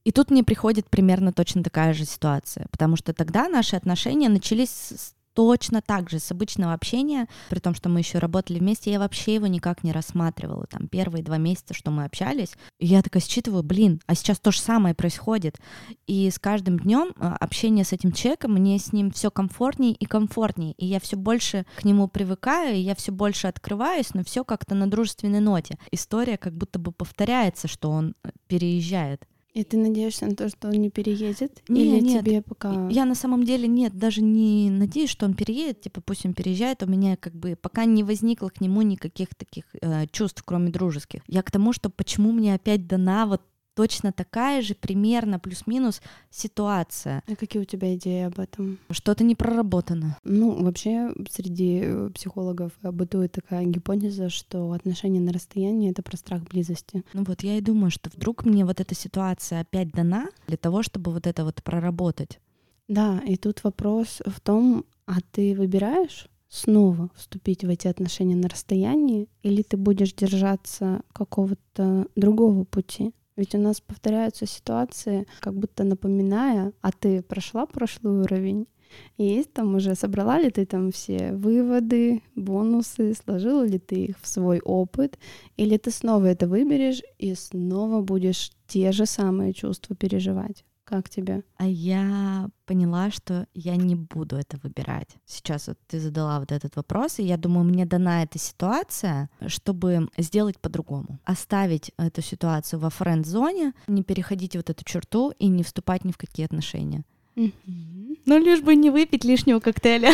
И 0.04 0.12
тут 0.12 0.30
мне 0.30 0.44
приходит 0.44 0.88
примерно 0.92 1.34
точно 1.34 1.64
такая 1.64 1.94
же 1.94 2.06
ситуация, 2.06 2.68
потому 2.70 2.98
что 2.98 3.14
тогда 3.14 3.50
наши 3.50 3.76
отношения 3.76 4.30
начались 4.30 4.70
с 4.70 5.16
точно 5.38 5.84
так 5.84 6.10
же 6.10 6.18
с 6.18 6.32
обычного 6.32 6.74
общения, 6.74 7.28
при 7.52 7.60
том, 7.60 7.76
что 7.76 7.90
мы 7.90 8.00
еще 8.00 8.18
работали 8.18 8.58
вместе, 8.58 8.92
я 8.92 8.98
вообще 8.98 9.36
его 9.36 9.46
никак 9.46 9.84
не 9.84 9.92
рассматривала. 9.92 10.66
Там 10.66 10.88
первые 10.88 11.24
два 11.24 11.38
месяца, 11.38 11.76
что 11.76 11.92
мы 11.92 12.06
общались, 12.06 12.54
я 12.80 13.04
такая 13.04 13.22
считываю, 13.22 13.62
блин, 13.62 14.02
а 14.08 14.16
сейчас 14.16 14.40
то 14.40 14.52
же 14.52 14.60
самое 14.60 14.96
происходит. 14.96 15.60
И 16.08 16.32
с 16.32 16.40
каждым 16.40 16.80
днем 16.80 17.14
а, 17.20 17.36
общение 17.36 17.86
с 17.86 17.94
этим 17.94 18.14
человеком, 18.14 18.54
мне 18.54 18.80
с 18.80 18.92
ним 18.92 19.12
все 19.12 19.30
комфортнее 19.30 19.94
и 19.94 20.06
комфортнее, 20.06 20.74
и 20.74 20.88
я 20.88 21.00
все 21.00 21.18
больше 21.18 21.68
к 21.76 21.86
нему 21.86 22.08
привыкаю, 22.08 22.76
и 22.76 22.80
я 22.80 22.96
все 22.96 23.12
больше 23.12 23.46
открываюсь, 23.46 24.16
но 24.16 24.24
все 24.24 24.44
как-то 24.44 24.74
на 24.74 24.90
дружественной 24.90 25.40
ноте. 25.40 25.78
История 25.92 26.40
как 26.40 26.58
будто 26.58 26.80
бы 26.80 26.92
повторяется, 26.92 27.68
что 27.68 27.92
он 27.92 28.16
э, 28.24 28.30
переезжает. 28.48 29.28
И 29.58 29.64
ты 29.64 29.76
надеешься 29.76 30.28
на 30.28 30.36
то, 30.36 30.50
что 30.50 30.68
он 30.68 30.76
не 30.76 30.92
переедет? 30.92 31.64
Не, 31.68 31.82
Или 31.82 32.00
нет. 32.00 32.24
тебе 32.24 32.44
пока... 32.44 32.88
Я 32.90 33.06
на 33.06 33.16
самом 33.16 33.44
деле 33.44 33.68
нет, 33.68 33.98
даже 33.98 34.22
не 34.22 34.70
надеюсь, 34.70 35.10
что 35.10 35.26
он 35.26 35.34
переедет, 35.34 35.82
типа 35.82 36.00
пусть 36.00 36.28
он 36.28 36.36
переезжает, 36.36 36.84
у 36.84 36.86
меня 36.86 37.18
как 37.18 37.34
бы 37.34 37.58
пока 37.60 37.86
не 37.86 38.04
возникло 38.04 38.50
к 38.50 38.62
нему 38.62 38.84
никаких 38.84 39.30
таких 39.34 39.64
э, 39.82 40.06
чувств, 40.12 40.44
кроме 40.46 40.70
дружеских. 40.70 41.22
Я 41.26 41.42
к 41.42 41.50
тому, 41.50 41.74
что 41.74 41.90
почему 41.90 42.32
мне 42.32 42.54
опять 42.54 42.86
дана 42.86 43.26
вот 43.26 43.42
точно 43.78 44.12
такая 44.12 44.64
же 44.64 44.74
примерно 44.74 45.38
плюс-минус 45.38 46.02
ситуация. 46.32 47.22
А 47.28 47.36
какие 47.36 47.62
у 47.62 47.66
тебя 47.66 47.96
идеи 47.96 48.24
об 48.24 48.40
этом? 48.40 48.80
Что-то 48.90 49.24
не 49.24 49.36
проработано. 49.36 50.18
Ну, 50.24 50.64
вообще 50.64 51.14
среди 51.30 51.82
э, 51.84 52.10
психологов 52.16 52.72
бытует 52.82 53.34
такая 53.34 53.66
гипотеза, 53.66 54.30
что 54.30 54.72
отношения 54.72 55.20
на 55.20 55.32
расстоянии— 55.32 55.92
это 55.92 56.02
про 56.02 56.18
страх 56.18 56.42
близости. 56.46 57.04
Ну 57.14 57.24
вот 57.24 57.44
я 57.44 57.60
и 57.60 57.62
думаю, 57.62 57.92
что 57.92 58.10
вдруг 58.10 58.46
мне 58.46 58.66
вот 58.66 58.82
эта 58.82 58.96
ситуация 58.96 59.62
опять 59.62 59.92
дана 59.92 60.30
для 60.48 60.58
того, 60.58 60.82
чтобы 60.82 61.12
вот 61.12 61.28
это 61.28 61.46
вот 61.46 61.62
проработать. 61.62 62.40
Да, 62.88 63.22
и 63.28 63.36
тут 63.36 63.64
вопрос 63.64 64.24
в 64.26 64.40
том, 64.40 64.86
а 65.06 65.18
ты 65.32 65.54
выбираешь 65.54 66.28
снова 66.50 67.12
вступить 67.16 67.64
в 67.64 67.70
эти 67.70 67.88
отношения 67.88 68.36
на 68.36 68.50
расстоянии, 68.50 69.30
или 69.44 69.62
ты 69.62 69.78
будешь 69.78 70.14
держаться 70.14 71.02
какого-то 71.14 72.08
другого 72.16 72.64
пути? 72.64 73.14
Ведь 73.38 73.56
у 73.56 73.60
нас 73.60 73.80
повторяются 73.80 74.46
ситуации, 74.46 75.28
как 75.40 75.54
будто 75.54 75.84
напоминая, 75.84 76.74
а 76.82 76.92
ты 76.92 77.22
прошла 77.22 77.66
прошлый 77.66 78.22
уровень, 78.22 78.68
и 79.18 79.26
есть 79.26 79.54
там 79.54 79.76
уже, 79.76 79.96
собрала 79.96 80.40
ли 80.40 80.50
ты 80.50 80.66
там 80.66 80.92
все 80.92 81.34
выводы, 81.34 82.24
бонусы, 82.36 83.14
сложила 83.14 83.66
ли 83.66 83.80
ты 83.80 84.06
их 84.06 84.20
в 84.20 84.28
свой 84.28 84.60
опыт, 84.60 85.18
или 85.56 85.78
ты 85.78 85.92
снова 85.92 86.26
это 86.26 86.48
выберешь 86.48 87.02
и 87.18 87.36
снова 87.36 88.02
будешь 88.02 88.52
те 88.68 88.92
же 88.92 89.06
самые 89.06 89.54
чувства 89.54 89.96
переживать. 89.96 90.66
Как 90.88 91.10
тебе? 91.10 91.44
А 91.58 91.68
я 91.68 92.50
поняла, 92.66 93.12
что 93.12 93.46
я 93.54 93.76
не 93.76 93.96
буду 93.96 94.38
это 94.38 94.58
выбирать. 94.64 95.10
Сейчас 95.26 95.68
вот 95.68 95.78
ты 95.86 96.00
задала 96.00 96.40
вот 96.40 96.54
этот 96.54 96.78
вопрос, 96.78 97.20
и 97.20 97.24
я 97.24 97.36
думаю, 97.36 97.66
мне 97.66 97.86
дана 97.86 98.24
эта 98.24 98.40
ситуация, 98.40 99.30
чтобы 99.48 100.08
сделать 100.18 100.58
по-другому. 100.60 101.20
Оставить 101.26 101.92
эту 101.98 102.22
ситуацию 102.22 102.80
во 102.80 102.90
френд-зоне, 102.90 103.74
не 103.88 104.04
переходить 104.04 104.56
вот 104.56 104.70
эту 104.70 104.86
черту 104.86 105.34
и 105.38 105.48
не 105.48 105.64
вступать 105.64 106.06
ни 106.06 106.14
в 106.14 106.18
какие 106.18 106.46
отношения. 106.46 107.04
Mm-hmm. 107.36 108.20
Ну, 108.26 108.38
лишь 108.38 108.62
бы 108.62 108.74
не 108.76 108.90
выпить 108.90 109.26
лишнего 109.26 109.60
коктейля. 109.60 110.14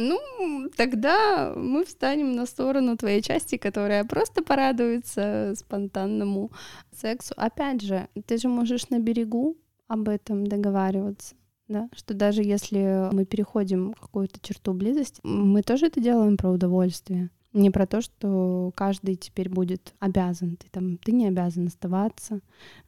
Ну, 0.00 0.70
тогда 0.76 1.52
мы 1.54 1.84
встанем 1.84 2.32
на 2.32 2.46
сторону 2.46 2.96
твоей 2.96 3.20
части, 3.20 3.58
которая 3.58 4.04
просто 4.04 4.42
порадуется 4.42 5.52
спонтанному 5.56 6.50
сексу. 6.90 7.34
Опять 7.36 7.82
же, 7.82 8.08
ты 8.26 8.38
же 8.38 8.48
можешь 8.48 8.88
на 8.88 8.98
берегу 8.98 9.58
об 9.88 10.08
этом 10.08 10.46
договариваться. 10.46 11.34
Да, 11.68 11.88
что 11.94 12.14
даже 12.14 12.42
если 12.42 13.14
мы 13.14 13.24
переходим 13.24 13.94
какую-то 13.94 14.40
черту 14.40 14.72
близости, 14.72 15.20
мы 15.22 15.62
тоже 15.62 15.86
это 15.86 16.00
делаем 16.00 16.36
про 16.36 16.50
удовольствие. 16.50 17.30
Не 17.52 17.70
про 17.70 17.86
то, 17.86 18.00
что 18.00 18.72
каждый 18.74 19.16
теперь 19.16 19.48
будет 19.48 19.94
обязан. 19.98 20.56
Ты 20.56 20.66
там, 20.70 20.96
ты 20.98 21.12
не 21.12 21.28
обязан 21.28 21.66
оставаться. 21.66 22.40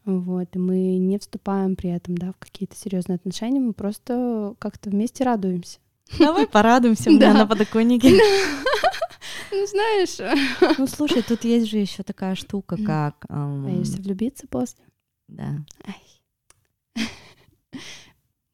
Вот. 0.04 0.56
И 0.56 0.58
мы 0.58 0.96
не 0.96 1.18
вступаем 1.18 1.76
при 1.76 1.90
этом, 1.90 2.16
да, 2.16 2.32
в 2.32 2.38
какие-то 2.38 2.74
серьезные 2.74 3.16
отношения. 3.16 3.60
Мы 3.60 3.72
просто 3.72 4.54
как-то 4.58 4.90
вместе 4.90 5.24
радуемся. 5.24 5.78
Давай 6.18 6.46
порадуемся 6.46 7.10
у 7.10 7.14
меня 7.14 7.32
на 7.34 7.46
подоконнике. 7.46 8.20
Ну, 9.54 9.66
знаешь... 9.66 10.16
Ну, 10.78 10.86
слушай, 10.86 11.22
тут 11.22 11.44
есть 11.44 11.66
же 11.66 11.76
еще 11.76 12.02
такая 12.02 12.34
штука, 12.34 12.78
как... 12.82 13.26
Боишься 13.28 14.00
влюбиться 14.00 14.46
после? 14.48 14.82
Да. 15.28 15.58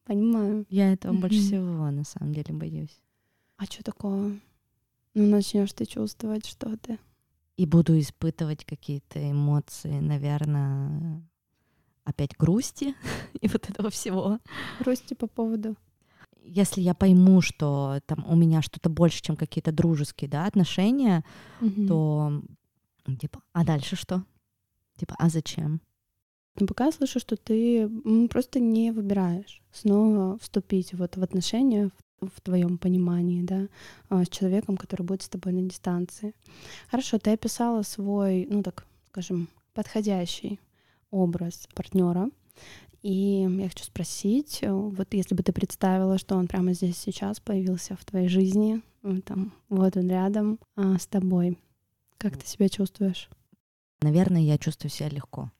Понимаю. 0.05 0.67
Я 0.69 0.93
этого 0.93 1.13
больше 1.13 1.39
всего, 1.39 1.89
на 1.91 2.03
самом 2.03 2.35
деле, 2.35 2.53
боюсь. 2.53 3.01
А 3.59 3.65
что 3.67 3.85
такого? 3.85 4.33
Ну, 5.15 5.27
начнешь 5.31 5.73
ты 5.73 5.87
чувствовать 5.87 6.47
что-то. 6.47 6.99
И 7.57 7.65
буду 7.65 7.99
испытывать 7.99 8.65
какие-то 8.65 9.31
эмоции, 9.31 10.01
наверное, 10.01 11.23
опять 12.05 12.37
грусти 12.37 12.97
и 13.41 13.47
вот 13.47 13.71
этого 13.71 13.91
всего. 13.91 14.41
Грусти 14.81 15.15
по 15.15 15.29
поводу 15.29 15.77
если 16.49 16.81
я 16.81 16.95
пойму, 16.95 17.41
что 17.41 18.01
там 18.07 18.25
у 18.29 18.35
меня 18.37 18.63
что-то 18.63 18.89
больше, 18.89 19.23
чем 19.23 19.37
какие-то 19.37 19.73
дружеские 19.73 20.31
да, 20.31 20.47
отношения, 20.47 21.25
угу. 21.61 21.87
то 21.87 22.43
типа, 23.21 23.41
а 23.53 23.65
дальше 23.65 23.97
что? 23.97 24.25
Типа, 24.97 25.15
а 25.19 25.29
зачем? 25.29 25.81
Но 26.61 26.67
пока 26.67 26.87
я 26.87 26.93
слышу, 26.93 27.21
что 27.21 27.37
ты 27.37 27.89
просто 28.29 28.59
не 28.59 28.91
выбираешь 28.91 29.63
снова 29.73 30.39
вступить 30.39 30.93
вот 30.95 31.17
в 31.17 31.23
отношения 31.23 31.91
в 32.21 32.41
твоем 32.41 32.79
понимании, 32.79 33.43
да, 33.43 33.69
а, 34.09 34.25
с 34.25 34.29
человеком, 34.29 34.77
который 34.77 35.03
будет 35.03 35.23
с 35.23 35.29
тобой 35.29 35.53
на 35.53 35.63
дистанции. 35.63 36.35
Хорошо, 36.91 37.19
ты 37.19 37.33
описала 37.33 37.83
свой, 37.83 38.47
ну 38.51 38.63
так, 38.63 38.87
скажем, 39.11 39.49
подходящий 39.73 40.59
образ 41.11 41.69
партнера. 41.75 42.31
И 43.03 43.47
я 43.49 43.69
хочу 43.69 43.85
спросить, 43.85 44.59
э, 44.63 44.73
вот 44.73 45.15
если 45.15 45.35
бы 45.35 45.43
ты 45.43 45.53
представила, 45.53 46.19
что 46.19 46.37
он 46.37 46.49
прямо 46.49 46.73
здесь 46.73 46.99
сейчас 46.99 47.39
появился 47.39 47.97
в 47.97 48.05
твоей 48.05 48.29
жизни, 48.29 48.83
там, 49.25 49.53
вот 49.69 49.97
он 49.97 50.09
рядом 50.09 50.59
а, 50.77 50.99
с 50.99 51.07
тобой, 51.07 51.57
как 52.19 52.37
ты 52.37 52.47
себя 52.47 52.69
чувствуешь? 52.69 53.29
Наверное, 54.03 54.43
я 54.43 54.59
чувствую 54.59 54.91
себя 54.91 55.09
легко. 55.09 55.51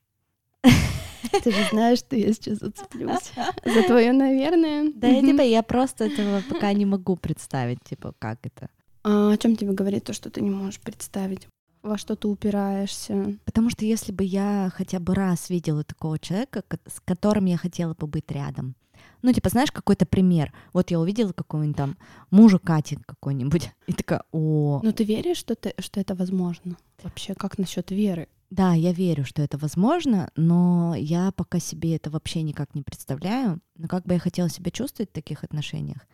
Ты 1.43 1.51
же 1.51 1.63
знаешь, 1.71 1.99
что 1.99 2.15
я 2.15 2.33
сейчас 2.33 2.59
зацеплюсь 2.59 3.31
за 3.65 3.83
твое, 3.83 4.11
наверное. 4.11 4.91
Да, 4.93 5.07
я 5.07 5.21
типа, 5.21 5.41
я 5.41 5.63
просто 5.63 6.05
этого 6.05 6.41
пока 6.49 6.73
не 6.73 6.85
могу 6.85 7.15
представить, 7.15 7.83
типа, 7.83 8.13
как 8.19 8.39
это. 8.43 8.69
А 9.03 9.31
о 9.31 9.37
чем 9.37 9.55
тебе 9.55 9.71
говорит 9.71 10.03
то, 10.03 10.13
что 10.13 10.29
ты 10.29 10.41
не 10.41 10.49
можешь 10.49 10.79
представить? 10.79 11.47
Во 11.81 11.97
что 11.97 12.15
ты 12.15 12.27
упираешься? 12.27 13.37
Потому 13.45 13.69
что 13.69 13.85
если 13.85 14.11
бы 14.11 14.23
я 14.23 14.71
хотя 14.73 14.99
бы 14.99 15.15
раз 15.15 15.49
видела 15.49 15.83
такого 15.83 16.19
человека, 16.19 16.63
с 16.85 16.99
которым 16.99 17.45
я 17.45 17.57
хотела 17.57 17.93
бы 17.93 18.07
быть 18.07 18.29
рядом, 18.31 18.75
ну, 19.21 19.33
типа, 19.33 19.49
знаешь, 19.49 19.71
какой-то 19.71 20.05
пример. 20.05 20.53
Вот 20.71 20.91
я 20.91 20.99
увидела 20.99 21.33
какого-нибудь 21.33 21.77
там 21.77 21.97
мужа 22.31 22.57
Кати 22.57 22.97
какой-нибудь, 23.05 23.71
и 23.87 23.93
такая, 23.93 24.23
о... 24.31 24.79
Ну, 24.83 24.91
ты 24.93 25.03
веришь, 25.03 25.37
что, 25.37 25.55
ты, 25.55 25.73
что 25.79 25.99
это 25.99 26.15
возможно? 26.15 26.77
Вообще, 27.03 27.33
как 27.33 27.57
насчет 27.57 27.91
веры? 27.91 28.27
Да, 28.49 28.73
я 28.73 28.93
верю, 28.93 29.25
что 29.25 29.43
это 29.43 29.57
возможно, 29.57 30.31
но 30.35 30.95
я 30.95 31.31
пока 31.31 31.59
себе 31.59 31.95
это 31.95 32.09
вообще 32.09 32.41
никак 32.41 32.73
не 32.73 32.81
представляю. 32.81 33.59
Но 33.77 33.87
как 33.87 34.05
бы 34.05 34.15
я 34.15 34.19
хотела 34.19 34.49
себя 34.49 34.71
чувствовать 34.71 35.11
в 35.11 35.13
таких 35.13 35.43
отношениях, 35.43 36.07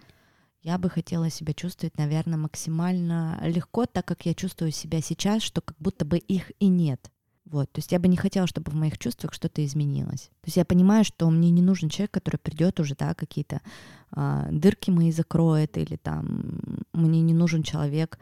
я 0.66 0.80
бы 0.80 0.90
хотела 0.90 1.30
себя 1.30 1.54
чувствовать, 1.54 1.96
наверное, 2.00 2.40
максимально 2.40 3.40
легко, 3.44 3.86
так 3.86 4.04
как 4.06 4.26
я 4.26 4.34
чувствую 4.34 4.72
себя 4.72 5.00
сейчас, 5.00 5.44
что 5.44 5.62
как 5.62 5.78
будто 5.78 6.06
бы 6.06 6.18
их 6.18 6.52
и 6.60 6.68
нет. 6.68 7.12
Вот, 7.46 7.72
то 7.72 7.78
есть 7.78 7.92
я 7.92 8.00
бы 8.00 8.08
не 8.08 8.18
хотела, 8.18 8.48
чтобы 8.48 8.72
в 8.72 8.76
моих 8.76 8.98
чувствах 8.98 9.32
что-то 9.34 9.64
изменилось. 9.64 10.32
То 10.42 10.48
есть 10.48 10.58
я 10.58 10.66
понимаю, 10.66 11.06
что 11.06 11.30
мне 11.30 11.52
не 11.52 11.62
нужен 11.62 11.90
человек, 11.90 12.10
который 12.10 12.38
придет 12.38 12.80
уже, 12.80 12.96
да, 12.96 13.14
какие-то 13.14 13.62
а, 14.10 14.48
дырки 14.50 14.90
мои 14.90 15.12
закроет, 15.12 15.78
или 15.78 15.98
там 15.98 16.82
мне 16.94 17.22
не 17.22 17.36
нужен 17.36 17.62
человек, 17.62 18.18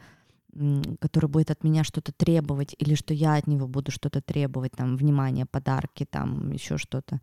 который 1.00 1.30
будет 1.30 1.50
от 1.50 1.64
меня 1.64 1.82
что-то 1.82 2.12
требовать, 2.12 2.76
или 2.78 2.94
что 2.94 3.14
я 3.14 3.36
от 3.36 3.46
него 3.46 3.66
буду 3.66 3.90
что-то 3.90 4.20
требовать, 4.20 4.72
там, 4.72 4.98
внимание, 4.98 5.46
подарки, 5.46 6.04
там, 6.04 6.52
еще 6.52 6.76
что-то. 6.76 7.22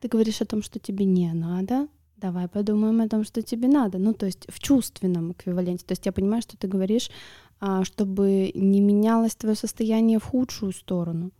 Ты 0.00 0.08
говоришь 0.08 0.40
о 0.40 0.46
том, 0.46 0.62
что 0.64 0.80
тебе 0.80 1.04
не 1.04 1.32
надо, 1.32 1.86
давай 2.20 2.48
подумаем 2.48 3.00
о 3.00 3.08
том, 3.08 3.24
что 3.24 3.42
тебе 3.42 3.68
надо. 3.68 3.98
Ну, 3.98 4.12
то 4.12 4.26
есть 4.26 4.46
в 4.48 4.58
чувственном 4.60 5.32
эквиваленте. 5.32 5.84
То 5.84 5.92
есть 5.92 6.06
я 6.06 6.12
понимаю, 6.12 6.42
что 6.42 6.56
ты 6.56 6.68
говоришь, 6.68 7.10
а, 7.60 7.84
чтобы 7.84 8.50
не 8.54 8.80
менялось 8.80 9.36
твое 9.36 9.54
состояние 9.54 10.18
в 10.18 10.24
худшую 10.24 10.72
сторону. 10.72 11.30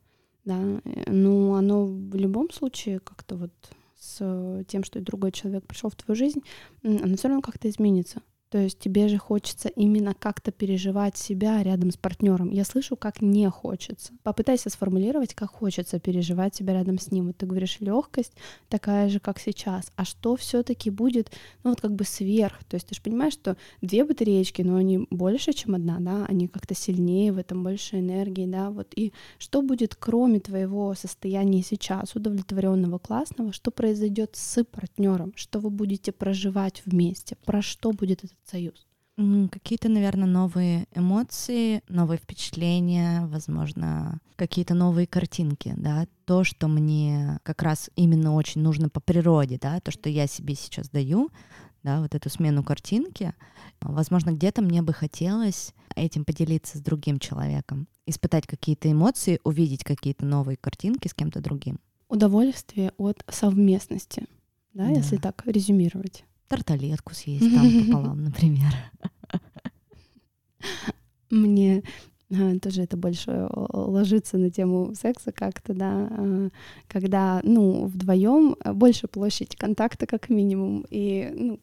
Да, 0.44 0.58
э, 0.84 1.10
ну, 1.10 1.54
оно 1.54 1.86
в 1.86 2.14
любом 2.14 2.50
случае 2.50 3.00
как-то 3.00 3.36
вот 3.36 3.52
с 3.98 4.64
тем, 4.68 4.84
что 4.84 5.00
другой 5.00 5.32
человек 5.32 5.66
пришел 5.66 5.90
в 5.90 5.96
твою 5.96 6.16
жизнь, 6.16 6.40
оно 6.82 7.16
все 7.16 7.28
равно 7.28 7.42
как-то 7.42 7.68
изменится. 7.68 8.22
То 8.50 8.58
есть 8.58 8.78
тебе 8.78 9.08
же 9.08 9.18
хочется 9.18 9.68
именно 9.68 10.14
как-то 10.14 10.52
переживать 10.52 11.18
себя 11.18 11.62
рядом 11.62 11.90
с 11.90 11.98
партнером. 11.98 12.50
Я 12.50 12.64
слышу, 12.64 12.96
как 12.96 13.20
не 13.20 13.48
хочется. 13.50 14.12
Попытайся 14.22 14.70
сформулировать, 14.70 15.34
как 15.34 15.50
хочется 15.50 16.00
переживать 16.00 16.54
себя 16.54 16.72
рядом 16.72 16.98
с 16.98 17.10
ним. 17.10 17.26
Вот 17.26 17.36
ты 17.36 17.46
говоришь, 17.46 17.76
легкость 17.80 18.32
такая 18.68 19.10
же, 19.10 19.20
как 19.20 19.38
сейчас. 19.38 19.92
А 19.96 20.04
что 20.06 20.34
все-таки 20.36 20.88
будет, 20.88 21.30
ну 21.62 21.70
вот 21.70 21.80
как 21.82 21.94
бы 21.94 22.04
сверх? 22.04 22.64
То 22.64 22.76
есть 22.76 22.86
ты 22.86 22.94
же 22.94 23.02
понимаешь, 23.02 23.34
что 23.34 23.58
две 23.82 24.04
батареечки, 24.04 24.62
но 24.62 24.76
они 24.76 25.06
больше, 25.10 25.52
чем 25.52 25.74
одна, 25.74 25.98
да, 26.00 26.24
они 26.26 26.48
как-то 26.48 26.74
сильнее, 26.74 27.32
в 27.32 27.38
этом 27.38 27.62
больше 27.62 27.98
энергии, 27.98 28.46
да, 28.46 28.70
вот. 28.70 28.92
И 28.96 29.12
что 29.36 29.60
будет, 29.60 29.94
кроме 29.94 30.40
твоего 30.40 30.94
состояния 30.94 31.62
сейчас, 31.62 32.14
удовлетворенного, 32.14 32.98
классного, 32.98 33.52
что 33.52 33.70
произойдет 33.70 34.36
с 34.36 34.64
партнером, 34.64 35.32
что 35.36 35.60
вы 35.60 35.68
будете 35.68 36.12
проживать 36.12 36.82
вместе, 36.86 37.36
про 37.44 37.60
что 37.60 37.92
будет 37.92 38.24
этот 38.24 38.38
союз? 38.48 38.86
Какие-то, 39.50 39.88
наверное, 39.88 40.28
новые 40.28 40.86
эмоции, 40.94 41.82
новые 41.88 42.18
впечатления, 42.18 43.26
возможно, 43.26 44.20
какие-то 44.36 44.74
новые 44.74 45.08
картинки, 45.08 45.74
да, 45.76 46.06
то, 46.24 46.44
что 46.44 46.68
мне 46.68 47.40
как 47.42 47.62
раз 47.62 47.90
именно 47.96 48.34
очень 48.34 48.60
нужно 48.60 48.88
по 48.88 49.00
природе, 49.00 49.58
да, 49.60 49.80
то, 49.80 49.90
что 49.90 50.08
я 50.08 50.28
себе 50.28 50.54
сейчас 50.54 50.88
даю, 50.90 51.30
да, 51.82 52.00
вот 52.00 52.14
эту 52.14 52.30
смену 52.30 52.62
картинки. 52.62 53.34
Возможно, 53.80 54.30
где-то 54.30 54.62
мне 54.62 54.82
бы 54.82 54.92
хотелось 54.92 55.74
этим 55.96 56.24
поделиться 56.24 56.78
с 56.78 56.80
другим 56.80 57.18
человеком, 57.18 57.88
испытать 58.06 58.46
какие-то 58.46 58.90
эмоции, 58.90 59.40
увидеть 59.42 59.82
какие-то 59.82 60.24
новые 60.24 60.56
картинки 60.56 61.08
с 61.08 61.14
кем-то 61.14 61.40
другим. 61.40 61.80
Удовольствие 62.08 62.92
от 62.98 63.24
совместности, 63.28 64.26
да, 64.74 64.84
да. 64.84 64.90
если 64.90 65.16
так 65.16 65.42
резюмировать 65.44 66.24
тарталетку 66.48 67.14
съесть 67.14 67.54
там 67.54 67.84
пополам, 67.86 68.24
например. 68.24 68.72
Мне 71.30 71.82
а, 72.30 72.58
тоже 72.58 72.82
это 72.82 72.96
больше 72.96 73.48
ложится 73.52 74.36
на 74.38 74.50
тему 74.50 74.94
секса 74.94 75.32
как-то, 75.32 75.74
да, 75.74 76.08
а, 76.10 76.48
когда, 76.86 77.40
ну, 77.42 77.86
вдвоем 77.86 78.56
больше 78.74 79.08
площадь 79.08 79.56
контакта 79.56 80.06
как 80.06 80.28
минимум, 80.28 80.84
и 80.90 81.30
ну, 81.34 81.60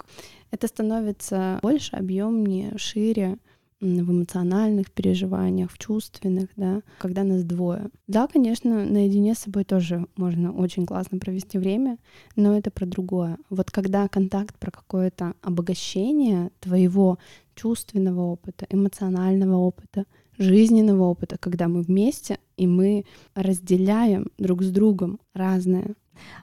это 0.51 0.67
становится 0.67 1.59
больше, 1.61 1.95
объемнее, 1.95 2.77
шире, 2.77 3.38
в 3.82 4.11
эмоциональных 4.11 4.91
переживаниях, 4.91 5.71
в 5.71 5.78
чувственных, 5.78 6.49
да, 6.55 6.82
когда 6.99 7.23
нас 7.23 7.43
двое. 7.43 7.89
Да, 8.07 8.28
конечно, 8.28 8.86
наедине 8.86 9.36
с 9.36 9.39
собой 9.39 9.63
тоже 9.65 10.07
можно 10.15 10.51
очень 10.53 10.86
классно 10.86 11.19
провести 11.19 11.57
время, 11.57 11.97
но 12.36 12.57
это 12.57 12.71
про 12.71 12.86
другое. 12.86 13.38
Вот 13.49 13.71
когда 13.71 14.07
контакт 14.07 14.57
про 14.57 14.71
какое-то 14.71 15.34
обогащение 15.41 16.51
твоего 16.59 17.19
чувственного 17.55 18.21
опыта, 18.21 18.65
эмоционального 18.69 19.57
опыта, 19.57 20.05
жизненного 20.38 21.03
опыта, 21.03 21.38
когда 21.38 21.67
мы 21.67 21.82
вместе 21.82 22.39
и 22.57 22.67
мы 22.67 23.05
разделяем 23.36 24.28
друг 24.38 24.63
с 24.63 24.69
другом 24.69 25.19
разное. 25.34 25.95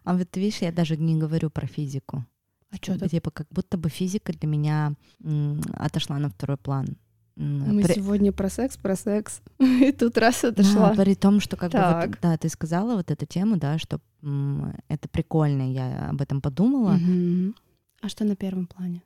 А 0.04 0.16
вот 0.16 0.36
видишь, 0.36 0.62
я 0.62 0.72
даже 0.72 0.96
не 0.96 1.16
говорю 1.16 1.50
про 1.50 1.66
физику. 1.66 2.24
А 2.70 2.76
что 2.76 3.08
Типа 3.08 3.30
как 3.30 3.46
будто 3.50 3.76
бы 3.76 3.90
физика 3.90 4.32
для 4.32 4.48
меня 4.48 4.94
м, 5.22 5.60
отошла 5.74 6.18
на 6.18 6.30
второй 6.30 6.56
план. 6.56 6.96
Мы 7.36 7.82
при... 7.82 7.94
сегодня 7.94 8.32
про 8.32 8.48
секс, 8.50 8.76
про 8.76 8.96
секс, 8.96 9.40
и 9.58 9.92
тут 9.92 10.18
раз 10.18 10.44
отошла. 10.44 10.94
Да, 10.94 11.02
при 11.02 11.14
том, 11.14 11.40
что 11.40 11.56
как 11.56 11.72
так. 11.72 12.04
бы 12.04 12.10
вот, 12.10 12.18
да, 12.20 12.36
ты 12.36 12.48
сказала 12.48 12.96
вот 12.96 13.10
эту 13.10 13.26
тему, 13.26 13.56
да, 13.56 13.78
что 13.78 14.00
м, 14.22 14.74
это 14.88 15.08
прикольно, 15.08 15.72
я 15.72 16.10
об 16.10 16.20
этом 16.20 16.40
подумала. 16.40 16.94
Угу. 16.94 17.54
А 18.02 18.08
что 18.08 18.24
на 18.24 18.36
первом 18.36 18.66
плане? 18.66 19.02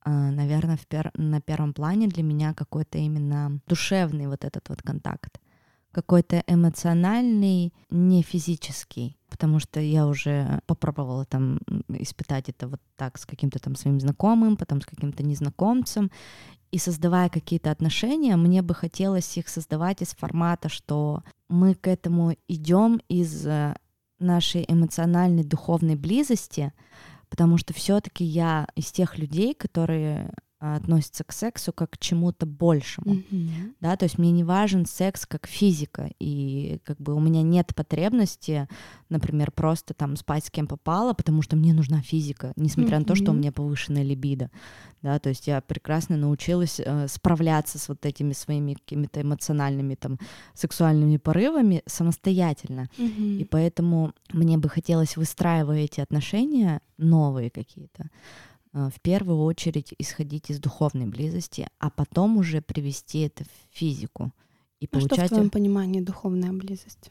А, 0.00 0.30
наверное, 0.30 0.76
в 0.76 0.86
пер... 0.86 1.10
на 1.14 1.40
первом 1.40 1.74
плане 1.74 2.08
для 2.08 2.22
меня 2.22 2.54
какой-то 2.54 2.98
именно 2.98 3.60
душевный 3.66 4.26
вот 4.26 4.44
этот 4.44 4.68
вот 4.68 4.82
контакт, 4.82 5.38
какой-то 6.00 6.42
эмоциональный, 6.46 7.72
не 7.90 8.22
физический 8.22 9.18
потому 9.30 9.58
что 9.60 9.78
я 9.80 10.06
уже 10.06 10.60
попробовала 10.66 11.24
там 11.24 11.60
испытать 11.88 12.48
это 12.48 12.66
вот 12.66 12.80
так 12.96 13.18
с 13.18 13.26
каким-то 13.26 13.58
там 13.58 13.76
своим 13.76 14.00
знакомым, 14.00 14.56
потом 14.56 14.80
с 14.80 14.86
каким-то 14.86 15.22
незнакомцем, 15.22 16.10
и 16.70 16.78
создавая 16.78 17.28
какие-то 17.28 17.70
отношения, 17.70 18.36
мне 18.36 18.62
бы 18.62 18.74
хотелось 18.74 19.36
их 19.38 19.48
создавать 19.48 20.02
из 20.02 20.08
формата, 20.08 20.68
что 20.68 21.22
мы 21.48 21.74
к 21.74 21.86
этому 21.86 22.36
идем 22.46 23.00
из 23.08 23.46
э, 23.46 23.74
нашей 24.18 24.64
эмоциональной 24.68 25.44
духовной 25.44 25.96
близости, 25.96 26.72
потому 27.30 27.56
что 27.58 27.72
все-таки 27.72 28.24
я 28.24 28.66
из 28.74 28.92
тех 28.92 29.18
людей, 29.18 29.54
которые 29.54 30.32
относится 30.60 31.22
к 31.24 31.32
сексу 31.32 31.72
как 31.72 31.90
к 31.90 31.98
чему-то 31.98 32.44
большему, 32.44 33.14
Мгм. 33.30 33.74
да, 33.80 33.96
то 33.96 34.04
есть 34.06 34.18
мне 34.18 34.32
не 34.32 34.42
важен 34.42 34.86
секс 34.86 35.24
как 35.24 35.46
физика, 35.46 36.10
и 36.18 36.80
как 36.84 37.00
бы 37.00 37.14
у 37.14 37.20
меня 37.20 37.42
нет 37.42 37.74
потребности, 37.76 38.68
например, 39.08 39.52
просто 39.52 39.94
там 39.94 40.16
спать 40.16 40.44
с 40.46 40.50
кем 40.50 40.66
попало, 40.66 41.14
потому 41.14 41.42
что 41.42 41.54
мне 41.56 41.72
нужна 41.72 42.00
физика, 42.00 42.52
несмотря 42.56 42.98
на 42.98 43.04
то, 43.04 43.14
что 43.14 43.30
у 43.30 43.34
меня 43.34 43.52
повышенная 43.52 44.02
либидо, 44.02 44.50
да, 45.00 45.18
то 45.20 45.28
есть 45.28 45.46
я 45.46 45.60
прекрасно 45.60 46.16
научилась 46.16 46.80
э, 46.80 47.06
справляться 47.08 47.78
с 47.78 47.88
вот 47.88 48.04
этими 48.04 48.32
своими 48.32 48.74
какими-то 48.74 49.22
эмоциональными 49.22 49.94
там 49.94 50.18
сексуальными 50.54 51.18
порывами 51.18 51.82
самостоятельно, 51.86 52.88
Мгм. 52.98 53.38
и 53.38 53.44
поэтому 53.44 54.12
мне 54.32 54.58
бы 54.58 54.68
хотелось, 54.68 55.16
выстраивая 55.16 55.84
эти 55.84 56.00
отношения, 56.00 56.80
новые 56.98 57.50
какие-то, 57.50 58.10
в 58.94 59.00
первую 59.00 59.42
очередь 59.42 59.94
исходить 59.98 60.50
из 60.50 60.60
духовной 60.60 61.06
близости, 61.06 61.68
а 61.78 61.90
потом 61.90 62.36
уже 62.36 62.60
привести 62.60 63.20
это 63.20 63.44
в 63.44 63.76
физику. 63.76 64.32
И 64.80 64.86
А 64.90 64.98
что 64.98 65.06
в 65.06 65.08
получать... 65.08 65.28
твоем 65.28 65.50
понимании 65.50 66.00
духовная 66.00 66.52
близость? 66.52 67.10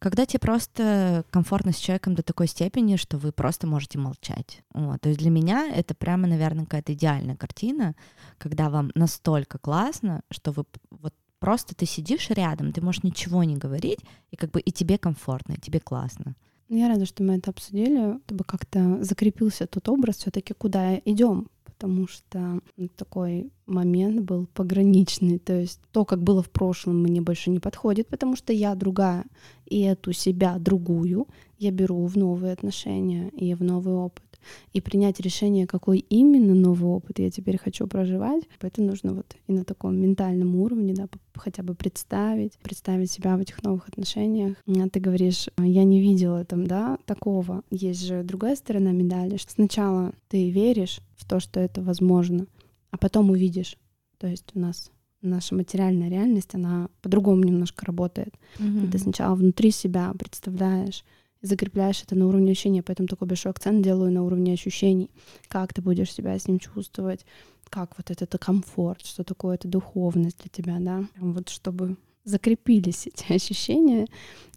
Когда 0.00 0.26
тебе 0.26 0.40
просто 0.40 1.24
комфортно 1.30 1.72
с 1.72 1.78
человеком 1.78 2.14
до 2.14 2.22
такой 2.22 2.46
степени, 2.46 2.96
что 2.96 3.16
вы 3.16 3.32
просто 3.32 3.66
можете 3.66 3.98
молчать. 3.98 4.62
Вот. 4.74 5.00
То 5.00 5.08
есть 5.08 5.20
для 5.20 5.30
меня 5.30 5.72
это 5.72 5.94
прямо, 5.94 6.26
наверное, 6.26 6.64
какая-то 6.64 6.92
идеальная 6.92 7.36
картина, 7.36 7.94
когда 8.36 8.68
вам 8.68 8.90
настолько 8.94 9.58
классно, 9.58 10.22
что 10.30 10.52
вы 10.52 10.64
вот 10.90 11.14
просто 11.38 11.74
ты 11.74 11.86
сидишь 11.86 12.30
рядом, 12.30 12.72
ты 12.72 12.82
можешь 12.82 13.02
ничего 13.02 13.44
не 13.44 13.56
говорить, 13.56 14.00
и 14.30 14.36
как 14.36 14.50
бы 14.50 14.60
и 14.60 14.72
тебе 14.72 14.98
комфортно, 14.98 15.52
и 15.52 15.60
тебе 15.60 15.80
классно. 15.80 16.36
Я 16.76 16.88
рада, 16.88 17.06
что 17.06 17.22
мы 17.22 17.36
это 17.36 17.50
обсудили, 17.50 18.18
чтобы 18.26 18.42
как-то 18.44 18.98
закрепился 19.04 19.68
тот 19.68 19.88
образ 19.88 20.16
все-таки, 20.16 20.54
куда 20.54 20.98
идем, 21.04 21.48
потому 21.64 22.08
что 22.08 22.60
такой 22.96 23.52
момент 23.66 24.22
был 24.22 24.48
пограничный. 24.52 25.38
То 25.38 25.52
есть 25.52 25.80
то, 25.92 26.04
как 26.04 26.20
было 26.20 26.42
в 26.42 26.50
прошлом, 26.50 27.00
мне 27.00 27.20
больше 27.20 27.50
не 27.50 27.60
подходит, 27.60 28.08
потому 28.08 28.34
что 28.34 28.52
я 28.52 28.74
другая, 28.74 29.24
и 29.66 29.82
эту 29.82 30.12
себя 30.12 30.58
другую 30.58 31.28
я 31.58 31.70
беру 31.70 32.04
в 32.06 32.16
новые 32.16 32.52
отношения 32.52 33.28
и 33.28 33.54
в 33.54 33.62
новый 33.62 33.94
опыт. 33.94 34.24
И 34.72 34.80
принять 34.80 35.20
решение, 35.20 35.66
какой 35.66 35.98
именно 35.98 36.54
новый 36.54 36.90
опыт 36.90 37.18
я 37.18 37.30
теперь 37.30 37.58
хочу 37.58 37.86
проживать, 37.86 38.44
это 38.60 38.82
нужно 38.82 39.14
вот 39.14 39.36
и 39.46 39.52
на 39.52 39.64
таком 39.64 39.96
ментальном 39.96 40.56
уровне, 40.56 40.94
да, 40.94 41.08
хотя 41.34 41.62
бы 41.62 41.74
представить, 41.74 42.58
представить 42.58 43.10
себя 43.10 43.36
в 43.36 43.40
этих 43.40 43.62
новых 43.62 43.88
отношениях. 43.88 44.56
А 44.66 44.88
Ты 44.88 45.00
говоришь, 45.00 45.48
«А, 45.56 45.66
я 45.66 45.84
не 45.84 46.00
видела 46.00 46.44
там, 46.44 46.66
да, 46.66 46.98
такого. 47.04 47.62
Есть 47.70 48.04
же 48.04 48.22
другая 48.22 48.56
сторона 48.56 48.92
медали, 48.92 49.36
что 49.36 49.52
сначала 49.52 50.12
ты 50.28 50.50
веришь 50.50 51.00
в 51.16 51.28
то, 51.28 51.40
что 51.40 51.60
это 51.60 51.82
возможно, 51.82 52.46
а 52.90 52.98
потом 52.98 53.30
увидишь. 53.30 53.76
То 54.18 54.26
есть 54.26 54.50
у 54.54 54.58
нас 54.58 54.90
наша 55.22 55.54
материальная 55.54 56.08
реальность, 56.08 56.54
она 56.54 56.88
по-другому 57.02 57.42
немножко 57.44 57.86
работает. 57.86 58.34
Ты 58.90 58.98
сначала 58.98 59.34
внутри 59.34 59.70
себя 59.70 60.12
представляешь, 60.18 61.04
закрепляешь 61.44 62.02
это 62.02 62.14
на 62.16 62.26
уровне 62.26 62.52
ощущения, 62.52 62.82
поэтому 62.82 63.06
такой 63.06 63.28
большой 63.28 63.50
акцент 63.52 63.82
делаю 63.82 64.10
на 64.10 64.24
уровне 64.24 64.54
ощущений. 64.54 65.10
Как 65.48 65.74
ты 65.74 65.82
будешь 65.82 66.12
себя 66.12 66.38
с 66.38 66.48
ним 66.48 66.58
чувствовать, 66.58 67.26
как 67.68 67.96
вот 67.98 68.10
этот 68.10 68.38
комфорт, 68.38 69.04
что 69.04 69.24
такое 69.24 69.56
это 69.56 69.68
духовность 69.68 70.38
для 70.40 70.50
тебя, 70.50 70.78
да, 70.80 71.04
вот 71.16 71.50
чтобы 71.50 71.96
закрепились 72.24 73.06
эти 73.06 73.32
ощущения. 73.32 74.06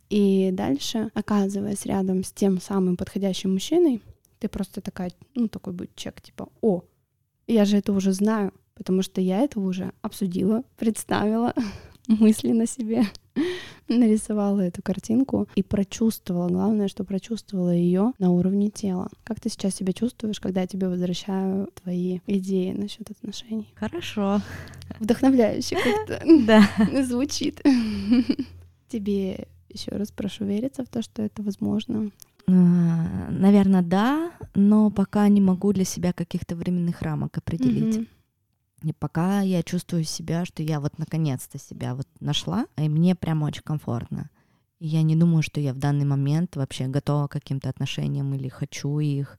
И 0.10 0.52
дальше, 0.54 1.12
оказываясь 1.14 1.86
рядом 1.86 2.24
с 2.24 2.32
тем 2.32 2.62
самым 2.62 2.96
подходящим 2.96 3.54
мужчиной, 3.54 4.02
ты 4.40 4.48
просто 4.48 4.80
такая, 4.80 5.12
ну, 5.36 5.50
такой 5.50 5.74
будет 5.74 5.94
чек, 5.96 6.22
типа, 6.22 6.48
о, 6.62 6.84
я 7.48 7.66
же 7.66 7.78
это 7.78 7.92
уже 7.92 8.14
знаю, 8.14 8.54
потому 8.76 9.02
что 9.02 9.20
я 9.20 9.40
это 9.40 9.60
уже 9.60 9.92
обсудила, 10.02 10.64
представила 10.78 11.54
мысленно 12.08 12.66
себе, 12.66 13.04
нарисовала 13.88 14.62
эту 14.62 14.82
картинку 14.82 15.48
и 15.56 15.64
прочувствовала. 15.64 16.48
Главное, 16.50 16.88
что 16.88 17.04
прочувствовала 17.04 17.74
ее 17.74 18.14
на 18.20 18.32
уровне 18.32 18.70
тела. 18.70 19.10
Как 19.24 19.40
ты 19.40 19.50
сейчас 19.50 19.76
себя 19.76 19.94
чувствуешь, 19.94 20.40
когда 20.40 20.62
я 20.62 20.68
тебе 20.68 20.88
возвращаю 20.90 21.70
твои 21.84 22.20
идеи 22.28 22.72
насчет 22.72 23.10
отношений? 23.12 23.74
Хорошо. 23.76 24.42
Вдохновляюще 25.00 25.76
как-то 26.08 26.22
Да. 26.46 27.04
звучит. 27.04 27.62
Тебе 28.90 29.48
еще 29.70 29.92
раз 29.92 30.12
прошу 30.12 30.46
вериться 30.46 30.84
в 30.84 30.88
то, 30.88 31.02
что 31.02 31.22
это 31.22 31.42
возможно. 31.44 32.12
Наверное, 32.48 33.82
да, 33.82 34.32
но 34.56 34.90
пока 34.90 35.28
не 35.28 35.42
могу 35.42 35.74
для 35.74 35.84
себя 35.84 36.14
каких-то 36.14 36.56
временных 36.56 37.02
рамок 37.02 37.38
определить. 37.38 38.08
И 38.84 38.94
пока 38.94 39.42
я 39.42 39.64
чувствую 39.64 40.04
себя, 40.04 40.46
что 40.46 40.62
я 40.62 40.80
вот 40.80 40.98
наконец-то 41.00 41.58
себя 41.58 41.96
вот 41.96 42.08
нашла, 42.20 42.68
и 42.78 42.88
мне 42.88 43.16
прям 43.16 43.44
очень 43.44 43.64
комфортно. 43.64 44.30
И 44.80 44.88
я 44.88 45.02
не 45.02 45.16
думаю, 45.16 45.42
что 45.42 45.60
я 45.60 45.74
в 45.74 45.78
данный 45.78 46.06
момент 46.06 46.56
вообще 46.56 46.88
готова 46.88 47.28
к 47.28 47.32
каким-то 47.32 47.70
отношениям 47.70 48.34
или 48.36 48.48
хочу 48.48 49.00
их. 49.00 49.38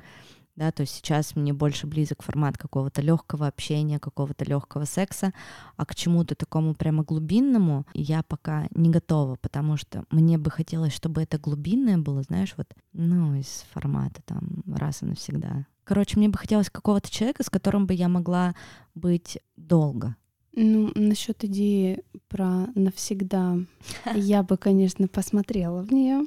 Да, 0.59 0.73
то 0.73 0.81
есть 0.81 0.93
сейчас 0.93 1.37
мне 1.37 1.53
больше 1.53 1.87
близок 1.87 2.21
формат 2.21 2.59
какого-то 2.59 3.01
легкого 3.01 3.47
общения, 3.47 4.01
какого-то 4.01 4.45
легкого 4.45 4.87
секса, 4.87 5.33
а 5.77 5.87
к 5.87 5.95
чему-то 5.95 6.35
такому 6.35 6.75
прямо 6.75 7.05
глубинному 7.05 7.87
я 7.95 8.25
пока 8.25 8.67
не 8.75 8.91
готова, 8.91 9.37
потому 9.37 9.77
что 9.77 10.03
мне 10.11 10.37
бы 10.37 10.51
хотелось, 10.51 10.93
чтобы 10.93 11.23
это 11.23 11.39
глубинное 11.39 11.97
было, 11.97 12.25
знаешь, 12.25 12.55
вот, 12.57 12.67
ну, 12.93 13.37
из 13.37 13.67
формата 13.73 14.21
там 14.25 14.65
раз 14.67 15.03
и 15.03 15.07
навсегда. 15.07 15.65
Короче, 15.85 16.19
мне 16.19 16.29
бы 16.29 16.37
хотелось 16.37 16.71
какого-то 16.71 17.09
человека, 17.09 17.45
с 17.45 17.51
которым 17.51 17.87
бы 17.87 17.95
я 17.95 18.09
могла 18.09 18.57
быть 18.97 19.39
долго. 19.57 20.17
Ну, 20.55 20.91
насчет 20.97 21.45
идеи 21.45 22.03
про 22.27 22.67
навсегда, 22.75 23.59
я 24.17 24.43
бы, 24.43 24.57
конечно, 24.57 25.07
посмотрела 25.07 25.83
в 25.83 25.93
нее 25.93 26.27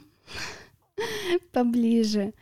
поближе. 1.51 2.33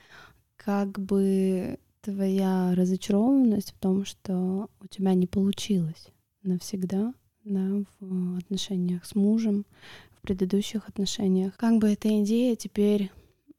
Как 0.70 1.00
бы 1.00 1.80
твоя 2.04 2.76
разочарованность 2.76 3.72
в 3.72 3.80
том, 3.80 4.06
что 4.06 4.70
у 4.80 4.86
тебя 4.86 5.16
не 5.16 5.26
получилось 5.26 6.10
навсегда, 6.44 7.16
да, 7.44 7.84
в 8.00 8.38
отношениях 8.38 9.04
с 9.04 9.16
мужем, 9.16 9.66
в 10.12 10.22
предыдущих 10.22 10.88
отношениях. 10.88 11.58
Как 11.58 11.80
бы 11.80 11.90
эта 11.90 12.22
идея 12.22 12.56
теперь 12.56 13.10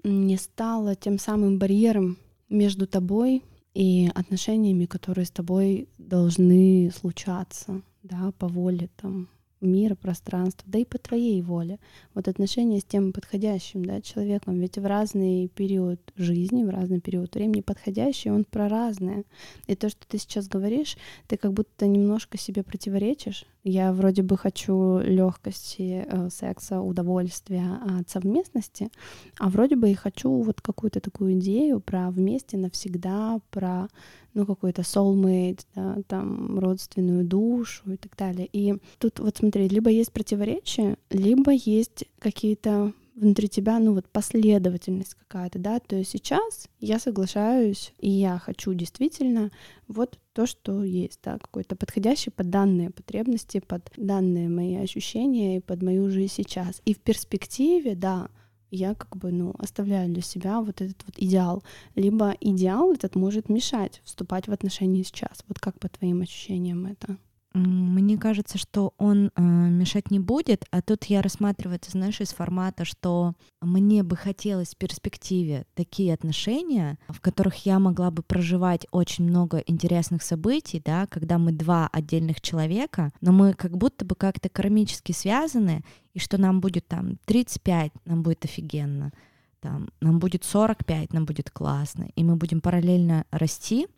не 0.04 0.36
стала 0.36 0.94
тем 0.94 1.18
самым 1.18 1.58
барьером 1.58 2.16
между 2.48 2.86
тобой 2.86 3.42
и 3.74 4.08
отношениями, 4.14 4.84
которые 4.84 5.24
с 5.24 5.32
тобой 5.32 5.88
должны 5.98 6.92
случаться, 6.94 7.82
да, 8.04 8.30
по 8.38 8.46
воле 8.46 8.88
там 8.94 9.28
мира, 9.60 9.94
пространства, 9.94 10.64
да 10.66 10.78
и 10.78 10.84
по 10.84 10.98
твоей 10.98 11.42
воле. 11.42 11.78
Вот 12.14 12.28
отношения 12.28 12.80
с 12.80 12.84
тем 12.84 13.12
подходящим 13.12 13.84
да, 13.84 14.00
человеком, 14.00 14.58
ведь 14.58 14.78
в 14.78 14.86
разный 14.86 15.48
период 15.48 16.00
жизни, 16.16 16.64
в 16.64 16.70
разный 16.70 17.00
период 17.00 17.34
времени 17.34 17.60
подходящий, 17.60 18.30
он 18.30 18.44
про 18.44 18.68
разное. 18.68 19.24
И 19.66 19.74
то, 19.74 19.88
что 19.88 20.06
ты 20.06 20.18
сейчас 20.18 20.48
говоришь, 20.48 20.96
ты 21.26 21.36
как 21.36 21.52
будто 21.52 21.86
немножко 21.86 22.38
себе 22.38 22.62
противоречишь. 22.62 23.46
Я 23.62 23.92
вроде 23.92 24.22
бы 24.22 24.38
хочу 24.38 24.98
легкости 25.00 26.06
э, 26.06 26.30
секса, 26.30 26.80
удовольствия 26.80 27.78
от 27.98 28.08
совместности, 28.08 28.90
а 29.38 29.50
вроде 29.50 29.76
бы 29.76 29.90
и 29.90 29.94
хочу 29.94 30.30
вот 30.30 30.62
какую-то 30.62 31.00
такую 31.00 31.34
идею 31.34 31.80
про 31.80 32.10
вместе 32.10 32.56
навсегда, 32.56 33.40
про 33.50 33.88
ну, 34.32 34.46
какой-то 34.46 34.82
soulmate, 34.82 35.66
да, 35.74 35.98
там, 36.06 36.58
родственную 36.58 37.24
душу 37.24 37.92
и 37.92 37.96
так 37.96 38.16
далее. 38.16 38.48
И 38.50 38.76
тут 38.98 39.18
вот 39.18 39.36
смотри, 39.36 39.68
либо 39.68 39.90
есть 39.90 40.12
противоречие, 40.12 40.96
либо 41.10 41.52
есть 41.52 42.04
какие-то 42.18 42.94
внутри 43.20 43.48
тебя, 43.48 43.78
ну 43.78 43.94
вот 43.94 44.08
последовательность 44.08 45.14
какая-то, 45.14 45.58
да, 45.58 45.78
то 45.78 45.96
есть 45.96 46.10
сейчас 46.10 46.68
я 46.80 46.98
соглашаюсь, 46.98 47.92
и 47.98 48.08
я 48.08 48.38
хочу 48.38 48.72
действительно 48.72 49.50
вот 49.88 50.18
то, 50.32 50.46
что 50.46 50.82
есть, 50.82 51.20
да, 51.22 51.38
какой-то 51.38 51.76
подходящий 51.76 52.30
под 52.30 52.50
данные 52.50 52.90
потребности, 52.90 53.60
под 53.60 53.92
данные 53.96 54.48
мои 54.48 54.76
ощущения 54.76 55.58
и 55.58 55.60
под 55.60 55.82
мою 55.82 56.10
жизнь 56.10 56.32
сейчас. 56.36 56.80
И 56.84 56.94
в 56.94 57.00
перспективе, 57.00 57.94
да, 57.94 58.28
я 58.70 58.94
как 58.94 59.16
бы, 59.16 59.32
ну, 59.32 59.54
оставляю 59.58 60.12
для 60.12 60.22
себя 60.22 60.60
вот 60.60 60.80
этот 60.80 61.04
вот 61.04 61.14
идеал. 61.18 61.62
Либо 61.96 62.34
идеал 62.40 62.92
этот 62.92 63.16
может 63.16 63.48
мешать 63.48 64.00
вступать 64.04 64.48
в 64.48 64.52
отношения 64.52 65.04
сейчас. 65.04 65.44
Вот 65.48 65.58
как 65.58 65.78
по 65.78 65.88
твоим 65.88 66.22
ощущениям 66.22 66.86
это? 66.86 67.16
Мне 67.52 68.16
кажется, 68.16 68.58
что 68.58 68.94
он 68.96 69.32
э, 69.34 69.42
мешать 69.42 70.12
не 70.12 70.20
будет, 70.20 70.66
а 70.70 70.82
тут 70.82 71.06
я 71.06 71.20
рассматриваю 71.20 71.76
это, 71.76 71.90
знаешь, 71.90 72.20
из 72.20 72.28
формата, 72.28 72.84
что 72.84 73.34
мне 73.60 74.04
бы 74.04 74.14
хотелось 74.14 74.74
в 74.74 74.76
перспективе 74.76 75.66
такие 75.74 76.14
отношения, 76.14 76.96
в 77.08 77.20
которых 77.20 77.66
я 77.66 77.80
могла 77.80 78.12
бы 78.12 78.22
проживать 78.22 78.86
очень 78.92 79.24
много 79.24 79.58
интересных 79.66 80.22
событий, 80.22 80.80
да, 80.84 81.08
когда 81.08 81.38
мы 81.38 81.50
два 81.50 81.88
отдельных 81.92 82.40
человека, 82.40 83.10
но 83.20 83.32
мы 83.32 83.54
как 83.54 83.76
будто 83.76 84.04
бы 84.04 84.14
как-то 84.14 84.48
кармически 84.48 85.10
связаны, 85.10 85.82
и 86.14 86.20
что 86.20 86.38
нам 86.38 86.60
будет 86.60 86.86
там 86.86 87.16
35, 87.24 87.90
нам 88.04 88.22
будет 88.22 88.44
офигенно, 88.44 89.10
там, 89.58 89.88
нам 90.00 90.20
будет 90.20 90.44
45, 90.44 91.12
нам 91.12 91.24
будет 91.24 91.50
классно, 91.50 92.10
и 92.14 92.22
мы 92.22 92.36
будем 92.36 92.60
параллельно 92.60 93.24
расти, 93.32 93.88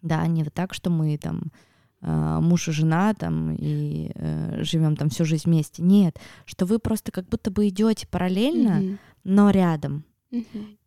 да, 0.00 0.26
не 0.26 0.42
вот 0.42 0.52
так, 0.52 0.74
что 0.74 0.90
мы 0.90 1.16
там 1.16 1.52
муж 2.02 2.68
и 2.68 2.72
жена 2.72 3.14
там 3.14 3.54
и 3.54 4.10
э, 4.14 4.62
живем 4.62 4.96
там 4.96 5.08
всю 5.08 5.24
жизнь 5.24 5.44
вместе. 5.46 5.82
Нет, 5.82 6.18
что 6.44 6.66
вы 6.66 6.78
просто 6.78 7.12
как 7.12 7.28
будто 7.28 7.50
бы 7.50 7.68
идете 7.68 8.06
параллельно, 8.08 8.80
mm-hmm. 8.80 8.98
но 9.24 9.50
рядом. 9.50 10.04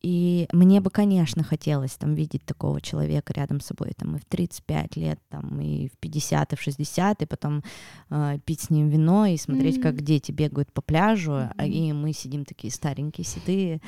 И 0.02 0.48
мне 0.52 0.82
бы, 0.82 0.90
конечно, 0.90 1.44
хотелось 1.44 1.96
там 1.96 2.16
видеть 2.16 2.44
такого 2.46 2.82
человека 2.82 3.34
рядом 3.34 3.60
с 3.60 3.68
собой, 3.68 3.92
там 3.96 4.16
и 4.16 4.20
в 4.20 4.26
35 4.26 4.96
лет, 4.98 5.20
там 5.30 5.60
и 5.62 5.88
в 5.88 5.98
50, 6.00 6.54
и 6.54 6.56
в 6.56 6.62
60, 6.62 7.22
и 7.22 7.26
потом 7.26 7.64
э, 8.10 8.40
пить 8.46 8.62
с 8.62 8.70
ним 8.70 8.90
вино 8.90 9.28
и 9.28 9.38
смотреть, 9.38 9.78
mm-hmm. 9.78 9.82
как 9.82 10.02
дети 10.02 10.32
бегают 10.32 10.72
по 10.72 10.82
пляжу, 10.82 11.32
mm-hmm. 11.32 11.70
и 11.70 11.94
мы 11.94 12.14
сидим 12.14 12.46
такие 12.46 12.72
старенькие, 12.74 13.26
седые, 13.26 13.82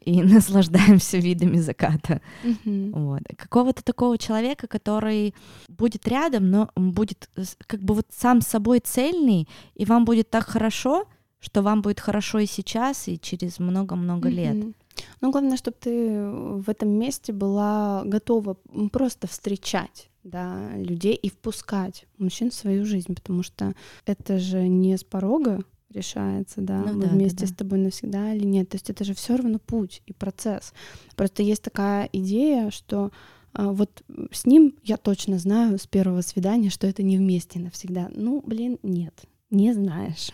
и 0.00 0.22
наслаждаемся 0.24 1.18
видами 1.18 1.58
заката. 1.58 2.20
Mm-hmm. 2.44 2.90
Вот. 2.92 3.22
Какого-то 3.36 3.84
такого 3.84 4.18
человека, 4.18 4.66
который 4.66 5.34
будет 5.68 6.08
рядом, 6.08 6.50
но 6.50 6.70
будет 6.74 7.30
как 7.66 7.80
бы 7.80 7.94
вот 7.94 8.06
сам 8.10 8.40
собой 8.40 8.80
цельный, 8.80 9.48
и 9.74 9.84
вам 9.84 10.04
будет 10.04 10.30
так 10.30 10.46
хорошо, 10.46 11.04
что 11.38 11.62
вам 11.62 11.82
будет 11.82 12.00
хорошо 12.00 12.40
и 12.40 12.46
сейчас, 12.46 13.08
и 13.08 13.20
через 13.20 13.58
много-много 13.60 14.28
mm-hmm. 14.28 14.64
лет. 14.64 14.76
Ну, 15.20 15.30
главное, 15.30 15.56
чтобы 15.56 15.76
ты 15.80 16.28
в 16.28 16.68
этом 16.68 16.90
месте 16.90 17.32
была 17.32 18.02
готова 18.04 18.56
просто 18.92 19.26
встречать 19.26 20.10
да, 20.24 20.70
людей 20.76 21.14
и 21.14 21.28
впускать 21.30 22.06
мужчин 22.18 22.50
в 22.50 22.54
свою 22.54 22.84
жизнь, 22.84 23.14
потому 23.14 23.42
что 23.42 23.74
это 24.04 24.38
же 24.38 24.66
не 24.68 24.96
с 24.96 25.04
порога 25.04 25.60
решается, 25.90 26.60
да, 26.60 26.78
ну, 26.78 26.94
мы 26.94 27.02
да, 27.02 27.08
вместе 27.08 27.38
да, 27.38 27.46
да. 27.46 27.52
с 27.52 27.56
тобой 27.56 27.78
навсегда 27.78 28.34
или 28.34 28.44
нет. 28.44 28.68
То 28.68 28.76
есть 28.76 28.90
это 28.90 29.04
же 29.04 29.14
все 29.14 29.36
равно 29.36 29.58
путь 29.58 30.02
и 30.06 30.12
процесс. 30.12 30.72
Просто 31.14 31.42
есть 31.42 31.62
такая 31.62 32.08
идея, 32.12 32.70
что 32.70 33.12
а, 33.52 33.72
вот 33.72 34.02
с 34.30 34.46
ним 34.46 34.74
я 34.82 34.96
точно 34.96 35.38
знаю 35.38 35.78
с 35.78 35.86
первого 35.86 36.20
свидания, 36.20 36.70
что 36.70 36.86
это 36.86 37.02
не 37.02 37.16
вместе 37.16 37.58
навсегда. 37.58 38.10
Ну, 38.14 38.42
блин, 38.44 38.78
нет, 38.82 39.14
не 39.50 39.72
знаешь. 39.72 40.30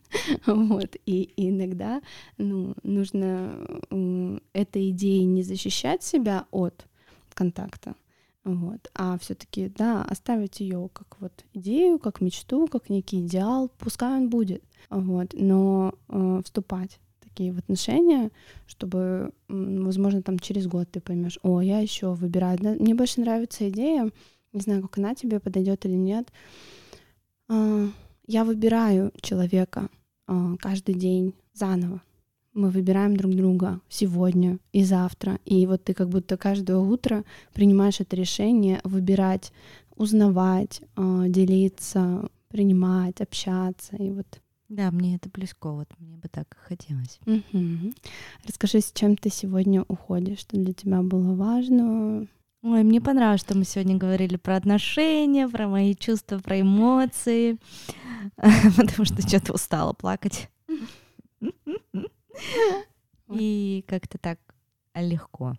Вот. 0.46 0.96
И, 1.06 1.32
иногда 1.36 2.02
ну, 2.38 2.74
нужно 2.82 3.66
этой 4.52 4.90
идеей 4.90 5.24
не 5.24 5.42
защищать 5.42 6.02
себя 6.02 6.46
от 6.50 6.86
контакта, 7.34 7.94
вот, 8.44 8.90
а 8.94 9.18
все-таки, 9.18 9.68
да, 9.68 10.02
оставить 10.02 10.60
ее 10.60 10.90
как 10.92 11.20
вот 11.20 11.44
идею, 11.54 11.98
как 11.98 12.20
мечту, 12.20 12.66
как 12.66 12.90
некий 12.90 13.20
идеал, 13.20 13.70
пускай 13.78 14.16
он 14.16 14.28
будет, 14.28 14.64
вот, 14.90 15.28
но 15.32 15.94
э, 16.08 16.42
вступать 16.44 16.98
такие 17.20 17.52
в 17.52 17.58
отношения, 17.58 18.30
чтобы, 18.66 19.32
возможно, 19.48 20.22
там 20.22 20.38
через 20.38 20.66
год 20.66 20.90
ты 20.90 21.00
поймешь, 21.00 21.38
о, 21.42 21.60
я 21.60 21.78
еще 21.78 22.12
выбираю. 22.12 22.58
Мне 22.60 22.94
больше 22.94 23.20
нравится 23.20 23.68
идея, 23.70 24.10
не 24.52 24.60
знаю, 24.60 24.82
как 24.82 24.98
она 24.98 25.14
тебе 25.14 25.40
подойдет 25.40 25.86
или 25.86 25.94
нет. 25.94 26.30
А, 28.22 28.30
я 28.30 28.44
выбираю 28.44 29.12
человека 29.20 29.88
э, 30.28 30.56
каждый 30.58 30.94
день 30.94 31.34
заново. 31.52 32.02
Мы 32.54 32.70
выбираем 32.70 33.16
друг 33.16 33.34
друга 33.34 33.80
сегодня 33.88 34.58
и 34.72 34.84
завтра. 34.84 35.38
И 35.44 35.66
вот 35.66 35.84
ты 35.84 35.94
как 35.94 36.08
будто 36.08 36.36
каждое 36.36 36.76
утро 36.76 37.24
принимаешь 37.54 38.00
это 38.00 38.14
решение 38.16 38.80
выбирать, 38.84 39.52
узнавать, 39.96 40.82
э, 40.96 41.24
делиться, 41.28 42.28
принимать, 42.48 43.20
общаться. 43.20 43.96
И 43.96 44.10
вот 44.10 44.26
да, 44.68 44.90
мне 44.90 45.16
это 45.16 45.28
близко, 45.28 45.70
вот 45.70 45.88
мне 45.98 46.16
бы 46.16 46.28
так 46.28 46.56
хотелось. 46.66 47.20
Угу. 47.26 47.92
Расскажи, 48.46 48.80
с 48.80 48.90
чем 48.92 49.16
ты 49.16 49.28
сегодня 49.28 49.84
уходишь, 49.88 50.38
что 50.38 50.56
для 50.56 50.72
тебя 50.72 51.02
было 51.02 51.34
важно, 51.34 52.26
Ой, 52.62 52.84
мне 52.84 53.00
понравилось, 53.00 53.40
что 53.40 53.56
мы 53.58 53.64
сегодня 53.64 53.96
говорили 53.96 54.36
про 54.36 54.54
отношения, 54.54 55.48
про 55.48 55.66
мои 55.66 55.96
чувства, 55.96 56.38
про 56.38 56.60
эмоции, 56.60 57.58
потому 58.36 59.04
что 59.04 59.20
что-то 59.26 59.52
устала 59.52 59.92
плакать. 59.92 60.48
И 63.34 63.84
как-то 63.88 64.18
так 64.18 64.38
легко. 64.94 65.54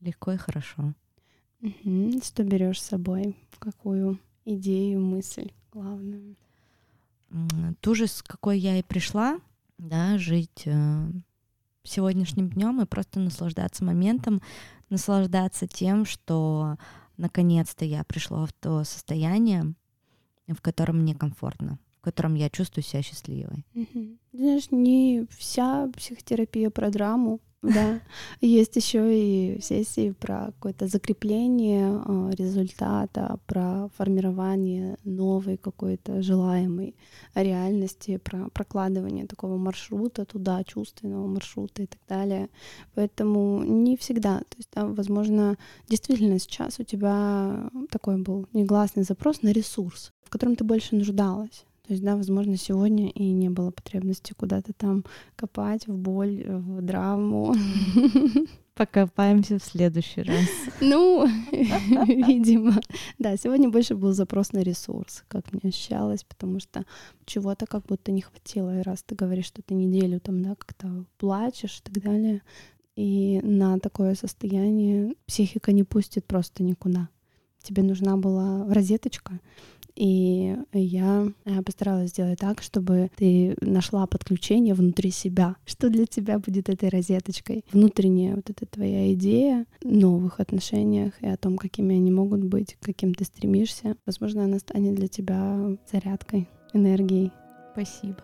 Легко 0.00 0.32
и 0.32 0.36
хорошо. 0.36 0.92
Что 2.22 2.44
берешь 2.44 2.80
с 2.80 2.88
собой? 2.88 3.36
Какую 3.58 4.18
идею, 4.44 5.00
мысль 5.00 5.52
главную? 5.72 6.36
Ту 7.80 7.94
же, 7.94 8.06
с 8.06 8.22
какой 8.22 8.58
я 8.58 8.78
и 8.78 8.82
пришла, 8.82 9.40
да, 9.78 10.16
жить 10.16 10.62
э, 10.66 11.10
сегодняшним 11.82 12.48
днем 12.50 12.80
и 12.80 12.86
просто 12.86 13.20
наслаждаться 13.20 13.84
моментом, 13.84 14.40
наслаждаться 14.90 15.66
тем, 15.66 16.04
что 16.04 16.76
наконец-то 17.16 17.84
я 17.84 18.04
пришла 18.04 18.46
в 18.46 18.52
то 18.52 18.84
состояние, 18.84 19.74
в 20.48 20.60
котором 20.60 20.98
мне 20.98 21.14
комфортно, 21.14 21.78
в 21.98 22.00
котором 22.02 22.34
я 22.34 22.50
чувствую 22.50 22.84
себя 22.84 23.02
счастливой. 23.02 23.64
Угу. 23.74 24.18
Знаешь, 24.32 24.70
не 24.70 25.26
вся 25.30 25.90
психотерапия 25.96 26.70
про 26.70 26.90
драму, 26.90 27.40
да. 27.62 28.00
Есть 28.40 28.76
еще 28.76 29.00
и 29.12 29.60
сессии 29.60 30.12
про 30.12 30.46
какое-то 30.46 30.86
закрепление 30.86 31.88
а, 31.88 32.30
результата, 32.30 33.38
про 33.46 33.88
формирование 33.96 34.96
новой 35.04 35.56
какой-то 35.56 36.22
желаемой 36.22 36.94
реальности, 37.34 38.18
про 38.18 38.48
прокладывание 38.50 39.26
такого 39.26 39.56
маршрута 39.56 40.24
туда, 40.24 40.62
чувственного 40.64 41.26
маршрута 41.26 41.82
и 41.82 41.86
так 41.86 42.00
далее. 42.08 42.48
Поэтому 42.94 43.62
не 43.62 43.96
всегда. 43.96 44.38
То 44.38 44.56
есть, 44.58 44.68
да, 44.74 44.86
возможно, 44.86 45.56
действительно 45.88 46.38
сейчас 46.38 46.78
у 46.78 46.84
тебя 46.84 47.70
такой 47.90 48.18
был 48.18 48.46
негласный 48.52 49.02
запрос 49.02 49.42
на 49.42 49.52
ресурс, 49.52 50.12
в 50.24 50.30
котором 50.30 50.56
ты 50.56 50.64
больше 50.64 50.94
нуждалась. 50.94 51.64
То 51.86 51.92
есть, 51.92 52.02
да, 52.02 52.16
возможно, 52.16 52.56
сегодня 52.56 53.10
и 53.10 53.30
не 53.30 53.48
было 53.48 53.70
потребности 53.70 54.34
куда-то 54.36 54.72
там 54.72 55.04
копать 55.36 55.86
в 55.86 55.96
боль, 55.96 56.44
в 56.44 56.82
драму. 56.82 57.54
Покопаемся 58.74 59.58
в 59.58 59.64
следующий 59.64 60.22
раз. 60.22 60.46
Ну, 60.80 61.26
видимо. 61.52 62.74
Да, 63.18 63.36
сегодня 63.36 63.70
больше 63.70 63.94
был 63.94 64.12
запрос 64.12 64.52
на 64.52 64.58
ресурс, 64.58 65.24
как 65.28 65.50
мне 65.52 65.70
ощущалось, 65.70 66.24
потому 66.24 66.60
что 66.60 66.84
чего-то 67.24 67.66
как 67.66 67.86
будто 67.86 68.10
не 68.10 68.20
хватило. 68.20 68.78
И 68.78 68.82
раз 68.82 69.02
ты 69.02 69.14
говоришь, 69.14 69.46
что 69.46 69.62
ты 69.62 69.74
неделю 69.74 70.20
там, 70.20 70.42
да, 70.42 70.56
как-то 70.56 71.06
плачешь 71.18 71.78
и 71.78 71.90
так 71.90 72.02
далее, 72.02 72.42
и 72.96 73.40
на 73.42 73.78
такое 73.78 74.14
состояние 74.14 75.14
психика 75.26 75.72
не 75.72 75.84
пустит 75.84 76.26
просто 76.26 76.62
никуда. 76.62 77.08
Тебе 77.62 77.82
нужна 77.82 78.16
была 78.16 78.66
розеточка, 78.72 79.40
и 79.96 80.54
я 80.72 81.26
э, 81.44 81.62
постаралась 81.62 82.10
сделать 82.10 82.38
так, 82.38 82.62
чтобы 82.62 83.10
ты 83.16 83.56
нашла 83.60 84.06
подключение 84.06 84.74
внутри 84.74 85.10
себя. 85.10 85.56
Что 85.64 85.88
для 85.88 86.06
тебя 86.06 86.38
будет 86.38 86.68
этой 86.68 86.90
розеточкой? 86.90 87.64
Внутренняя 87.72 88.36
вот 88.36 88.50
эта 88.50 88.66
твоя 88.66 89.12
идея 89.14 89.66
о 89.82 89.88
новых 89.88 90.38
отношениях 90.38 91.14
и 91.20 91.26
о 91.26 91.36
том, 91.36 91.56
какими 91.56 91.96
они 91.96 92.10
могут 92.10 92.44
быть, 92.44 92.76
каким 92.80 93.14
ты 93.14 93.24
стремишься. 93.24 93.96
Возможно, 94.04 94.44
она 94.44 94.58
станет 94.58 94.94
для 94.94 95.08
тебя 95.08 95.76
зарядкой, 95.90 96.48
энергией. 96.74 97.32
Спасибо. 97.72 98.22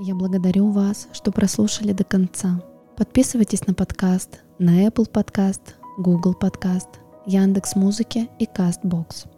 Я 0.00 0.14
благодарю 0.14 0.70
вас, 0.70 1.08
что 1.12 1.32
прослушали 1.32 1.92
до 1.92 2.04
конца. 2.04 2.62
Подписывайтесь 2.96 3.66
на 3.66 3.74
подкаст 3.74 4.40
на 4.58 4.86
Apple 4.86 5.10
Podcast, 5.10 5.74
Google 5.98 6.34
Podcast, 6.40 6.88
Яндекс 7.26 7.76
Музыки 7.76 8.28
и 8.38 8.44
Castbox. 8.44 9.37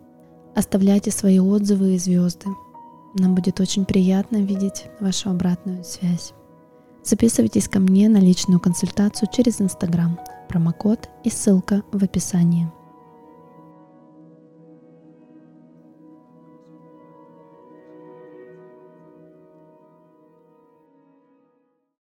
Оставляйте 0.55 1.11
свои 1.11 1.39
отзывы 1.39 1.95
и 1.95 1.99
звезды. 1.99 2.49
Нам 3.15 3.35
будет 3.35 3.61
очень 3.61 3.85
приятно 3.85 4.39
видеть 4.39 4.87
вашу 5.01 5.31
обратную 5.31 5.85
связь. 5.85 6.33
Записывайтесь 7.03 7.69
ко 7.69 7.81
мне 7.81 8.09
на 8.09 8.19
личную 8.19 8.61
консультацию 8.61 9.29
через 9.33 9.61
Инстаграм. 9.61 10.19
Промокод 10.49 11.09
и 11.25 11.31
ссылка 11.31 11.83
в 11.93 12.03
описании. 12.05 12.71